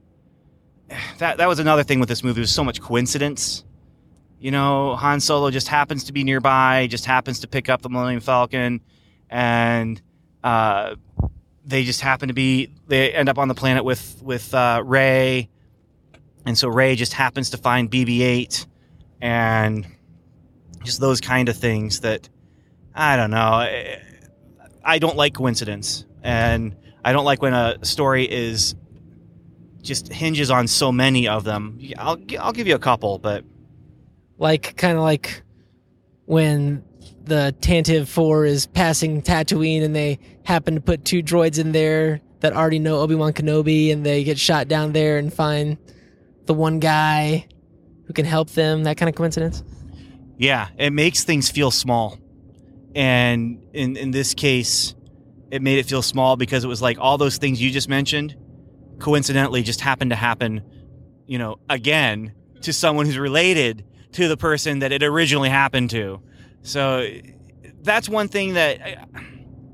That 1.19 1.37
that 1.37 1.47
was 1.47 1.59
another 1.59 1.83
thing 1.83 1.99
with 1.99 2.07
this 2.07 2.23
movie. 2.23 2.39
It 2.39 2.43
was 2.43 2.53
so 2.53 2.63
much 2.63 2.81
coincidence. 2.81 3.65
You 4.39 4.51
know, 4.51 4.95
Han 4.95 5.19
Solo 5.19 5.51
just 5.51 5.67
happens 5.67 6.05
to 6.05 6.13
be 6.13 6.23
nearby, 6.23 6.87
just 6.89 7.05
happens 7.05 7.41
to 7.41 7.47
pick 7.47 7.69
up 7.69 7.81
the 7.81 7.89
Millennium 7.89 8.21
Falcon, 8.21 8.81
and 9.29 10.01
uh, 10.43 10.95
they 11.65 11.83
just 11.83 12.01
happen 12.01 12.27
to 12.27 12.33
be. 12.33 12.73
They 12.87 13.13
end 13.13 13.29
up 13.29 13.37
on 13.37 13.47
the 13.47 13.55
planet 13.55 13.83
with 13.83 14.21
with 14.23 14.53
uh, 14.53 14.81
Rey, 14.85 15.49
and 16.45 16.57
so 16.57 16.67
Rey 16.67 16.95
just 16.95 17.13
happens 17.13 17.51
to 17.51 17.57
find 17.57 17.89
BB-8, 17.89 18.65
and 19.21 19.85
just 20.83 20.99
those 20.99 21.21
kind 21.21 21.49
of 21.49 21.57
things 21.57 22.01
that 22.01 22.29
I 22.95 23.15
don't 23.15 23.31
know. 23.31 23.37
I, 23.37 24.01
I 24.83 24.99
don't 24.99 25.15
like 25.15 25.33
coincidence, 25.33 26.05
and 26.23 26.75
I 27.05 27.13
don't 27.13 27.25
like 27.25 27.41
when 27.41 27.53
a 27.53 27.83
story 27.85 28.25
is 28.25 28.75
just 29.81 30.11
hinges 30.11 30.51
on 30.51 30.67
so 30.67 30.91
many 30.91 31.27
of 31.27 31.43
them. 31.43 31.79
I'll 31.97 32.17
I'll 32.39 32.53
give 32.53 32.67
you 32.67 32.75
a 32.75 32.79
couple, 32.79 33.17
but 33.17 33.43
Like 34.37 34.75
kind 34.77 34.97
of 34.97 35.03
like 35.03 35.43
when 36.25 36.83
the 37.23 37.55
Tantive 37.61 38.07
Four 38.07 38.45
is 38.45 38.65
passing 38.67 39.21
Tatooine 39.21 39.83
and 39.83 39.95
they 39.95 40.19
happen 40.43 40.75
to 40.75 40.81
put 40.81 41.05
two 41.05 41.21
droids 41.23 41.59
in 41.59 41.71
there 41.71 42.21
that 42.39 42.53
already 42.53 42.79
know 42.79 42.99
Obi 42.99 43.15
Wan 43.15 43.33
Kenobi, 43.33 43.91
and 43.91 44.05
they 44.05 44.23
get 44.23 44.39
shot 44.39 44.67
down 44.67 44.93
there 44.93 45.17
and 45.17 45.33
find 45.33 45.77
the 46.45 46.53
one 46.53 46.79
guy 46.79 47.47
who 48.05 48.13
can 48.13 48.25
help 48.25 48.49
them. 48.51 48.83
That 48.83 48.97
kind 48.97 49.09
of 49.09 49.15
coincidence. 49.15 49.63
Yeah, 50.37 50.69
it 50.77 50.91
makes 50.91 51.23
things 51.23 51.49
feel 51.49 51.71
small. 51.71 52.17
And 52.95 53.63
in 53.73 53.95
in 53.95 54.11
this 54.11 54.33
case, 54.33 54.95
it 55.51 55.61
made 55.61 55.77
it 55.77 55.85
feel 55.85 56.01
small 56.01 56.35
because 56.35 56.63
it 56.63 56.67
was 56.67 56.81
like 56.81 56.97
all 56.99 57.17
those 57.17 57.37
things 57.37 57.61
you 57.61 57.69
just 57.69 57.87
mentioned 57.87 58.35
coincidentally 58.99 59.63
just 59.63 59.81
happened 59.81 60.11
to 60.11 60.15
happen, 60.15 60.63
you 61.27 61.37
know, 61.37 61.57
again 61.69 62.33
to 62.61 62.73
someone 62.73 63.05
who's 63.05 63.17
related 63.17 63.85
to 64.13 64.27
the 64.27 64.37
person 64.37 64.79
that 64.79 64.91
it 64.91 65.03
originally 65.03 65.49
happened 65.49 65.89
to. 65.91 66.21
So 66.63 67.07
that's 67.81 68.07
one 68.09 68.27
thing 68.27 68.53
that 68.53 69.07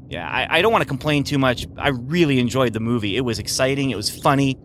yeah, 0.10 0.28
I, 0.28 0.60
I 0.60 0.62
don't 0.62 0.72
want 0.72 0.84
to 0.84 0.88
complain 0.88 1.24
too 1.24 1.38
much. 1.38 1.68
I 1.78 1.90
really 1.90 2.40
enjoyed 2.40 2.74
the 2.74 2.80
movie. 2.80 3.18
It 3.18 3.22
was 3.22 3.40
exciting, 3.40 3.90
it 3.90 3.96
was 3.96 4.10
funny. 4.10 4.58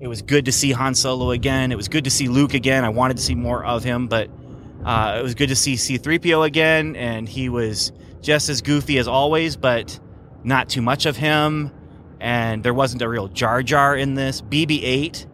It 0.00 0.06
was 0.06 0.22
good 0.22 0.44
to 0.44 0.52
see 0.52 0.70
Han 0.70 0.94
Solo 0.94 1.32
again. 1.32 1.72
It 1.72 1.76
was 1.76 1.88
good 1.88 2.04
to 2.04 2.10
see 2.10 2.28
Luke 2.28 2.54
again. 2.54 2.84
I 2.84 2.88
wanted 2.88 3.16
to 3.16 3.22
see 3.22 3.34
more 3.34 3.64
of 3.64 3.82
him, 3.82 4.06
but 4.06 4.30
uh, 4.84 5.16
it 5.18 5.22
was 5.22 5.34
good 5.34 5.48
to 5.48 5.56
see 5.56 5.74
C3PO 5.74 6.46
again, 6.46 6.94
and 6.94 7.28
he 7.28 7.48
was 7.48 7.90
just 8.20 8.48
as 8.48 8.62
goofy 8.62 8.98
as 8.98 9.08
always, 9.08 9.56
but 9.56 9.98
not 10.44 10.68
too 10.68 10.82
much 10.82 11.04
of 11.06 11.16
him. 11.16 11.72
And 12.20 12.62
there 12.62 12.74
wasn't 12.74 13.02
a 13.02 13.08
real 13.08 13.28
Jar 13.28 13.62
Jar 13.62 13.96
in 13.96 14.14
this. 14.14 14.40
BB 14.40 14.80
8 14.82 15.26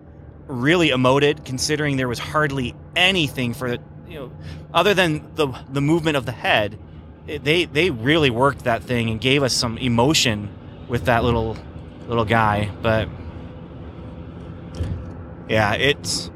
really 0.47 0.89
emoted, 0.91 1.45
considering 1.45 1.97
there 1.97 2.09
was 2.09 2.19
hardly 2.19 2.75
anything 2.97 3.55
for, 3.55 3.69
you 3.69 3.79
know, 4.15 4.33
other 4.73 4.95
than 4.95 5.35
the, 5.35 5.49
the 5.71 5.81
movement 5.81 6.17
of 6.17 6.27
the 6.27 6.33
head. 6.33 6.79
It- 7.27 7.45
They, 7.45 7.65
they 7.65 7.91
really 7.91 8.31
worked 8.31 8.65
that 8.65 8.83
thing 8.83 9.11
and 9.11 9.21
gave 9.21 9.43
us 9.43 9.53
some 9.55 9.79
emotion 9.79 10.49
with 10.89 11.07
that 11.07 11.25
little 11.25 11.57
little 12.09 12.25
guy. 12.27 12.71
But 12.83 13.09
yeah, 15.49 15.75
it's 15.75 16.31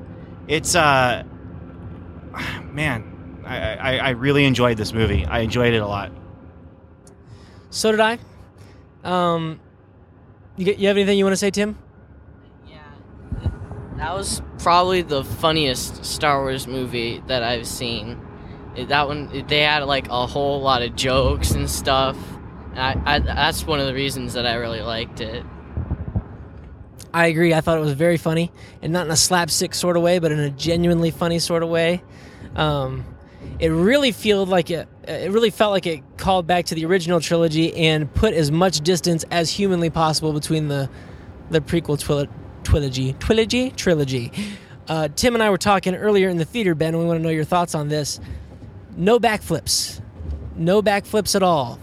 it's 0.47 0.75
uh 0.75 1.25
man, 2.73 3.41
I, 3.45 3.57
I, 3.77 3.97
I 3.99 4.09
really 4.11 4.45
enjoyed 4.45 4.77
this 4.77 4.93
movie. 4.93 5.25
I 5.27 5.41
enjoyed 5.41 5.75
it 5.75 5.79
a 5.83 5.87
lot. 5.87 6.13
So 7.71 7.91
did 7.91 8.01
I. 8.01 8.19
Um, 9.05 9.61
you, 10.57 10.65
get- 10.65 10.79
you 10.79 10.89
have 10.89 10.97
anything 10.97 11.19
you 11.19 11.25
want 11.25 11.33
to 11.33 11.37
say, 11.39 11.51
Tim? 11.51 11.77
Yeah, 12.67 12.79
that 13.97 14.15
was 14.15 14.43
probably 14.59 15.03
the 15.03 15.25
funniest 15.25 16.05
Star 16.05 16.41
Wars 16.41 16.67
movie 16.67 17.23
that 17.27 17.43
I've 17.43 17.67
seen. 17.67 18.19
That 18.85 19.09
one, 19.09 19.47
they 19.49 19.61
had 19.61 19.85
like 19.85 20.09
a 20.09 20.27
whole 20.27 20.61
lot 20.61 20.83
of 20.83 20.97
jokes 20.97 21.53
and 21.53 21.69
stuff. 21.69 22.17
I, 22.75 23.01
I, 23.05 23.19
that's 23.19 23.67
one 23.67 23.81
of 23.81 23.87
the 23.87 23.95
reasons 23.95 24.35
that 24.35 24.47
I 24.47 24.55
really 24.55 24.83
liked 24.83 25.21
it. 25.21 25.45
I 27.13 27.27
agree. 27.27 27.55
I 27.55 27.61
thought 27.61 27.79
it 27.79 27.81
was 27.81 27.93
very 27.93 28.19
funny, 28.19 28.53
and 28.83 28.93
not 28.93 29.07
in 29.07 29.13
a 29.13 29.17
slapstick 29.17 29.75
sort 29.75 29.97
of 29.97 30.03
way, 30.03 30.19
but 30.19 30.31
in 30.31 30.39
a 30.39 30.51
genuinely 30.51 31.11
funny 31.11 31.39
sort 31.39 31.63
of 31.63 31.69
way. 31.69 32.03
Um, 32.55 33.05
it 33.59 33.69
really 33.69 34.13
felt 34.13 34.49
like 34.49 34.71
it. 34.71 34.89
It 35.05 35.31
really 35.31 35.51
felt 35.51 35.73
like 35.73 35.87
it 35.87 36.03
called 36.17 36.47
back 36.47 36.67
to 36.67 36.75
the 36.75 36.85
original 36.85 37.21
trilogy 37.21 37.75
and 37.75 38.13
put 38.13 38.35
as 38.35 38.51
much 38.51 38.81
distance 38.81 39.25
as 39.31 39.51
humanly 39.51 39.91
possible 39.91 40.33
between 40.33 40.69
the 40.69 40.91
the 41.51 41.61
prequel 41.61 41.99
twil- 41.99 42.29
trilogy, 42.63 43.15
trilogy, 43.15 43.71
trilogy. 43.71 44.31
Uh, 44.87 45.09
Tim 45.09 45.35
and 45.35 45.43
I 45.43 45.51
were 45.51 45.59
talking 45.59 45.95
earlier 45.95 46.29
in 46.29 46.37
the 46.37 46.45
theater, 46.45 46.75
Ben, 46.75 46.95
and 46.95 46.99
we 47.03 47.07
want 47.07 47.19
to 47.19 47.23
know 47.23 47.31
your 47.31 47.45
thoughts 47.45 47.75
on 47.75 47.89
this. 47.89 48.21
No 48.99 49.21
backflips, 49.21 50.01
no 50.57 50.83
backflips 50.83 51.37
at 51.37 51.43
all. 51.45 51.79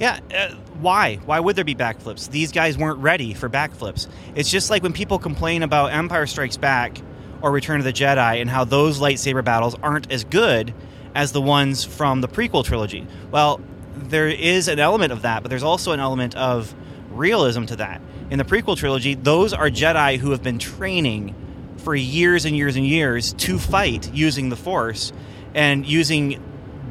Yeah, 0.00 0.18
uh, 0.34 0.52
why? 0.80 1.20
Why 1.24 1.38
would 1.38 1.54
there 1.54 1.64
be 1.64 1.76
backflips? 1.76 2.28
These 2.28 2.50
guys 2.50 2.76
weren't 2.76 2.98
ready 2.98 3.34
for 3.34 3.48
backflips. 3.48 4.08
It's 4.34 4.50
just 4.50 4.68
like 4.68 4.82
when 4.82 4.92
people 4.92 5.20
complain 5.20 5.62
about 5.62 5.92
Empire 5.92 6.26
Strikes 6.26 6.56
Back 6.56 7.00
or 7.40 7.52
Return 7.52 7.78
of 7.78 7.84
the 7.84 7.92
Jedi 7.92 8.40
and 8.40 8.50
how 8.50 8.64
those 8.64 8.98
lightsaber 8.98 9.44
battles 9.44 9.76
aren't 9.80 10.10
as 10.10 10.24
good 10.24 10.74
as 11.14 11.30
the 11.30 11.40
ones 11.40 11.84
from 11.84 12.20
the 12.20 12.28
prequel 12.28 12.64
trilogy. 12.64 13.06
Well, 13.30 13.60
there 13.94 14.26
is 14.26 14.66
an 14.66 14.80
element 14.80 15.12
of 15.12 15.22
that, 15.22 15.44
but 15.44 15.50
there's 15.50 15.62
also 15.62 15.92
an 15.92 16.00
element 16.00 16.36
of 16.36 16.74
realism 17.12 17.64
to 17.66 17.76
that. 17.76 18.02
In 18.30 18.38
the 18.38 18.44
prequel 18.44 18.76
trilogy, 18.76 19.14
those 19.14 19.52
are 19.52 19.70
Jedi 19.70 20.18
who 20.18 20.32
have 20.32 20.42
been 20.42 20.58
training 20.58 21.36
for 21.76 21.94
years 21.94 22.44
and 22.44 22.56
years 22.56 22.74
and 22.74 22.84
years 22.84 23.34
to 23.34 23.56
fight 23.56 24.12
using 24.12 24.48
the 24.48 24.56
Force 24.56 25.12
and 25.58 25.84
using 25.84 26.40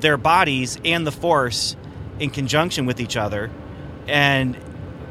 their 0.01 0.17
bodies 0.17 0.77
and 0.83 1.07
the 1.07 1.11
Force 1.11 1.77
in 2.19 2.29
conjunction 2.29 2.85
with 2.85 2.99
each 2.99 3.15
other. 3.15 3.49
And 4.09 4.57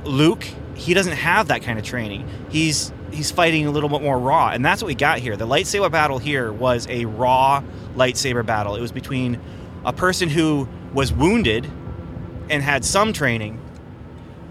Luke, 0.05 0.45
he 0.75 0.93
doesn't 0.93 1.15
have 1.15 1.49
that 1.49 1.63
kind 1.63 1.79
of 1.79 1.85
training. 1.85 2.29
He's 2.51 2.93
he's 3.13 3.31
fighting 3.31 3.67
a 3.67 3.71
little 3.71 3.89
bit 3.89 4.03
more 4.03 4.19
raw, 4.19 4.51
and 4.51 4.63
that's 4.63 4.83
what 4.83 4.89
we 4.89 4.95
got 4.95 5.21
here. 5.21 5.39
The 5.39 5.47
lightsaber 5.47 5.91
battle 5.91 6.19
here 6.19 6.53
was 6.53 6.87
a 6.91 7.07
raw 7.07 7.63
lightsaber 7.95 8.45
battle. 8.45 8.77
It 8.77 8.83
was 8.83 8.93
between 8.93 9.41
a 9.87 9.93
person 9.93 10.29
who 10.29 10.69
was 10.93 11.11
wounded 11.11 11.65
and 12.51 12.63
had 12.63 12.85
some 12.85 13.15
training 13.15 13.59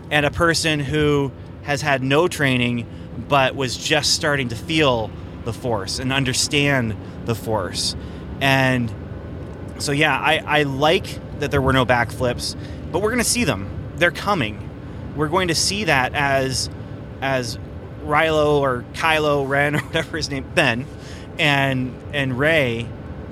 and 0.10 0.26
a 0.26 0.32
person 0.32 0.80
who 0.80 1.32
has 1.62 1.84
had 1.84 2.02
no 2.02 2.28
training 2.28 2.88
but 3.30 3.56
was 3.56 3.78
just 3.78 4.16
starting 4.16 4.50
to 4.50 4.56
feel 4.56 5.12
the 5.44 5.54
force 5.54 6.00
and 6.00 6.12
understand 6.12 6.98
the 7.26 7.36
force. 7.36 7.96
And 8.42 8.94
so 9.80 9.92
yeah, 9.92 10.18
I, 10.18 10.38
I 10.46 10.64
like 10.64 11.40
that 11.40 11.52
there 11.52 11.62
were 11.62 11.74
no 11.74 11.86
backflips, 11.86 12.56
but 12.92 13.02
we're 13.02 13.12
gonna 13.12 13.24
see 13.24 13.44
them. 13.44 13.70
They're 13.98 14.12
coming. 14.12 14.62
We're 15.16 15.30
going 15.30 15.48
to 15.48 15.56
see 15.56 15.86
that 15.86 16.14
as 16.14 16.70
as 17.22 17.58
Rilo 18.04 18.60
or 18.60 18.86
Kylo 18.94 19.48
Ren 19.48 19.76
or 19.76 19.80
whatever 19.86 20.18
his 20.18 20.30
name 20.30 20.46
Ben 20.54 20.86
and 21.40 21.96
and 22.14 22.38
Rey 22.38 22.88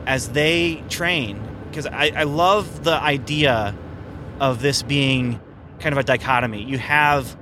as 0.06 0.30
they 0.30 0.84
train 0.90 1.42
because 1.70 1.88
I, 1.88 2.12
I 2.16 2.24
love 2.24 2.84
the 2.84 2.94
idea 2.94 3.76
of 4.40 4.62
this 4.62 4.84
being 4.84 5.40
kind 5.80 5.92
of 5.94 5.98
a 5.98 6.04
dichotomy. 6.04 6.64
You 6.64 6.78
have 6.78 7.38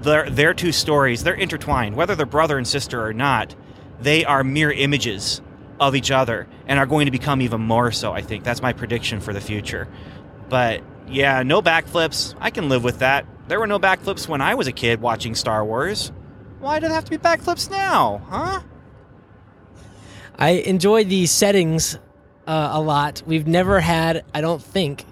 their 0.00 0.28
their 0.28 0.54
two 0.54 0.72
stories, 0.72 1.24
they're 1.24 1.34
intertwined, 1.34 1.96
whether 1.96 2.14
they're 2.14 2.26
brother 2.26 2.58
and 2.58 2.66
sister 2.66 3.04
or 3.04 3.12
not, 3.12 3.54
they 4.00 4.24
are 4.24 4.44
mere 4.44 4.70
images 4.70 5.40
of 5.82 5.96
each 5.96 6.10
other 6.10 6.46
and 6.66 6.78
are 6.78 6.86
going 6.86 7.06
to 7.06 7.10
become 7.10 7.42
even 7.42 7.60
more 7.60 7.90
so, 7.90 8.12
I 8.12 8.22
think. 8.22 8.44
That's 8.44 8.62
my 8.62 8.72
prediction 8.72 9.20
for 9.20 9.32
the 9.32 9.40
future. 9.40 9.88
But 10.48 10.82
yeah, 11.08 11.42
no 11.42 11.60
backflips. 11.60 12.34
I 12.40 12.50
can 12.50 12.68
live 12.68 12.84
with 12.84 13.00
that. 13.00 13.26
There 13.48 13.58
were 13.58 13.66
no 13.66 13.80
backflips 13.80 14.28
when 14.28 14.40
I 14.40 14.54
was 14.54 14.68
a 14.68 14.72
kid 14.72 15.00
watching 15.00 15.34
Star 15.34 15.64
Wars. 15.64 16.12
Why 16.60 16.78
do 16.78 16.86
there 16.86 16.94
have 16.94 17.04
to 17.04 17.10
be 17.10 17.18
backflips 17.18 17.68
now, 17.68 18.22
huh? 18.28 18.60
I 20.38 20.50
enjoy 20.50 21.04
the 21.04 21.26
settings 21.26 21.98
uh, 22.46 22.70
a 22.72 22.80
lot. 22.80 23.22
We've 23.26 23.48
never 23.48 23.80
had, 23.80 24.24
I 24.32 24.40
don't 24.40 24.62
think, 24.62 25.04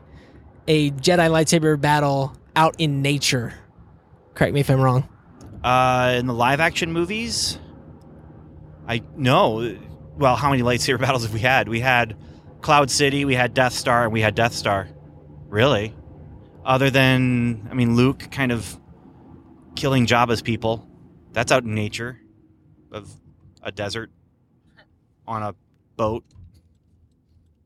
a 0.69 0.93
Jedi 0.93 1.29
lightsaber 1.29 1.81
battle 1.81 2.33
out 2.55 2.77
in 2.79 3.03
nature. 3.03 3.55
Correct 4.35 4.55
me 4.55 4.61
if 4.61 4.71
I'm 4.71 4.81
wrong. 4.81 5.09
Uh, 5.65 6.15
in 6.17 6.27
the 6.27 6.35
live 6.35 6.61
action 6.61 6.93
movies, 6.93 7.59
I 8.87 9.03
no. 9.17 9.77
Well, 10.21 10.37
how 10.37 10.51
many 10.51 10.63
lightsaber 10.63 11.01
battles 11.01 11.23
have 11.23 11.33
we 11.33 11.41
had? 11.41 11.67
We 11.67 11.81
had 11.81 12.15
Cloud 12.61 12.91
City, 12.91 13.25
we 13.25 13.35
had 13.35 13.55
Death 13.55 13.73
Star, 13.73 14.05
and 14.05 14.13
we 14.13 14.21
had 14.21 14.35
Death 14.35 14.53
Star. 14.53 14.87
Really? 15.49 15.95
Other 16.63 16.91
than, 16.91 17.67
I 17.71 17.75
mean, 17.75 17.97
Luke 17.97 18.31
kind 18.31 18.53
of 18.53 18.79
killing 19.77 20.07
Jabba's 20.07 20.43
people. 20.43 20.87
That's 21.33 21.51
out 21.51 21.65
in 21.65 21.75
nature, 21.75 22.21
of 22.93 23.11
a 23.63 23.73
desert, 23.73 24.11
on 25.27 25.43
a 25.43 25.55
boat, 25.97 26.23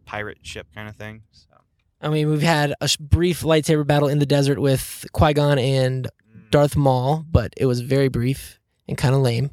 pirate 0.05 0.39
ship 0.43 0.69
kind 0.73 0.89
of 0.89 0.95
thing. 0.95 1.23
So. 1.33 1.57
I 2.01 2.09
mean, 2.09 2.31
we've 2.31 2.41
had 2.41 2.73
a 2.81 2.89
brief 3.01 3.41
lightsaber 3.43 3.85
battle 3.85 4.09
in 4.09 4.21
the 4.21 4.27
desert 4.27 4.61
with 4.61 5.07
Qui 5.13 5.33
Gon 5.35 5.59
and 5.59 6.09
Darth 6.51 6.77
Maul, 6.77 7.25
but 7.29 7.53
it 7.57 7.67
was 7.67 7.81
very 7.81 8.09
brief 8.09 8.61
and 8.87 8.97
kind 8.97 9.13
of 9.13 9.23
lame. 9.23 9.51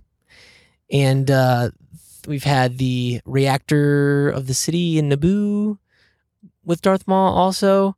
And 0.91 1.31
uh, 1.31 1.71
we've 2.28 2.43
had 2.43 2.78
the 2.78 3.22
reactor 3.26 4.30
of 4.30 4.47
the 4.47 4.53
city 4.53 4.97
in 4.97 5.09
Naboo 5.09 5.78
with 6.63 6.82
Darth 6.82 7.07
Maul 7.07 7.34
also. 7.34 7.95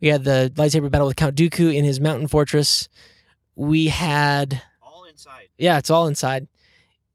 We 0.00 0.08
had 0.08 0.24
the 0.24 0.52
lightsaber 0.54 0.90
battle 0.90 1.06
with 1.06 1.16
Count 1.16 1.36
Dooku 1.36 1.74
in 1.74 1.84
his 1.84 2.00
mountain 2.00 2.28
fortress. 2.28 2.88
We 3.54 3.88
had 3.88 4.62
all 4.82 5.04
inside. 5.04 5.48
Yeah, 5.58 5.78
it's 5.78 5.90
all 5.90 6.06
inside. 6.06 6.48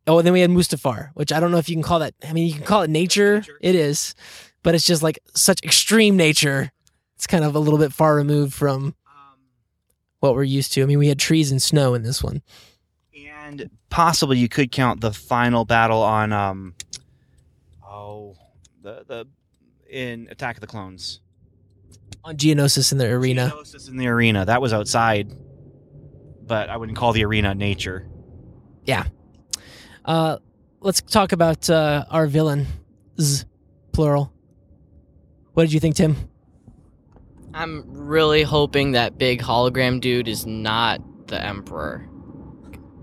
Oh, 0.07 0.17
and 0.17 0.25
then 0.25 0.33
we 0.33 0.41
had 0.41 0.49
Mustafar, 0.49 1.11
which 1.13 1.31
I 1.31 1.39
don't 1.39 1.51
know 1.51 1.57
if 1.57 1.69
you 1.69 1.75
can 1.75 1.83
call 1.83 1.99
that. 1.99 2.15
I 2.27 2.33
mean, 2.33 2.47
you 2.47 2.53
can 2.53 2.63
call 2.63 2.81
it 2.81 2.89
nature. 2.89 3.43
It 3.59 3.75
is, 3.75 4.15
but 4.63 4.73
it's 4.73 4.85
just 4.85 5.03
like 5.03 5.19
such 5.35 5.59
extreme 5.63 6.17
nature. 6.17 6.71
It's 7.15 7.27
kind 7.27 7.43
of 7.43 7.53
a 7.53 7.59
little 7.59 7.77
bit 7.77 7.93
far 7.93 8.15
removed 8.15 8.53
from 8.53 8.95
um, 9.05 9.39
what 10.19 10.33
we're 10.33 10.43
used 10.43 10.73
to. 10.73 10.81
I 10.81 10.85
mean, 10.85 10.97
we 10.97 11.07
had 11.07 11.19
trees 11.19 11.51
and 11.51 11.61
snow 11.61 11.93
in 11.93 12.01
this 12.01 12.23
one. 12.23 12.41
And 13.51 13.69
possibly 13.89 14.37
you 14.37 14.47
could 14.47 14.71
count 14.71 15.01
the 15.01 15.11
final 15.11 15.65
battle 15.65 16.01
on 16.01 16.31
um 16.31 16.73
oh 17.85 18.35
the 18.81 19.03
the 19.07 19.27
in 19.89 20.29
Attack 20.31 20.55
of 20.55 20.61
the 20.61 20.67
Clones. 20.67 21.19
On 22.23 22.37
Geonosis 22.37 22.91
in 22.91 22.97
the 22.97 23.07
arena. 23.07 23.51
Geonosis 23.53 23.89
in 23.89 23.97
the 23.97 24.07
arena. 24.07 24.45
That 24.45 24.61
was 24.61 24.71
outside. 24.73 25.33
But 26.45 26.69
I 26.69 26.77
wouldn't 26.77 26.97
call 26.97 27.11
the 27.11 27.25
arena 27.25 27.53
nature. 27.53 28.07
Yeah. 28.85 29.05
Uh, 30.05 30.37
let's 30.79 31.01
talk 31.01 31.33
about 31.33 31.69
uh, 31.69 32.05
our 32.09 32.27
villain, 32.27 32.67
Z, 33.19 33.45
plural. 33.91 34.31
What 35.53 35.63
did 35.63 35.73
you 35.73 35.79
think, 35.79 35.95
Tim? 35.95 36.15
I'm 37.53 37.83
really 37.85 38.43
hoping 38.43 38.93
that 38.93 39.17
big 39.17 39.41
hologram 39.41 39.99
dude 39.99 40.27
is 40.27 40.45
not 40.45 41.27
the 41.27 41.43
emperor. 41.43 42.07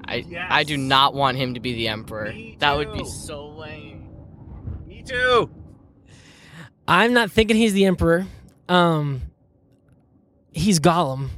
I 0.08 0.24
I 0.48 0.64
do 0.64 0.76
not 0.76 1.14
want 1.14 1.36
him 1.36 1.54
to 1.54 1.60
be 1.60 1.74
the 1.74 1.88
emperor. 1.88 2.32
That 2.58 2.76
would 2.76 2.92
be 2.92 3.04
so 3.04 3.48
lame. 3.48 4.08
Me 4.86 5.02
too. 5.02 5.50
I'm 6.86 7.12
not 7.12 7.30
thinking 7.30 7.56
he's 7.56 7.74
the 7.74 7.84
emperor. 7.84 8.26
Um, 8.68 9.20
he's 10.52 10.80
Gollum. 10.80 11.28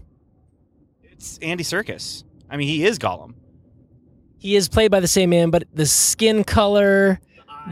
It's 1.02 1.38
Andy 1.38 1.64
Serkis. 1.64 2.22
I 2.48 2.56
mean, 2.56 2.68
he 2.68 2.84
is 2.84 2.98
Gollum. 2.98 3.34
He 4.38 4.56
is 4.56 4.68
played 4.68 4.90
by 4.90 5.00
the 5.00 5.08
same 5.08 5.30
man, 5.30 5.50
but 5.50 5.64
the 5.74 5.84
skin 5.84 6.44
color, 6.44 7.20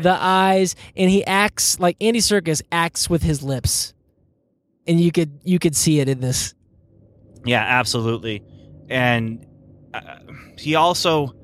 the 0.03 0.17
eyes, 0.21 0.75
and 0.97 1.09
he 1.09 1.25
acts 1.25 1.81
like 1.81 1.97
Andy 2.01 2.21
Serkis 2.21 2.61
acts 2.71 3.09
with 3.09 3.23
his 3.23 3.43
lips, 3.43 3.95
and 4.87 5.01
you 5.01 5.13
could 5.13 5.41
you 5.45 5.59
could 5.59 5.75
see 5.77 6.01
it 6.01 6.09
in 6.09 6.21
this. 6.21 6.55
Yeah, 7.45 7.63
absolutely. 7.63 8.43
And 8.91 9.47
uh, 9.95 10.19
he 10.59 10.75
also, 10.75 11.35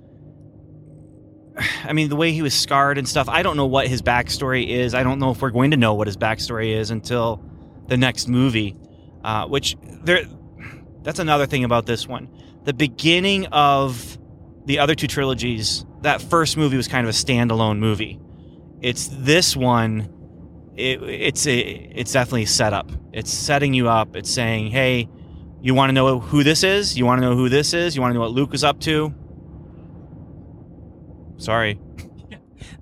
I 1.85 1.93
mean, 1.93 2.09
the 2.09 2.17
way 2.17 2.33
he 2.33 2.43
was 2.43 2.55
scarred 2.55 2.99
and 2.99 3.09
stuff, 3.09 3.29
I 3.29 3.43
don't 3.43 3.57
know 3.57 3.67
what 3.67 3.89
his 3.89 4.03
backstory 4.03 4.69
is. 4.69 4.95
I 4.95 5.03
don't 5.03 5.19
know 5.19 5.31
if 5.31 5.43
we're 5.43 5.51
going 5.51 5.71
to 5.71 5.77
know 5.77 5.95
what 5.95 6.07
his 6.07 6.17
backstory 6.17 6.75
is 6.75 6.91
until 6.91 7.43
the 7.87 7.97
next 7.97 8.29
movie, 8.29 8.77
uh, 9.23 9.47
which 9.47 9.77
there, 10.03 10.25
that's 11.03 11.19
another 11.19 11.47
thing 11.47 11.65
about 11.65 11.87
this 11.87 12.09
one. 12.09 12.29
The 12.65 12.73
beginning 12.73 13.47
of 13.47 14.19
the 14.65 14.79
other 14.79 14.95
two 14.95 15.07
trilogies, 15.07 15.85
that 16.01 16.23
first 16.23 16.57
movie 16.57 16.77
was 16.77 16.89
kind 16.89 17.07
of 17.07 17.15
a 17.15 17.17
standalone 17.17 17.79
movie. 17.79 18.19
It's 18.81 19.09
this 19.13 19.57
one. 19.57 20.11
It, 20.77 21.03
it's 21.03 21.47
a, 21.47 21.59
it's 21.59 22.13
definitely 22.13 22.47
set 22.47 22.73
up. 22.73 22.91
It's 23.13 23.31
setting 23.31 23.75
you 23.75 23.89
up. 23.89 24.17
It's 24.17 24.31
saying, 24.31 24.69
hey, 24.69 25.09
you 25.65 25.73
want 25.73 25.89
to 25.89 25.95
know 25.95 26.21
who 26.21 26.45
this 26.45 26.63
is? 26.63 26.95
You 26.99 27.07
want 27.07 27.23
to 27.23 27.27
know 27.27 27.35
who 27.35 27.49
this 27.49 27.73
is? 27.73 27.97
You 27.97 28.03
want 28.03 28.13
to 28.13 28.15
know 28.17 28.21
what 28.21 28.33
Luke 28.33 28.53
is 28.53 28.63
up 28.63 28.81
to? 28.81 29.15
Sorry. 31.39 31.81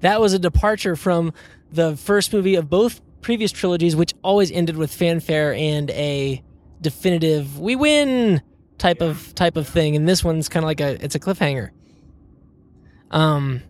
That 0.01 0.21
was 0.21 0.33
a 0.33 0.39
departure 0.41 0.97
from 0.97 1.33
the 1.71 1.97
first 1.97 2.33
movie 2.33 2.57
of 2.57 2.69
both 2.69 3.01
previous 3.21 3.53
trilogies, 3.53 3.95
which 3.95 4.15
always 4.25 4.51
ended 4.51 4.77
with 4.77 4.93
fanfare 4.93 5.55
and 5.55 5.91
a 5.93 6.43
definitive 6.81 7.61
"we 7.61 7.77
win" 7.77 8.43
type 8.79 9.01
of 9.01 9.33
type 9.37 9.57
of 9.57 9.69
thing. 9.69 9.95
And 9.95 10.09
this 10.09 10.25
one's 10.25 10.49
kind 10.49 10.65
of 10.65 10.67
like 10.67 10.81
a 10.81 11.05
it's 11.05 11.15
a 11.15 11.21
cliffhanger. 11.21 11.71
Um, 13.13 13.63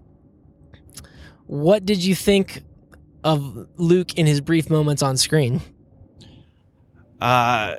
what 1.47 1.85
did 1.85 2.03
you 2.03 2.15
think 2.15 2.63
of 3.23 3.69
Luke 3.77 4.15
in 4.15 4.25
his 4.25 4.41
brief 4.41 4.71
moments 4.71 5.03
on 5.03 5.19
screen? 5.19 5.61
Uh, 7.21 7.77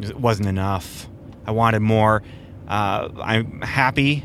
it 0.00 0.18
wasn't 0.18 0.48
enough. 0.48 1.08
I 1.46 1.52
wanted 1.52 1.80
more. 1.80 2.22
Uh, 2.68 3.08
I'm 3.22 3.60
happy 3.60 4.24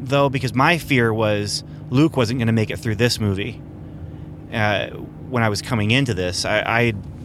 though 0.00 0.28
because 0.28 0.54
my 0.54 0.78
fear 0.78 1.12
was 1.12 1.64
Luke 1.90 2.16
wasn't 2.16 2.38
going 2.38 2.46
to 2.46 2.52
make 2.52 2.70
it 2.70 2.78
through 2.78 2.96
this 2.96 3.18
movie. 3.18 3.60
Uh, 4.52 4.88
when 5.28 5.42
I 5.42 5.48
was 5.48 5.60
coming 5.60 5.90
into 5.90 6.14
this, 6.14 6.44
I, 6.44 6.60
I, 6.60 6.80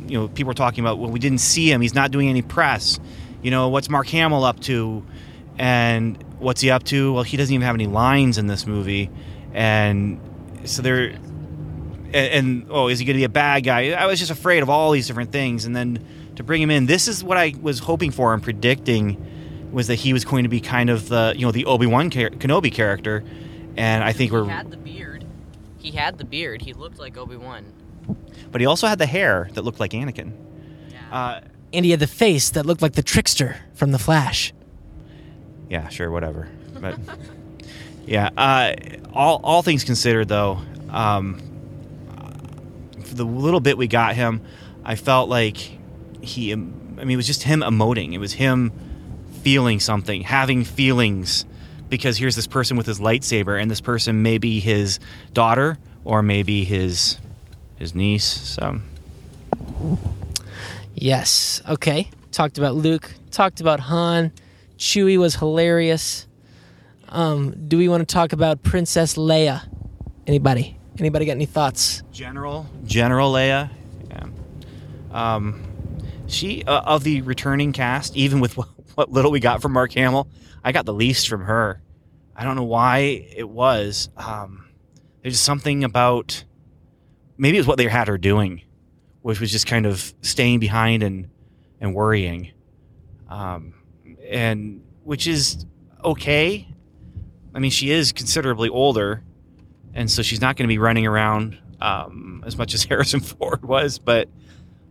you 0.07 0.19
know, 0.19 0.27
people 0.27 0.49
were 0.49 0.55
talking 0.55 0.83
about 0.83 0.99
well, 0.99 1.09
we 1.09 1.19
didn't 1.19 1.39
see 1.39 1.71
him. 1.71 1.81
He's 1.81 1.95
not 1.95 2.11
doing 2.11 2.29
any 2.29 2.41
press. 2.41 2.99
You 3.41 3.51
know, 3.51 3.69
what's 3.69 3.89
Mark 3.89 4.07
Hamill 4.07 4.43
up 4.43 4.59
to? 4.61 5.05
And 5.57 6.21
what's 6.39 6.61
he 6.61 6.71
up 6.71 6.83
to? 6.85 7.13
Well, 7.13 7.23
he 7.23 7.37
doesn't 7.37 7.53
even 7.53 7.65
have 7.65 7.75
any 7.75 7.87
lines 7.87 8.37
in 8.37 8.47
this 8.47 8.65
movie, 8.65 9.09
and 9.53 10.19
so 10.65 10.81
there. 10.81 11.15
And, 12.13 12.15
and 12.15 12.65
oh, 12.69 12.89
is 12.89 12.99
he 12.99 13.05
going 13.05 13.15
to 13.15 13.19
be 13.19 13.23
a 13.23 13.29
bad 13.29 13.63
guy? 13.63 13.91
I 13.91 14.05
was 14.05 14.19
just 14.19 14.31
afraid 14.31 14.63
of 14.63 14.69
all 14.69 14.91
these 14.91 15.07
different 15.07 15.31
things, 15.31 15.65
and 15.65 15.75
then 15.75 16.03
to 16.35 16.43
bring 16.43 16.61
him 16.61 16.71
in, 16.71 16.85
this 16.85 17.07
is 17.07 17.23
what 17.23 17.37
I 17.37 17.53
was 17.61 17.79
hoping 17.79 18.11
for 18.11 18.33
and 18.33 18.41
predicting 18.41 19.69
was 19.71 19.87
that 19.87 19.95
he 19.95 20.13
was 20.13 20.23
going 20.25 20.43
to 20.43 20.49
be 20.49 20.59
kind 20.61 20.89
of 20.89 21.09
the 21.09 21.33
you 21.35 21.45
know 21.45 21.51
the 21.51 21.65
Obi 21.65 21.85
Wan 21.87 22.09
char- 22.09 22.29
Kenobi 22.29 22.71
character, 22.71 23.23
and 23.77 24.03
I 24.03 24.11
think 24.13 24.31
He 24.31 24.37
we're. 24.37 24.45
had 24.45 24.69
the 24.71 24.77
beard. 24.77 25.25
He 25.79 25.91
had 25.91 26.17
the 26.17 26.25
beard. 26.25 26.61
He 26.61 26.73
looked 26.73 26.99
like 26.99 27.17
Obi 27.17 27.35
Wan. 27.37 27.65
But 28.51 28.61
he 28.61 28.67
also 28.67 28.87
had 28.87 28.99
the 28.99 29.05
hair 29.07 29.49
that 29.53 29.63
looked 29.63 29.79
like 29.79 29.91
Anakin. 29.91 30.31
Uh, 31.11 31.41
And 31.73 31.83
he 31.85 31.91
had 31.91 31.99
the 31.99 32.07
face 32.07 32.51
that 32.51 32.65
looked 32.67 32.81
like 32.83 32.93
the 32.93 33.01
trickster 33.03 33.57
from 33.73 33.91
The 33.91 33.99
Flash. 33.99 34.53
yeah, 35.69 35.89
sure, 35.89 36.11
whatever. 36.11 36.47
But 36.79 36.99
yeah, 38.05 38.29
uh, 38.37 38.73
all 39.13 39.39
all 39.43 39.61
things 39.63 39.83
considered, 39.83 40.27
though, 40.27 40.59
um, 40.89 41.39
for 43.03 43.15
the 43.15 43.25
little 43.25 43.59
bit 43.59 43.77
we 43.77 43.87
got 43.87 44.15
him, 44.15 44.41
I 44.85 44.95
felt 44.95 45.29
like 45.29 45.72
he. 46.23 46.51
I 46.51 46.55
mean, 46.55 47.11
it 47.11 47.15
was 47.15 47.27
just 47.27 47.43
him 47.43 47.61
emoting. 47.61 48.13
It 48.13 48.19
was 48.19 48.33
him 48.33 48.71
feeling 49.41 49.79
something, 49.79 50.21
having 50.21 50.63
feelings. 50.63 51.45
Because 51.89 52.17
here's 52.17 52.35
this 52.35 52.47
person 52.47 52.75
with 52.75 52.87
his 52.87 52.99
lightsaber, 52.99 53.61
and 53.61 53.69
this 53.69 53.81
person 53.81 54.23
may 54.23 54.39
be 54.39 54.59
his 54.59 54.99
daughter 55.33 55.77
or 56.03 56.23
maybe 56.23 56.63
his 56.63 57.19
his 57.77 57.93
niece. 57.93 58.23
So 58.23 58.79
Yes. 60.95 61.61
Okay. 61.67 62.09
Talked 62.31 62.57
about 62.57 62.75
Luke. 62.75 63.11
Talked 63.31 63.61
about 63.61 63.79
Han. 63.81 64.31
Chewie 64.77 65.17
was 65.17 65.35
hilarious. 65.35 66.27
Um, 67.09 67.67
do 67.67 67.77
we 67.77 67.87
want 67.87 68.07
to 68.07 68.11
talk 68.11 68.33
about 68.33 68.63
Princess 68.63 69.15
Leia? 69.15 69.67
Anybody? 70.25 70.77
Anybody 70.97 71.25
got 71.25 71.33
any 71.33 71.45
thoughts? 71.45 72.01
General 72.11 72.67
General 72.85 73.31
Leia. 73.31 73.69
Yeah. 74.09 74.25
Um, 75.11 75.63
she 76.27 76.63
uh, 76.63 76.81
of 76.81 77.03
the 77.03 77.21
returning 77.21 77.73
cast, 77.73 78.15
even 78.15 78.39
with 78.39 78.57
what, 78.95 79.11
little 79.11 79.31
we 79.31 79.39
got 79.39 79.61
from 79.61 79.73
Mark 79.73 79.93
Hamill, 79.93 80.27
I 80.63 80.71
got 80.71 80.85
the 80.85 80.93
least 80.93 81.27
from 81.27 81.41
her. 81.41 81.81
I 82.35 82.43
don't 82.43 82.55
know 82.55 82.63
why 82.63 83.27
it 83.35 83.47
was. 83.47 84.09
Um, 84.17 84.69
there's 85.21 85.39
something 85.39 85.83
about 85.83 86.43
maybe 87.37 87.57
it 87.57 87.61
was 87.61 87.67
what 87.67 87.77
they 87.77 87.87
had 87.87 88.07
her 88.07 88.17
doing, 88.17 88.61
which 89.21 89.39
was 89.39 89.51
just 89.51 89.67
kind 89.67 89.85
of 89.85 90.13
staying 90.21 90.59
behind 90.59 91.03
and 91.03 91.29
and 91.79 91.93
worrying, 91.93 92.51
um, 93.29 93.73
and 94.29 94.81
which 95.03 95.27
is 95.27 95.65
okay. 96.03 96.67
I 97.55 97.59
mean, 97.59 97.71
she 97.71 97.91
is 97.91 98.11
considerably 98.11 98.69
older, 98.69 99.23
and 99.93 100.09
so 100.09 100.23
she's 100.23 100.41
not 100.41 100.55
going 100.55 100.67
to 100.67 100.73
be 100.73 100.79
running 100.79 101.05
around 101.05 101.57
um, 101.79 102.43
as 102.47 102.57
much 102.57 102.73
as 102.73 102.83
Harrison 102.89 103.19
Ford 103.19 103.63
was. 103.63 103.99
But 103.99 104.29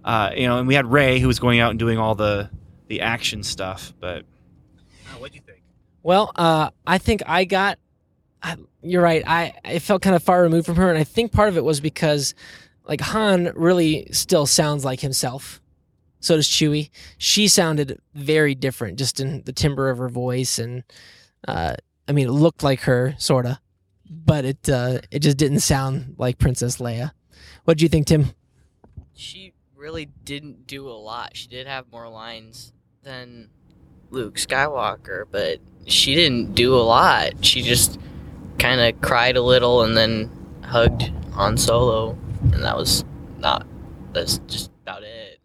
uh, 0.05 0.31
you 0.37 0.47
know, 0.47 0.59
and 0.59 0.69
we 0.69 0.75
had 0.75 0.87
Rey 0.87 1.19
who 1.19 1.27
was 1.27 1.39
going 1.39 1.61
out 1.61 1.71
and 1.71 1.79
doing 1.79 1.99
all 1.99 2.15
the 2.15 2.51
the 2.89 3.01
action 3.01 3.43
stuff. 3.43 3.93
But 4.01 4.25
what 5.19 5.31
do 5.33 5.37
you 5.37 5.43
think? 5.45 5.63
Well, 6.03 6.33
uh, 6.37 6.71
I 6.87 6.99
think 6.99 7.23
I 7.27 7.45
got. 7.45 7.79
I, 8.43 8.57
you're 8.83 9.03
right. 9.03 9.23
I 9.27 9.55
I 9.65 9.79
felt 9.79 10.03
kind 10.03 10.17
of 10.17 10.23
far 10.23 10.43
removed 10.43 10.67
from 10.67 10.77
her, 10.77 10.89
and 10.89 10.99
I 10.99 11.05
think 11.05 11.33
part 11.33 11.49
of 11.49 11.57
it 11.57 11.65
was 11.65 11.81
because, 11.81 12.35
like 12.85 13.01
Han 13.01 13.53
really 13.55 14.09
still 14.11 14.47
sounds 14.47 14.85
like 14.85 15.01
himself. 15.01 15.61
So 16.21 16.37
does 16.37 16.49
Chewie. 16.49 16.91
She 17.19 17.49
sounded 17.49 18.01
very 18.15 18.55
different, 18.55 18.99
just 18.99 19.21
in 19.21 19.43
the 19.43 19.53
timbre 19.53 19.91
of 19.91 19.99
her 19.99 20.09
voice, 20.09 20.59
and 20.59 20.85
uh, 21.47 21.75
I 22.09 22.13
mean, 22.13 22.29
it 22.29 22.33
looked 22.33 22.63
like 22.63 22.81
her, 22.83 23.15
sorta, 23.19 23.61
but 24.11 24.45
it 24.45 24.69
uh, 24.69 25.01
it 25.11 25.21
just 25.21 25.37
didn't 25.37 25.61
sound 25.61 26.17
like 26.19 26.39
Princess 26.39 26.79
Leia. 26.79 27.13
What 27.65 27.79
do 27.79 27.85
you 27.85 27.89
think, 27.89 28.07
Tim? 28.09 28.33
She 29.15 29.53
really 29.83 30.07
didn't 30.25 30.65
do 30.69 30.89
a 30.89 30.95
lot. 30.95 31.37
She 31.37 31.49
did 31.49 31.67
have 31.67 31.91
more 31.91 32.09
lines 32.09 32.73
than 33.03 33.51
Luke 34.11 34.37
Skywalker, 34.37 35.25
but 35.29 35.59
she 35.87 36.15
didn't 36.15 36.55
do 36.55 36.77
a 36.77 36.79
lot. 36.79 37.45
She 37.45 37.63
just 37.63 37.99
kind 38.61 38.81
of 38.81 39.01
cried 39.01 39.37
a 39.37 39.43
little 39.43 39.83
and 39.83 39.97
then 39.97 40.31
hugged 40.63 41.11
Han 41.33 41.57
Solo, 41.57 42.17
and 42.53 42.63
that 42.63 42.77
was 42.77 43.05
not. 43.39 43.67
That's 44.13 44.39
just 44.47 44.71
about 44.85 45.03
it. 45.03 45.41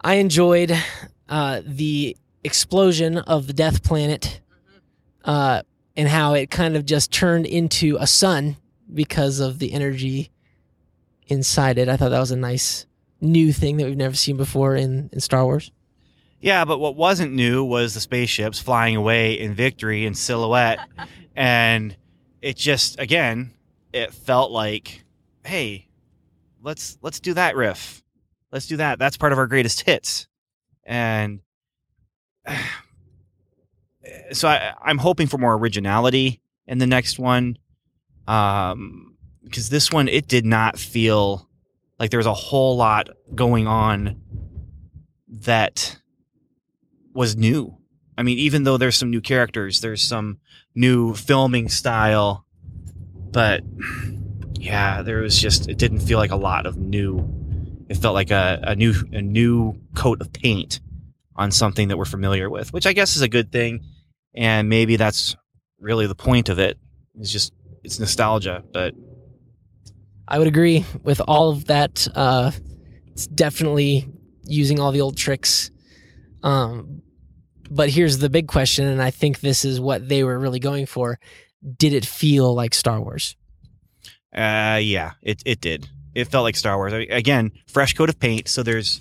I 0.00 0.14
enjoyed 0.14 0.76
uh, 1.28 1.62
the 1.64 2.16
explosion 2.42 3.18
of 3.18 3.46
the 3.46 3.52
Death 3.52 3.84
Planet, 3.84 4.40
uh, 5.24 5.62
and 5.96 6.08
how 6.08 6.34
it 6.34 6.50
kind 6.50 6.74
of 6.74 6.84
just 6.86 7.12
turned 7.12 7.46
into 7.46 7.96
a 8.00 8.06
sun 8.08 8.56
because 8.92 9.38
of 9.38 9.60
the 9.60 9.72
energy 9.72 10.32
inside 11.26 11.78
it. 11.78 11.88
I 11.88 11.96
thought 11.96 12.10
that 12.10 12.20
was 12.20 12.30
a 12.30 12.36
nice 12.36 12.86
new 13.20 13.52
thing 13.52 13.76
that 13.78 13.86
we've 13.86 13.96
never 13.96 14.14
seen 14.14 14.36
before 14.36 14.76
in, 14.76 15.10
in 15.12 15.20
Star 15.20 15.44
Wars. 15.44 15.70
Yeah, 16.40 16.64
but 16.64 16.78
what 16.78 16.96
wasn't 16.96 17.32
new 17.32 17.64
was 17.64 17.94
the 17.94 18.00
spaceships 18.00 18.60
flying 18.60 18.94
away 18.94 19.38
in 19.38 19.54
victory 19.54 20.06
in 20.06 20.14
silhouette, 20.14 20.78
and 21.36 21.96
it 22.42 22.56
just 22.56 22.98
again 23.00 23.52
it 23.92 24.12
felt 24.12 24.50
like, 24.52 25.04
hey, 25.44 25.88
let's 26.62 26.98
let's 27.02 27.20
do 27.20 27.34
that 27.34 27.56
riff, 27.56 28.02
let's 28.52 28.66
do 28.66 28.76
that. 28.76 28.98
That's 28.98 29.16
part 29.16 29.32
of 29.32 29.38
our 29.38 29.46
greatest 29.46 29.80
hits, 29.80 30.28
and 30.84 31.40
so 34.32 34.48
I, 34.48 34.74
I'm 34.82 34.98
hoping 34.98 35.26
for 35.26 35.38
more 35.38 35.54
originality 35.54 36.40
in 36.66 36.78
the 36.78 36.86
next 36.86 37.18
one, 37.18 37.58
um, 38.26 39.05
because 39.46 39.68
this 39.68 39.90
one 39.90 40.08
it 40.08 40.26
did 40.26 40.44
not 40.44 40.78
feel 40.78 41.48
like 41.98 42.10
there 42.10 42.18
was 42.18 42.26
a 42.26 42.34
whole 42.34 42.76
lot 42.76 43.08
going 43.34 43.66
on 43.66 44.20
that 45.28 45.98
was 47.14 47.36
new. 47.36 47.78
I 48.18 48.22
mean, 48.22 48.38
even 48.38 48.64
though 48.64 48.76
there's 48.76 48.96
some 48.96 49.10
new 49.10 49.20
characters, 49.20 49.80
there's 49.80 50.02
some 50.02 50.38
new 50.74 51.14
filming 51.14 51.68
style, 51.68 52.44
but 53.30 53.62
yeah, 54.58 55.02
there 55.02 55.18
was 55.18 55.38
just 55.38 55.68
it 55.68 55.78
didn't 55.78 56.00
feel 56.00 56.18
like 56.18 56.32
a 56.32 56.36
lot 56.36 56.66
of 56.66 56.76
new. 56.76 57.32
It 57.88 57.96
felt 57.96 58.14
like 58.14 58.30
a, 58.30 58.60
a 58.62 58.74
new 58.74 58.94
a 59.12 59.22
new 59.22 59.78
coat 59.94 60.20
of 60.20 60.32
paint 60.32 60.80
on 61.36 61.50
something 61.50 61.88
that 61.88 61.98
we're 61.98 62.04
familiar 62.04 62.50
with, 62.50 62.72
which 62.72 62.86
I 62.86 62.92
guess 62.92 63.16
is 63.16 63.22
a 63.22 63.28
good 63.28 63.52
thing, 63.52 63.84
and 64.34 64.68
maybe 64.68 64.96
that's 64.96 65.36
really 65.78 66.06
the 66.06 66.14
point 66.14 66.48
of 66.48 66.58
it. 66.58 66.78
It's 67.14 67.30
just 67.30 67.52
it's 67.84 68.00
nostalgia, 68.00 68.64
but 68.72 68.94
I 70.28 70.38
would 70.38 70.48
agree 70.48 70.84
with 71.02 71.20
all 71.26 71.50
of 71.50 71.66
that. 71.66 72.06
Uh, 72.14 72.50
it's 73.08 73.26
definitely 73.26 74.08
using 74.44 74.80
all 74.80 74.92
the 74.92 75.00
old 75.00 75.16
tricks. 75.16 75.70
Um, 76.42 77.02
but 77.70 77.90
here's 77.90 78.18
the 78.18 78.30
big 78.30 78.48
question, 78.48 78.86
and 78.86 79.02
I 79.02 79.10
think 79.10 79.40
this 79.40 79.64
is 79.64 79.80
what 79.80 80.08
they 80.08 80.24
were 80.24 80.38
really 80.38 80.60
going 80.60 80.86
for. 80.86 81.18
Did 81.78 81.92
it 81.92 82.04
feel 82.04 82.54
like 82.54 82.74
Star 82.74 83.00
Wars? 83.00 83.36
Uh, 84.34 84.78
yeah, 84.82 85.12
it 85.22 85.42
it 85.44 85.60
did. 85.60 85.88
It 86.14 86.26
felt 86.26 86.44
like 86.44 86.56
Star 86.56 86.76
Wars. 86.76 86.92
I 86.92 86.98
mean, 86.98 87.12
again, 87.12 87.52
fresh 87.66 87.94
coat 87.94 88.08
of 88.08 88.18
paint. 88.18 88.48
So 88.48 88.62
there's 88.62 89.00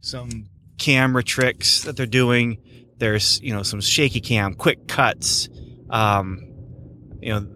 some 0.00 0.48
camera 0.78 1.24
tricks 1.24 1.82
that 1.82 1.96
they're 1.96 2.06
doing. 2.06 2.58
There's 2.98 3.40
you 3.42 3.52
know 3.52 3.62
some 3.62 3.80
shaky 3.80 4.20
cam, 4.20 4.54
quick 4.54 4.86
cuts. 4.86 5.48
Um, 5.90 6.44
you 7.20 7.32
know, 7.32 7.46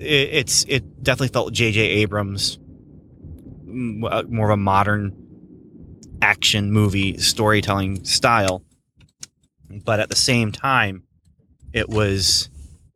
it, 0.00 0.28
it's 0.32 0.64
it 0.68 1.02
definitely 1.02 1.28
felt 1.28 1.52
J.J. 1.52 1.80
Abrams, 1.80 2.58
uh, 3.68 4.22
more 4.28 4.50
of 4.50 4.54
a 4.54 4.56
modern 4.56 5.16
action 6.22 6.72
movie 6.72 7.18
storytelling 7.18 8.04
style. 8.04 8.62
But 9.84 10.00
at 10.00 10.08
the 10.08 10.16
same 10.16 10.52
time, 10.52 11.04
it 11.72 11.88
was 11.88 12.50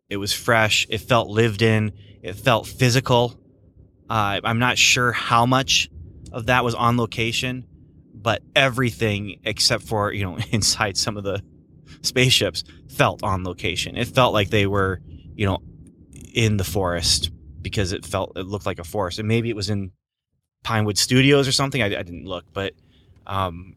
it 0.09 0.17
was 0.17 0.33
fresh. 0.33 0.87
It 0.89 0.99
felt 0.99 1.29
lived 1.29 1.63
in. 1.63 1.93
It 2.23 2.35
felt 2.35 2.67
physical. 2.67 3.39
Uh, 4.09 4.41
I'm 4.43 4.59
not 4.59 4.79
sure 4.79 5.13
how 5.13 5.47
much 5.47 5.89
of 6.33 6.47
that 6.47 6.65
was 6.65 6.75
on 6.75 6.97
location, 6.97 7.67
but 8.13 8.43
everything 8.57 9.41
except 9.45 9.85
for 9.85 10.13
you 10.13 10.25
know 10.25 10.39
inside 10.51 10.97
some 10.97 11.17
of 11.17 11.25
the 11.25 11.43
spaceships 12.03 12.65
felt 12.89 13.23
on 13.23 13.45
location. 13.45 13.97
It 13.97 14.09
felt 14.09 14.33
like 14.33 14.51
they 14.51 14.67
were 14.67 15.01
you 15.35 15.47
know, 15.47 15.63
in 16.35 16.59
the 16.59 16.65
forest 16.65 17.31
because 17.63 17.93
it 17.93 18.05
felt 18.05 18.37
it 18.37 18.47
looked 18.47 18.67
like 18.67 18.79
a 18.79 18.85
forest, 18.85 19.19
and 19.19 19.27
maybe 19.27 19.49
it 19.49 19.57
was 19.57 19.71
in 19.71 19.93
Pinewood 20.63 20.99
Studios 20.99 21.49
or 21.49 21.53
something. 21.53 21.81
I, 21.81 21.87
I 21.87 22.03
didn't 22.03 22.27
look, 22.27 22.45
but 22.53 22.75
um, 23.27 23.77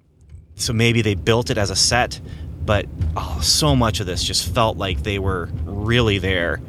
so 0.55 0.73
maybe 0.73 1.01
they 1.01 1.15
built 1.15 1.49
it 1.49 1.57
as 1.57 1.69
a 1.69 1.75
set, 1.75 2.19
but 2.65 2.85
oh, 3.15 3.39
so 3.41 3.75
much 3.75 4.01
of 4.01 4.05
this 4.05 4.23
just 4.23 4.53
felt 4.53 4.77
like 4.77 5.03
they 5.03 5.19
were 5.19 5.49
really 5.63 6.17
there 6.17 6.59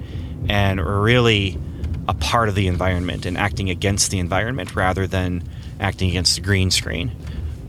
and 0.48 0.80
really 0.80 1.58
a 2.06 2.14
part 2.14 2.48
of 2.48 2.54
the 2.54 2.68
environment 2.68 3.26
and 3.26 3.36
acting 3.36 3.68
against 3.68 4.10
the 4.10 4.18
environment 4.18 4.76
rather 4.76 5.06
than 5.06 5.42
acting 5.80 6.08
against 6.10 6.36
the 6.36 6.40
green 6.40 6.70
screen. 6.70 7.10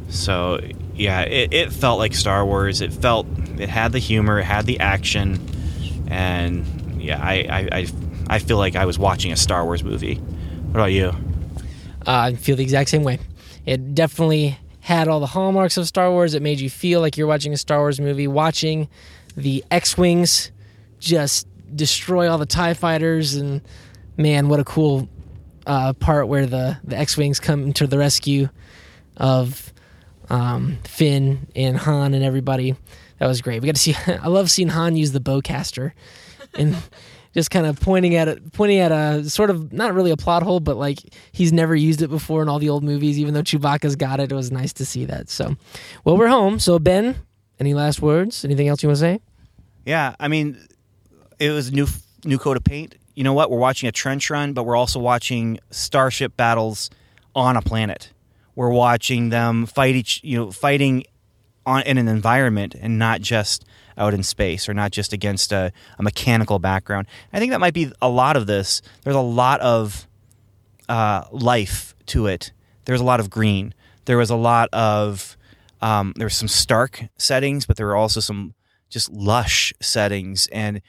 So 0.09 0.59
yeah, 0.93 1.21
it, 1.21 1.53
it 1.53 1.73
felt 1.73 1.99
like 1.99 2.13
Star 2.13 2.45
Wars. 2.45 2.81
It 2.81 2.93
felt 2.93 3.27
it 3.57 3.69
had 3.69 3.91
the 3.91 3.99
humor, 3.99 4.39
it 4.39 4.45
had 4.45 4.65
the 4.65 4.79
action, 4.79 5.39
and 6.07 7.01
yeah, 7.01 7.19
I 7.21 7.33
I, 7.49 7.69
I, 7.71 7.87
I 8.29 8.39
feel 8.39 8.57
like 8.57 8.75
I 8.75 8.85
was 8.85 8.99
watching 8.99 9.31
a 9.31 9.35
Star 9.35 9.65
Wars 9.65 9.83
movie. 9.83 10.15
What 10.15 10.79
about 10.81 10.91
you? 10.91 11.07
Uh, 12.07 12.31
I 12.31 12.35
feel 12.35 12.55
the 12.55 12.63
exact 12.63 12.89
same 12.89 13.03
way. 13.03 13.19
It 13.65 13.95
definitely 13.95 14.57
had 14.81 15.07
all 15.07 15.19
the 15.19 15.27
hallmarks 15.27 15.77
of 15.77 15.87
Star 15.87 16.11
Wars. 16.11 16.33
It 16.33 16.41
made 16.41 16.59
you 16.59 16.69
feel 16.69 17.01
like 17.01 17.17
you're 17.17 17.27
watching 17.27 17.53
a 17.53 17.57
Star 17.57 17.79
Wars 17.79 17.99
movie, 17.99 18.27
watching 18.27 18.87
the 19.35 19.63
X-wings 19.71 20.51
just 20.99 21.47
destroy 21.75 22.29
all 22.29 22.37
the 22.37 22.45
Tie 22.45 22.73
fighters, 22.73 23.35
and 23.35 23.61
man, 24.17 24.47
what 24.47 24.59
a 24.59 24.63
cool 24.63 25.09
uh, 25.65 25.93
part 25.93 26.27
where 26.27 26.45
the 26.45 26.77
the 26.83 26.97
X-wings 26.97 27.39
come 27.39 27.73
to 27.73 27.87
the 27.87 27.97
rescue 27.97 28.49
of 29.17 29.73
um, 30.29 30.77
Finn 30.83 31.47
and 31.55 31.77
Han 31.77 32.13
and 32.13 32.23
everybody. 32.23 32.75
That 33.19 33.27
was 33.27 33.41
great. 33.41 33.61
We 33.61 33.67
got 33.67 33.75
to 33.75 33.81
see. 33.81 33.95
I 34.07 34.27
love 34.27 34.49
seeing 34.49 34.69
Han 34.69 34.95
use 34.95 35.11
the 35.11 35.19
bowcaster, 35.19 35.91
and 36.53 36.75
just 37.33 37.51
kind 37.51 37.65
of 37.65 37.79
pointing 37.79 38.15
at 38.15 38.27
it, 38.27 38.53
pointing 38.53 38.79
at 38.79 38.91
a 38.91 39.29
sort 39.29 39.49
of 39.49 39.71
not 39.71 39.93
really 39.93 40.11
a 40.11 40.17
plot 40.17 40.43
hole, 40.43 40.59
but 40.59 40.77
like 40.77 40.99
he's 41.31 41.53
never 41.53 41.75
used 41.75 42.01
it 42.01 42.09
before 42.09 42.41
in 42.41 42.49
all 42.49 42.59
the 42.59 42.69
old 42.69 42.83
movies. 42.83 43.19
Even 43.19 43.33
though 43.33 43.43
Chewbacca's 43.43 43.95
got 43.95 44.19
it, 44.19 44.31
it 44.31 44.35
was 44.35 44.51
nice 44.51 44.73
to 44.73 44.85
see 44.85 45.05
that. 45.05 45.29
So, 45.29 45.55
well, 46.03 46.17
we're 46.17 46.27
home. 46.27 46.59
So 46.59 46.79
Ben, 46.79 47.15
any 47.59 47.73
last 47.73 48.01
words? 48.01 48.43
Anything 48.43 48.67
else 48.67 48.81
you 48.81 48.89
want 48.89 48.97
to 48.97 49.01
say? 49.01 49.19
Yeah, 49.85 50.15
I 50.19 50.27
mean, 50.27 50.57
it 51.39 51.51
was 51.51 51.71
new 51.71 51.87
new 52.25 52.37
coat 52.37 52.57
of 52.57 52.63
paint. 52.63 52.95
You 53.15 53.23
know 53.23 53.33
what? 53.33 53.51
We're 53.51 53.59
watching 53.59 53.89
a 53.89 53.91
trench 53.91 54.29
run, 54.29 54.53
but 54.53 54.63
we're 54.63 54.75
also 54.75 54.99
watching 54.99 55.59
starship 55.71 56.37
battles 56.37 56.89
on 57.35 57.57
a 57.57 57.61
planet. 57.61 58.11
We're 58.55 58.69
watching 58.71 59.29
them 59.29 59.65
fight 59.65 59.95
each, 59.95 60.21
you 60.23 60.37
know, 60.37 60.51
fighting 60.51 61.03
on 61.65 61.83
in 61.83 61.97
an 61.97 62.07
environment 62.07 62.75
and 62.79 62.97
not 62.97 63.21
just 63.21 63.65
out 63.99 64.13
in 64.13 64.23
space 64.23 64.67
or 64.67 64.73
not 64.73 64.91
just 64.91 65.13
against 65.13 65.51
a, 65.51 65.71
a 65.99 66.03
mechanical 66.03 66.57
background. 66.57 67.07
I 67.31 67.39
think 67.39 67.51
that 67.51 67.59
might 67.59 67.73
be 67.73 67.91
a 68.01 68.09
lot 68.09 68.35
of 68.37 68.47
this. 68.47 68.81
There's 69.03 69.15
a 69.15 69.21
lot 69.21 69.59
of 69.61 70.07
uh, 70.87 71.25
life 71.31 71.93
to 72.07 72.25
it. 72.25 72.51
There's 72.85 73.01
a 73.01 73.05
lot 73.05 73.19
of 73.19 73.29
green. 73.29 73.73
There 74.05 74.17
was 74.17 74.31
a 74.31 74.35
lot 74.35 74.69
of 74.73 75.37
um, 75.81 76.13
there 76.15 76.25
were 76.25 76.31
some 76.31 76.47
stark 76.47 77.05
settings, 77.17 77.65
but 77.65 77.77
there 77.77 77.85
were 77.85 77.95
also 77.95 78.19
some 78.19 78.53
just 78.89 79.11
lush 79.11 79.71
settings, 79.79 80.47
and 80.51 80.81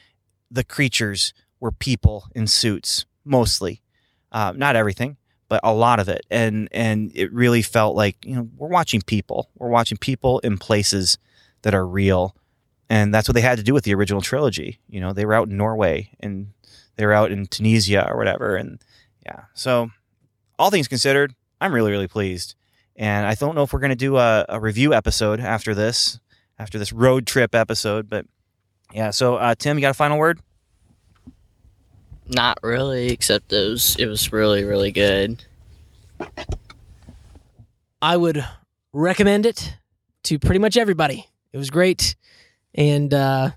the 0.50 0.64
creatures 0.64 1.34
were 1.60 1.70
people 1.70 2.26
in 2.34 2.46
suits 2.46 3.04
mostly, 3.24 3.82
uh, 4.32 4.52
not 4.56 4.74
everything, 4.74 5.16
but 5.48 5.60
a 5.62 5.72
lot 5.72 6.00
of 6.00 6.08
it, 6.08 6.24
and 6.30 6.68
and 6.72 7.12
it 7.14 7.32
really 7.32 7.62
felt 7.62 7.94
like 7.94 8.24
you 8.24 8.34
know 8.34 8.48
we're 8.56 8.68
watching 8.68 9.02
people, 9.02 9.50
we're 9.56 9.68
watching 9.68 9.98
people 9.98 10.38
in 10.40 10.58
places 10.58 11.18
that 11.62 11.74
are 11.74 11.86
real, 11.86 12.34
and 12.90 13.14
that's 13.14 13.28
what 13.28 13.34
they 13.34 13.40
had 13.40 13.56
to 13.56 13.64
do 13.64 13.72
with 13.72 13.84
the 13.84 13.94
original 13.94 14.20
trilogy. 14.20 14.80
You 14.88 15.00
know, 15.00 15.12
they 15.12 15.24
were 15.24 15.34
out 15.34 15.48
in 15.48 15.56
Norway 15.56 16.10
and 16.18 16.48
they 16.96 17.06
were 17.06 17.14
out 17.14 17.30
in 17.30 17.46
Tunisia 17.46 18.06
or 18.06 18.18
whatever, 18.18 18.56
and 18.56 18.82
yeah, 19.24 19.44
so 19.54 19.90
all 20.58 20.70
things 20.70 20.88
considered, 20.88 21.34
I'm 21.60 21.72
really 21.72 21.92
really 21.92 22.08
pleased. 22.08 22.56
And 22.96 23.26
I 23.26 23.34
don't 23.34 23.54
know 23.54 23.62
if 23.62 23.72
we're 23.72 23.80
going 23.80 23.90
to 23.90 23.96
do 23.96 24.18
a, 24.18 24.44
a, 24.46 24.60
review 24.60 24.92
episode 24.92 25.40
after 25.40 25.74
this, 25.74 26.20
after 26.58 26.78
this 26.78 26.92
road 26.92 27.26
trip 27.26 27.54
episode. 27.54 28.10
But 28.10 28.26
yeah, 28.92 29.08
so 29.10 29.36
uh, 29.36 29.54
Tim, 29.54 29.78
you 29.78 29.80
got 29.80 29.92
a 29.92 29.94
final 29.94 30.18
word? 30.18 30.40
Not 32.26 32.58
really, 32.62 33.08
except 33.10 33.52
it 33.52 33.70
was 33.70 33.96
it 33.96 34.06
was 34.06 34.32
really 34.32 34.64
really 34.64 34.92
good. 34.92 35.42
I 38.02 38.16
would 38.16 38.44
recommend 38.92 39.46
it 39.46 39.76
to 40.24 40.38
pretty 40.38 40.58
much 40.58 40.76
everybody. 40.76 41.26
It 41.52 41.58
was 41.58 41.70
great, 41.70 42.14
and 42.74 43.12
uh, 43.12 43.50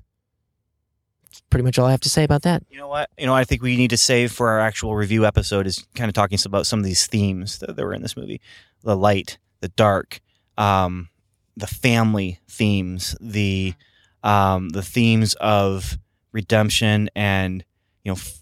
pretty 1.49 1.63
much 1.63 1.77
all 1.77 1.85
I 1.85 1.91
have 1.91 2.01
to 2.01 2.09
say 2.09 2.23
about 2.23 2.41
that. 2.43 2.63
You 2.69 2.77
know 2.77 2.87
what? 2.87 3.09
You 3.17 3.25
know, 3.25 3.35
I 3.35 3.43
think 3.43 3.61
we 3.61 3.77
need 3.77 3.91
to 3.91 3.97
save 3.97 4.31
for 4.31 4.49
our 4.49 4.59
actual 4.59 4.95
review 4.95 5.25
episode 5.25 5.67
is 5.67 5.85
kind 5.95 6.09
of 6.09 6.15
talking 6.15 6.39
about 6.45 6.65
some 6.65 6.79
of 6.79 6.85
these 6.85 7.05
themes 7.05 7.59
that, 7.59 7.75
that 7.75 7.85
were 7.85 7.93
in 7.93 8.01
this 8.01 8.17
movie: 8.17 8.41
the 8.83 8.97
light, 8.97 9.37
the 9.61 9.69
dark, 9.69 10.19
um, 10.57 11.09
the 11.55 11.67
family 11.67 12.39
themes, 12.47 13.15
the 13.21 13.75
um, 14.23 14.69
the 14.69 14.81
themes 14.81 15.35
of 15.35 15.97
redemption, 16.31 17.09
and 17.15 17.63
you 18.03 18.11
know, 18.11 18.15
f- 18.15 18.39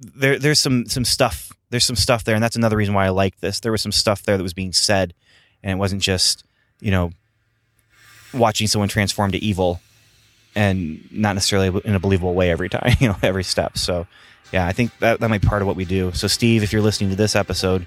there 0.00 0.38
there's 0.38 0.58
some 0.58 0.86
some 0.86 1.04
stuff 1.04 1.52
there's 1.70 1.84
some 1.84 1.96
stuff 1.96 2.24
there, 2.24 2.34
and 2.34 2.42
that's 2.42 2.56
another 2.56 2.76
reason 2.76 2.94
why 2.94 3.06
I 3.06 3.10
like 3.10 3.40
this. 3.40 3.60
There 3.60 3.72
was 3.72 3.82
some 3.82 3.92
stuff 3.92 4.22
there 4.22 4.36
that 4.36 4.42
was 4.42 4.54
being 4.54 4.72
said, 4.72 5.14
and 5.62 5.72
it 5.72 5.76
wasn't 5.76 6.02
just 6.02 6.44
you 6.80 6.90
know 6.90 7.12
watching 8.32 8.66
someone 8.66 8.88
transform 8.88 9.32
to 9.32 9.38
evil 9.38 9.80
and 10.54 11.06
not 11.12 11.34
necessarily 11.34 11.80
in 11.84 11.94
a 11.94 12.00
believable 12.00 12.34
way 12.34 12.50
every 12.50 12.68
time, 12.68 12.94
you 13.00 13.08
know, 13.08 13.16
every 13.22 13.44
step. 13.44 13.78
So, 13.78 14.06
yeah, 14.52 14.66
I 14.66 14.72
think 14.72 14.96
that, 14.98 15.20
that 15.20 15.28
might 15.28 15.42
be 15.42 15.48
part 15.48 15.62
of 15.62 15.68
what 15.68 15.76
we 15.76 15.84
do. 15.84 16.12
So, 16.12 16.26
Steve, 16.26 16.62
if 16.62 16.72
you're 16.72 16.82
listening 16.82 17.10
to 17.10 17.16
this 17.16 17.36
episode, 17.36 17.86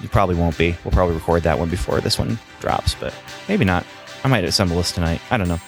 you 0.00 0.08
probably 0.08 0.34
won't 0.34 0.58
be. 0.58 0.76
We'll 0.84 0.92
probably 0.92 1.14
record 1.14 1.44
that 1.44 1.58
one 1.58 1.68
before 1.70 2.00
this 2.00 2.18
one 2.18 2.38
drops, 2.60 2.94
but 2.94 3.14
maybe 3.48 3.64
not. 3.64 3.86
I 4.22 4.28
might 4.28 4.44
assemble 4.44 4.76
this 4.76 4.92
tonight. 4.92 5.20
I 5.30 5.36
don't 5.36 5.48
know. 5.48 5.60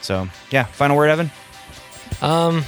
So, 0.00 0.28
yeah, 0.50 0.64
final 0.64 0.96
word, 0.96 1.10
Evan? 1.10 1.30
Um, 2.22 2.64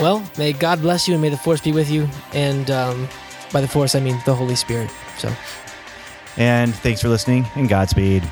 well, 0.00 0.28
may 0.38 0.52
God 0.52 0.80
bless 0.80 1.06
you 1.06 1.14
and 1.14 1.22
may 1.22 1.28
the 1.28 1.36
Force 1.36 1.60
be 1.60 1.72
with 1.72 1.90
you. 1.90 2.08
And 2.32 2.70
um, 2.70 3.08
by 3.52 3.60
the 3.60 3.68
Force, 3.68 3.94
I 3.94 4.00
mean 4.00 4.18
the 4.26 4.34
Holy 4.34 4.56
Spirit. 4.56 4.90
So, 5.18 5.32
and 6.36 6.74
thanks 6.74 7.00
for 7.00 7.08
listening 7.08 7.46
and 7.54 7.68
Godspeed. 7.68 8.22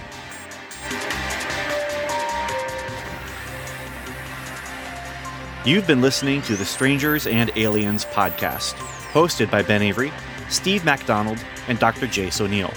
You've 5.68 5.86
been 5.86 6.00
listening 6.00 6.40
to 6.42 6.56
the 6.56 6.64
Strangers 6.64 7.26
and 7.26 7.50
Aliens 7.54 8.06
podcast, 8.06 8.72
hosted 9.12 9.50
by 9.50 9.60
Ben 9.60 9.82
Avery, 9.82 10.10
Steve 10.48 10.82
MacDonald, 10.82 11.44
and 11.68 11.78
Dr. 11.78 12.06
Jace 12.06 12.40
O'Neill. 12.40 12.72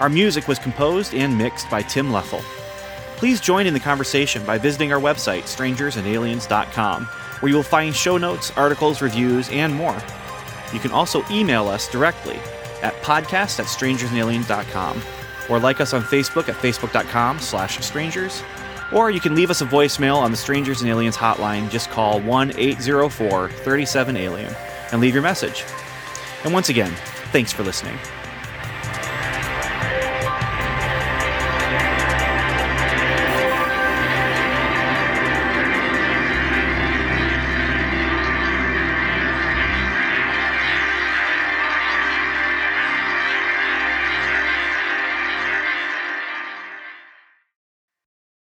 Our 0.00 0.08
music 0.08 0.48
was 0.48 0.58
composed 0.58 1.12
and 1.12 1.36
mixed 1.36 1.68
by 1.68 1.82
Tim 1.82 2.08
Leffel. 2.08 2.40
Please 3.18 3.38
join 3.38 3.66
in 3.66 3.74
the 3.74 3.80
conversation 3.80 4.42
by 4.46 4.56
visiting 4.56 4.94
our 4.94 4.98
website, 4.98 5.42
strangersandaliens.com, 5.42 7.04
where 7.04 7.50
you 7.50 7.56
will 7.56 7.62
find 7.62 7.94
show 7.94 8.16
notes, 8.16 8.50
articles, 8.56 9.02
reviews, 9.02 9.50
and 9.50 9.74
more. 9.74 10.02
You 10.72 10.80
can 10.80 10.92
also 10.92 11.22
email 11.30 11.68
us 11.68 11.86
directly 11.86 12.36
at 12.80 12.94
podcast 13.02 13.60
at 13.60 13.66
strangersandaliens.com 13.66 15.02
or 15.50 15.58
like 15.58 15.82
us 15.82 15.92
on 15.92 16.00
Facebook 16.00 16.48
at 16.48 16.54
facebook.com 16.54 17.40
slash 17.40 17.78
strangers 17.84 18.42
or 18.92 19.10
you 19.10 19.20
can 19.20 19.34
leave 19.34 19.50
us 19.50 19.60
a 19.60 19.66
voicemail 19.66 20.16
on 20.16 20.30
the 20.30 20.36
Strangers 20.36 20.80
and 20.80 20.90
Aliens 20.90 21.16
hotline. 21.16 21.70
Just 21.70 21.90
call 21.90 22.20
1 22.20 22.52
804 22.56 23.48
37 23.48 24.16
Alien 24.16 24.54
and 24.92 25.00
leave 25.00 25.14
your 25.14 25.22
message. 25.22 25.64
And 26.44 26.52
once 26.52 26.68
again, 26.68 26.92
thanks 27.32 27.52
for 27.52 27.62
listening. 27.62 27.98